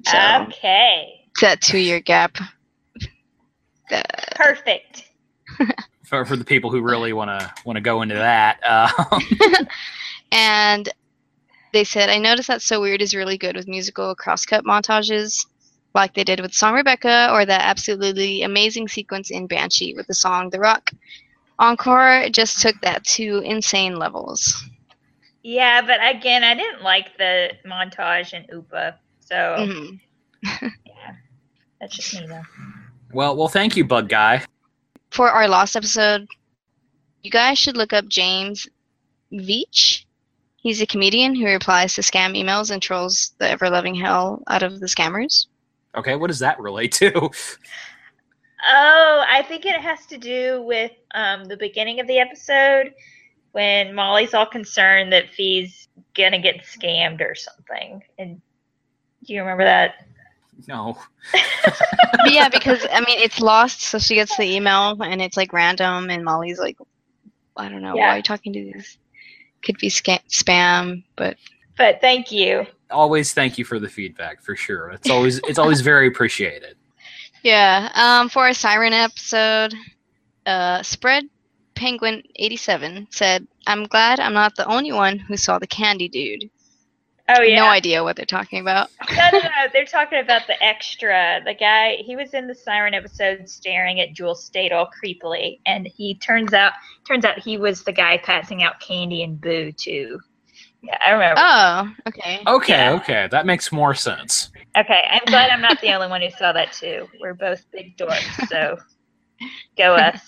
So 0.05 0.47
Okay, 0.49 1.21
that 1.41 1.61
two 1.61 1.79
year 1.79 2.01
gap. 2.01 2.39
Uh, 3.89 4.03
perfect. 4.35 5.05
For, 6.05 6.25
for 6.25 6.37
the 6.37 6.45
people 6.45 6.71
who 6.71 6.81
really 6.81 7.13
want 7.13 7.29
to 7.29 7.53
want 7.67 7.77
to 7.77 7.83
go 7.83 8.01
into 8.01 8.15
that, 8.15 8.59
uh, 8.65 9.21
and 10.33 10.89
they 11.75 11.85
said, 11.85 12.09
I 12.09 12.17
noticed 12.17 12.49
that 12.49 12.63
So 12.63 12.81
Weird 12.81 13.03
is 13.03 13.15
really 13.15 13.37
good 13.37 13.55
with 13.55 13.69
musical 13.69 14.15
crosscut 14.15 14.65
montages, 14.65 15.45
like 15.95 16.15
they 16.15 16.25
did 16.25 16.41
with 16.41 16.51
the 16.53 16.57
song 16.57 16.75
Rebecca, 16.75 17.31
or 17.33 17.45
the 17.45 17.61
absolutely 17.61 18.43
amazing 18.43 18.89
sequence 18.89 19.31
in 19.31 19.47
Banshee 19.47 19.95
with 19.95 20.07
the 20.07 20.15
song 20.15 20.51
The 20.51 20.61
Rock. 20.61 20.91
Encore 21.59 22.29
just 22.31 22.61
took 22.61 22.81
that 22.83 23.05
to 23.05 23.39
insane 23.45 23.97
levels. 23.97 24.63
Yeah, 25.43 25.81
but 25.83 25.99
again, 26.03 26.45
I 26.45 26.55
didn't 26.55 26.83
like 26.83 27.17
the 27.17 27.53
montage 27.67 28.33
in 28.35 28.45
Oopa, 28.55 28.95
so 29.21 29.35
Mhm. 29.59 30.01
yeah, 30.85 31.13
that's 31.81 31.97
just 31.97 32.15
me 32.15 32.27
though. 32.27 32.43
well, 33.13 33.37
well, 33.37 33.49
thank 33.49 33.77
you, 33.77 33.85
Bug 33.85 34.09
Guy. 34.09 34.45
For 35.11 35.31
our 35.31 35.49
last 35.49 35.75
episode, 35.75 36.29
you 37.23 37.31
guys 37.31 37.59
should 37.59 37.77
look 37.77 37.93
up 37.93 38.07
James 38.09 38.69
Veitch. 39.33 40.05
He's 40.57 40.81
a 40.83 40.87
comedian 40.87 41.35
who 41.35 41.47
replies 41.47 41.95
to 41.95 42.03
scam 42.03 42.37
emails 42.37 42.71
and 42.71 42.83
trolls 42.83 43.33
the 43.39 43.49
ever 43.49 43.71
loving 43.71 43.95
hell 43.95 44.43
out 44.49 44.63
of 44.63 44.81
the 44.81 44.87
scammers. 44.87 45.47
Okay, 45.97 46.15
what 46.17 46.29
does 46.29 46.39
that 46.41 46.59
relate 46.61 46.93
to? 46.93 47.31
Oh, 48.69 49.25
I 49.29 49.43
think 49.43 49.65
it 49.67 49.81
has 49.81 50.05
to 50.07 50.19
do 50.19 50.63
with 50.63 50.91
um, 51.15 51.45
the 51.45 51.57
beginning 51.57 52.01
of 52.01 52.07
the 52.07 52.19
episode 52.19 52.93
when 53.53 53.95
Molly's 53.95 54.35
all 54.35 54.47
concerned 54.47 55.13
that 55.13 55.33
Fi's 55.33 55.89
gonna 56.15 56.41
get 56.41 56.63
scammed 56.65 57.21
or 57.21 57.35
something. 57.35 58.03
And 58.19 58.41
do 59.25 59.33
you 59.35 59.41
remember 59.41 59.65
that? 59.65 60.07
No. 60.67 60.99
Yeah, 62.27 62.49
because 62.49 62.85
I 62.93 63.01
mean 63.01 63.19
it's 63.21 63.41
lost, 63.41 63.81
so 63.83 63.99
she 63.99 64.17
gets 64.17 64.37
the 64.37 64.43
email 64.45 65.01
and 65.03 65.23
it's 65.23 65.37
like 65.37 65.53
random, 65.53 66.11
and 66.11 66.25
Molly's 66.25 66.59
like, 66.59 66.77
I 67.57 67.69
don't 67.69 67.81
know, 67.81 67.95
why 67.95 68.01
Yeah. 68.01 68.13
are 68.15 68.17
you 68.19 68.23
talking 68.23 68.53
to 68.53 68.65
these? 68.65 68.99
Could 69.65 69.79
be 69.79 69.89
sca- 69.89 70.21
spam, 70.29 71.05
but 71.17 71.37
But 71.79 72.01
thank 72.01 72.31
you. 72.33 72.67
Always 72.91 73.33
thank 73.33 73.57
you 73.57 73.65
for 73.65 73.79
the 73.79 73.89
feedback 73.89 74.43
for 74.43 74.57
sure. 74.57 74.91
It's 74.91 75.09
always 75.09 75.39
it's 75.45 75.59
always 75.59 75.81
very 75.81 76.09
appreciated. 76.09 76.77
yeah. 77.43 77.91
Um, 77.95 78.29
for 78.29 78.49
a 78.49 78.55
siren 78.55 78.93
episode, 78.93 79.75
uh, 80.45 80.83
spread 80.83 81.25
penguin 81.75 82.23
eighty 82.37 82.57
seven 82.57 83.07
said, 83.11 83.47
"I'm 83.67 83.85
glad 83.85 84.21
I'm 84.21 84.35
not 84.35 84.57
the 84.57 84.67
only 84.67 84.93
one 84.93 85.19
who 85.19 85.37
saw 85.37 85.59
the 85.59 85.67
candy 85.67 86.09
dude." 86.09 86.51
Oh 87.31 87.43
yeah. 87.43 87.57
No 87.57 87.67
idea 87.67 88.03
what 88.03 88.17
they're 88.17 88.25
talking 88.25 88.61
about. 88.61 88.89
no, 89.11 89.29
no, 89.33 89.39
no. 89.39 89.67
They're 89.73 89.85
talking 89.85 90.19
about 90.19 90.47
the 90.47 90.61
extra. 90.65 91.43
The 91.45 91.53
guy, 91.53 91.97
he 91.97 92.17
was 92.17 92.33
in 92.33 92.47
the 92.47 92.55
siren 92.55 92.95
episode 92.95 93.49
staring 93.49 94.01
at 94.01 94.15
Jewel 94.15 94.35
State 94.35 94.73
all 94.73 94.89
creepily, 95.05 95.61
and 95.67 95.87
he 95.87 96.15
turns 96.15 96.55
out 96.55 96.73
turns 97.07 97.27
out 97.27 97.39
he 97.39 97.59
was 97.59 97.85
the 97.85 97.93
guy 97.93 98.17
passing 98.17 98.63
out 98.63 98.81
candy 98.81 99.23
and 99.23 99.39
boo 99.39 99.73
too. 99.73 100.19
Yeah, 100.83 100.97
I 101.05 101.11
remember. 101.11 101.41
Oh, 101.45 101.91
okay. 102.09 102.43
Okay, 102.47 102.73
Yeah. 102.73 102.93
okay, 102.95 103.29
that 103.31 103.47
makes 103.47 103.73
more 103.73 103.95
sense. 103.95 104.51
Okay, 104.77 105.03
I'm 105.11 105.25
glad 105.27 105.51
I'm 105.51 105.61
not 105.61 105.81
the 105.81 105.93
only 105.93 106.09
one 106.09 106.23
who 106.23 106.31
saw 106.31 106.53
that 106.53 106.73
too. 106.73 107.09
We're 107.21 107.35
both 107.35 107.65
big 107.73 107.97
dorks, 107.97 108.49
so 108.49 108.77
go 109.77 109.95
us. 109.97 110.21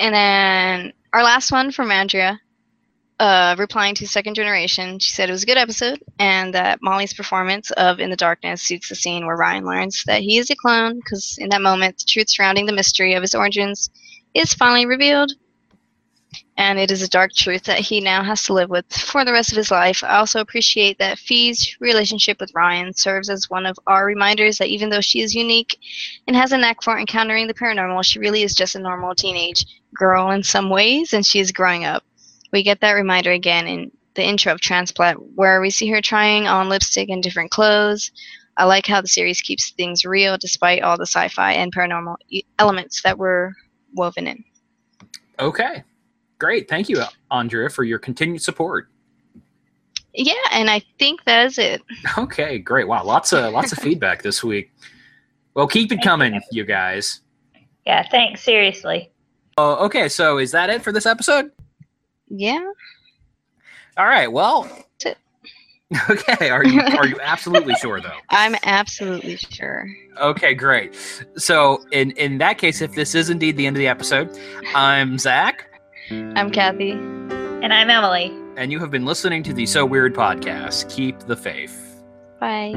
And 0.00 0.14
then 0.14 0.92
our 1.12 1.22
last 1.22 1.52
one 1.52 1.70
from 1.70 1.92
Andrea, 1.92 2.40
uh, 3.20 3.54
replying 3.56 3.94
to 3.94 4.08
Second 4.08 4.34
Generation, 4.34 4.98
she 4.98 5.12
said 5.14 5.28
it 5.28 5.32
was 5.32 5.44
a 5.44 5.46
good 5.46 5.56
episode 5.56 6.02
and 6.18 6.52
that 6.52 6.80
Molly's 6.82 7.14
performance 7.14 7.70
of 7.72 8.00
In 8.00 8.10
the 8.10 8.16
Darkness 8.16 8.62
suits 8.62 8.88
the 8.88 8.96
scene 8.96 9.24
where 9.26 9.36
Ryan 9.36 9.64
learns 9.64 10.02
that 10.06 10.22
he 10.22 10.38
is 10.38 10.50
a 10.50 10.56
clone 10.56 10.96
because 10.96 11.36
in 11.38 11.48
that 11.50 11.62
moment, 11.62 11.98
the 11.98 12.04
truth 12.08 12.28
surrounding 12.28 12.66
the 12.66 12.72
mystery 12.72 13.14
of 13.14 13.22
his 13.22 13.34
origins 13.34 13.88
is 14.34 14.52
finally 14.52 14.86
revealed. 14.86 15.30
And 16.56 16.78
it 16.78 16.92
is 16.92 17.02
a 17.02 17.08
dark 17.08 17.32
truth 17.32 17.64
that 17.64 17.80
he 17.80 18.00
now 18.00 18.22
has 18.22 18.42
to 18.44 18.52
live 18.52 18.70
with 18.70 18.86
for 18.92 19.24
the 19.24 19.32
rest 19.32 19.50
of 19.50 19.56
his 19.56 19.72
life. 19.72 20.04
I 20.04 20.18
also 20.18 20.40
appreciate 20.40 20.98
that 20.98 21.18
Fi's 21.18 21.76
relationship 21.80 22.38
with 22.38 22.54
Ryan 22.54 22.92
serves 22.94 23.28
as 23.28 23.50
one 23.50 23.66
of 23.66 23.76
our 23.88 24.06
reminders 24.06 24.58
that 24.58 24.68
even 24.68 24.88
though 24.88 25.00
she 25.00 25.20
is 25.20 25.34
unique 25.34 25.76
and 26.28 26.36
has 26.36 26.52
a 26.52 26.58
knack 26.58 26.82
for 26.82 26.96
encountering 26.96 27.48
the 27.48 27.54
paranormal, 27.54 28.04
she 28.04 28.20
really 28.20 28.42
is 28.42 28.54
just 28.54 28.76
a 28.76 28.78
normal 28.78 29.16
teenage 29.16 29.66
girl 29.94 30.30
in 30.30 30.44
some 30.44 30.70
ways, 30.70 31.12
and 31.12 31.26
she 31.26 31.40
is 31.40 31.50
growing 31.50 31.84
up. 31.84 32.04
We 32.52 32.62
get 32.62 32.80
that 32.80 32.92
reminder 32.92 33.32
again 33.32 33.66
in 33.66 33.90
the 34.14 34.24
intro 34.24 34.52
of 34.52 34.60
Transplant, 34.60 35.20
where 35.34 35.60
we 35.60 35.70
see 35.70 35.88
her 35.88 36.00
trying 36.00 36.46
on 36.46 36.68
lipstick 36.68 37.08
and 37.08 37.20
different 37.20 37.50
clothes. 37.50 38.12
I 38.56 38.64
like 38.64 38.86
how 38.86 39.00
the 39.00 39.08
series 39.08 39.40
keeps 39.40 39.72
things 39.72 40.04
real 40.04 40.38
despite 40.38 40.82
all 40.82 40.96
the 40.96 41.06
sci-fi 41.06 41.54
and 41.54 41.74
paranormal 41.74 42.14
elements 42.60 43.02
that 43.02 43.18
were 43.18 43.52
woven 43.94 44.28
in. 44.28 44.44
Okay. 45.40 45.82
Great. 46.38 46.68
Thank 46.68 46.88
you, 46.88 47.02
Andrea, 47.30 47.70
for 47.70 47.84
your 47.84 47.98
continued 47.98 48.42
support. 48.42 48.88
Yeah, 50.14 50.34
and 50.52 50.70
I 50.70 50.82
think 50.98 51.24
that 51.24 51.46
is 51.46 51.58
it. 51.58 51.82
Okay, 52.18 52.58
great. 52.58 52.86
Wow, 52.86 53.04
lots 53.04 53.32
of 53.32 53.52
lots 53.52 53.72
of 53.72 53.78
feedback 53.82 54.22
this 54.22 54.44
week. 54.44 54.72
Well, 55.54 55.66
keep 55.66 55.90
it 55.92 55.96
Thank 55.96 56.04
coming, 56.04 56.34
you. 56.34 56.40
you 56.50 56.64
guys. 56.64 57.20
Yeah, 57.86 58.06
thanks. 58.10 58.42
Seriously. 58.42 59.10
Oh, 59.56 59.84
okay, 59.86 60.08
so 60.08 60.38
is 60.38 60.50
that 60.52 60.70
it 60.70 60.82
for 60.82 60.90
this 60.92 61.06
episode? 61.06 61.50
Yeah. 62.28 62.64
All 63.96 64.06
right. 64.06 64.30
Well, 64.30 64.68
okay. 66.10 66.50
Are 66.50 66.64
you 66.64 66.80
are 66.80 67.06
you 67.06 67.18
absolutely 67.22 67.74
sure 67.76 68.00
though? 68.00 68.16
I'm 68.30 68.56
absolutely 68.64 69.36
sure. 69.36 69.86
Okay, 70.20 70.54
great. 70.54 70.94
So 71.36 71.84
in 71.92 72.10
in 72.12 72.38
that 72.38 72.58
case, 72.58 72.80
if 72.80 72.94
this 72.94 73.14
is 73.14 73.30
indeed 73.30 73.56
the 73.56 73.66
end 73.66 73.76
of 73.76 73.78
the 73.78 73.86
episode, 73.88 74.36
I'm 74.74 75.18
Zach, 75.18 75.68
I'm 76.10 76.50
Kathy. 76.50 76.92
And 76.92 77.72
I'm 77.72 77.88
Emily. 77.90 78.32
and 78.56 78.70
you 78.70 78.78
have 78.78 78.90
been 78.90 79.04
listening 79.04 79.42
to 79.44 79.52
the 79.52 79.66
So 79.66 79.84
Weird 79.86 80.14
podcast. 80.14 80.88
Keep 80.94 81.20
the 81.20 81.36
faith. 81.36 82.02
Bye. 82.40 82.74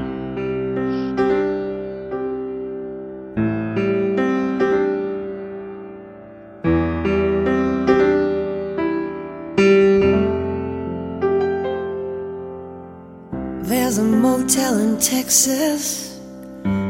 There's 13.64 13.98
a 13.98 14.04
motel 14.04 14.78
in 14.80 15.00
Texas, 15.00 16.20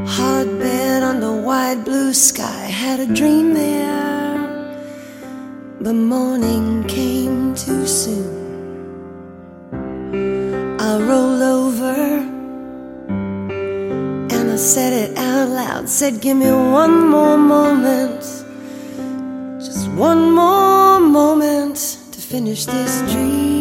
hard 0.06 0.48
bed 0.60 1.04
under 1.04 1.42
wide 1.42 1.84
blue 1.86 2.14
sky. 2.14 2.66
Had 2.84 3.00
a 3.00 3.08
dream 3.14 3.54
there, 3.54 4.27
but 5.80 5.94
morning 5.94 6.84
came 6.86 7.54
too 7.54 7.86
soon. 7.86 8.36
I 10.80 10.98
rolled 11.00 11.42
over 11.42 11.96
and 14.36 14.52
I 14.52 14.56
said 14.56 14.94
it 14.94 15.18
out 15.18 15.50
loud. 15.50 15.88
Said, 15.88 16.20
Give 16.22 16.38
me 16.38 16.52
one 16.52 17.10
more 17.10 17.38
moment, 17.38 18.22
just 19.60 19.88
one 19.92 20.32
more 20.32 21.00
moment 21.00 21.78
to 22.12 22.20
finish 22.20 22.66
this 22.66 23.02
dream. 23.12 23.57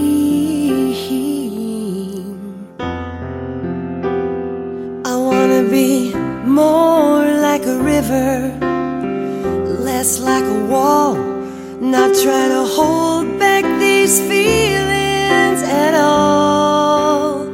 Not 11.96 12.14
try 12.22 12.48
to 12.48 12.62
hold 12.76 13.38
back 13.38 13.64
these 13.80 14.20
feelings 14.20 15.62
at 15.62 15.94
all. 15.94 17.46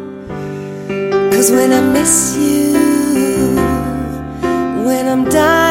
Cause 1.30 1.52
when 1.52 1.72
I 1.72 1.80
miss 1.80 2.36
you, 2.36 2.74
when 4.84 5.06
I'm 5.06 5.24
dying 5.30 5.61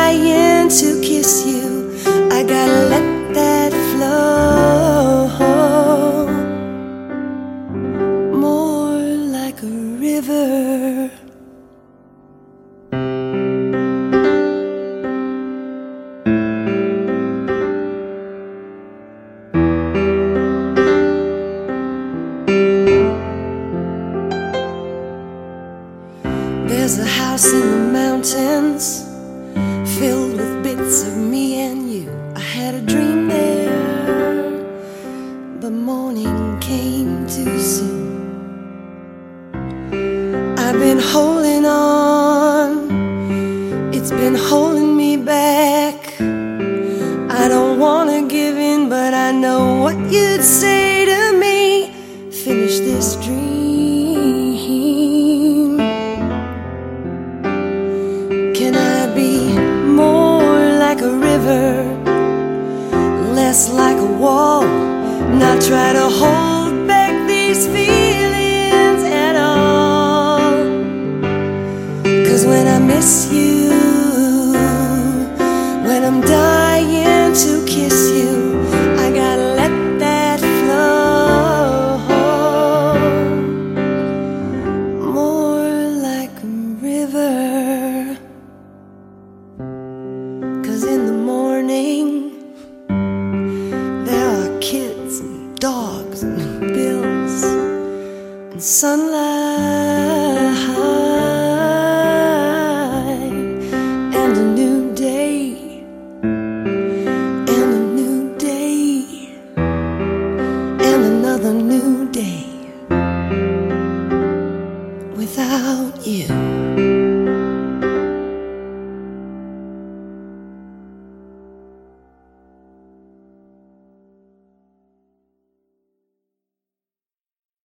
say 50.41 50.80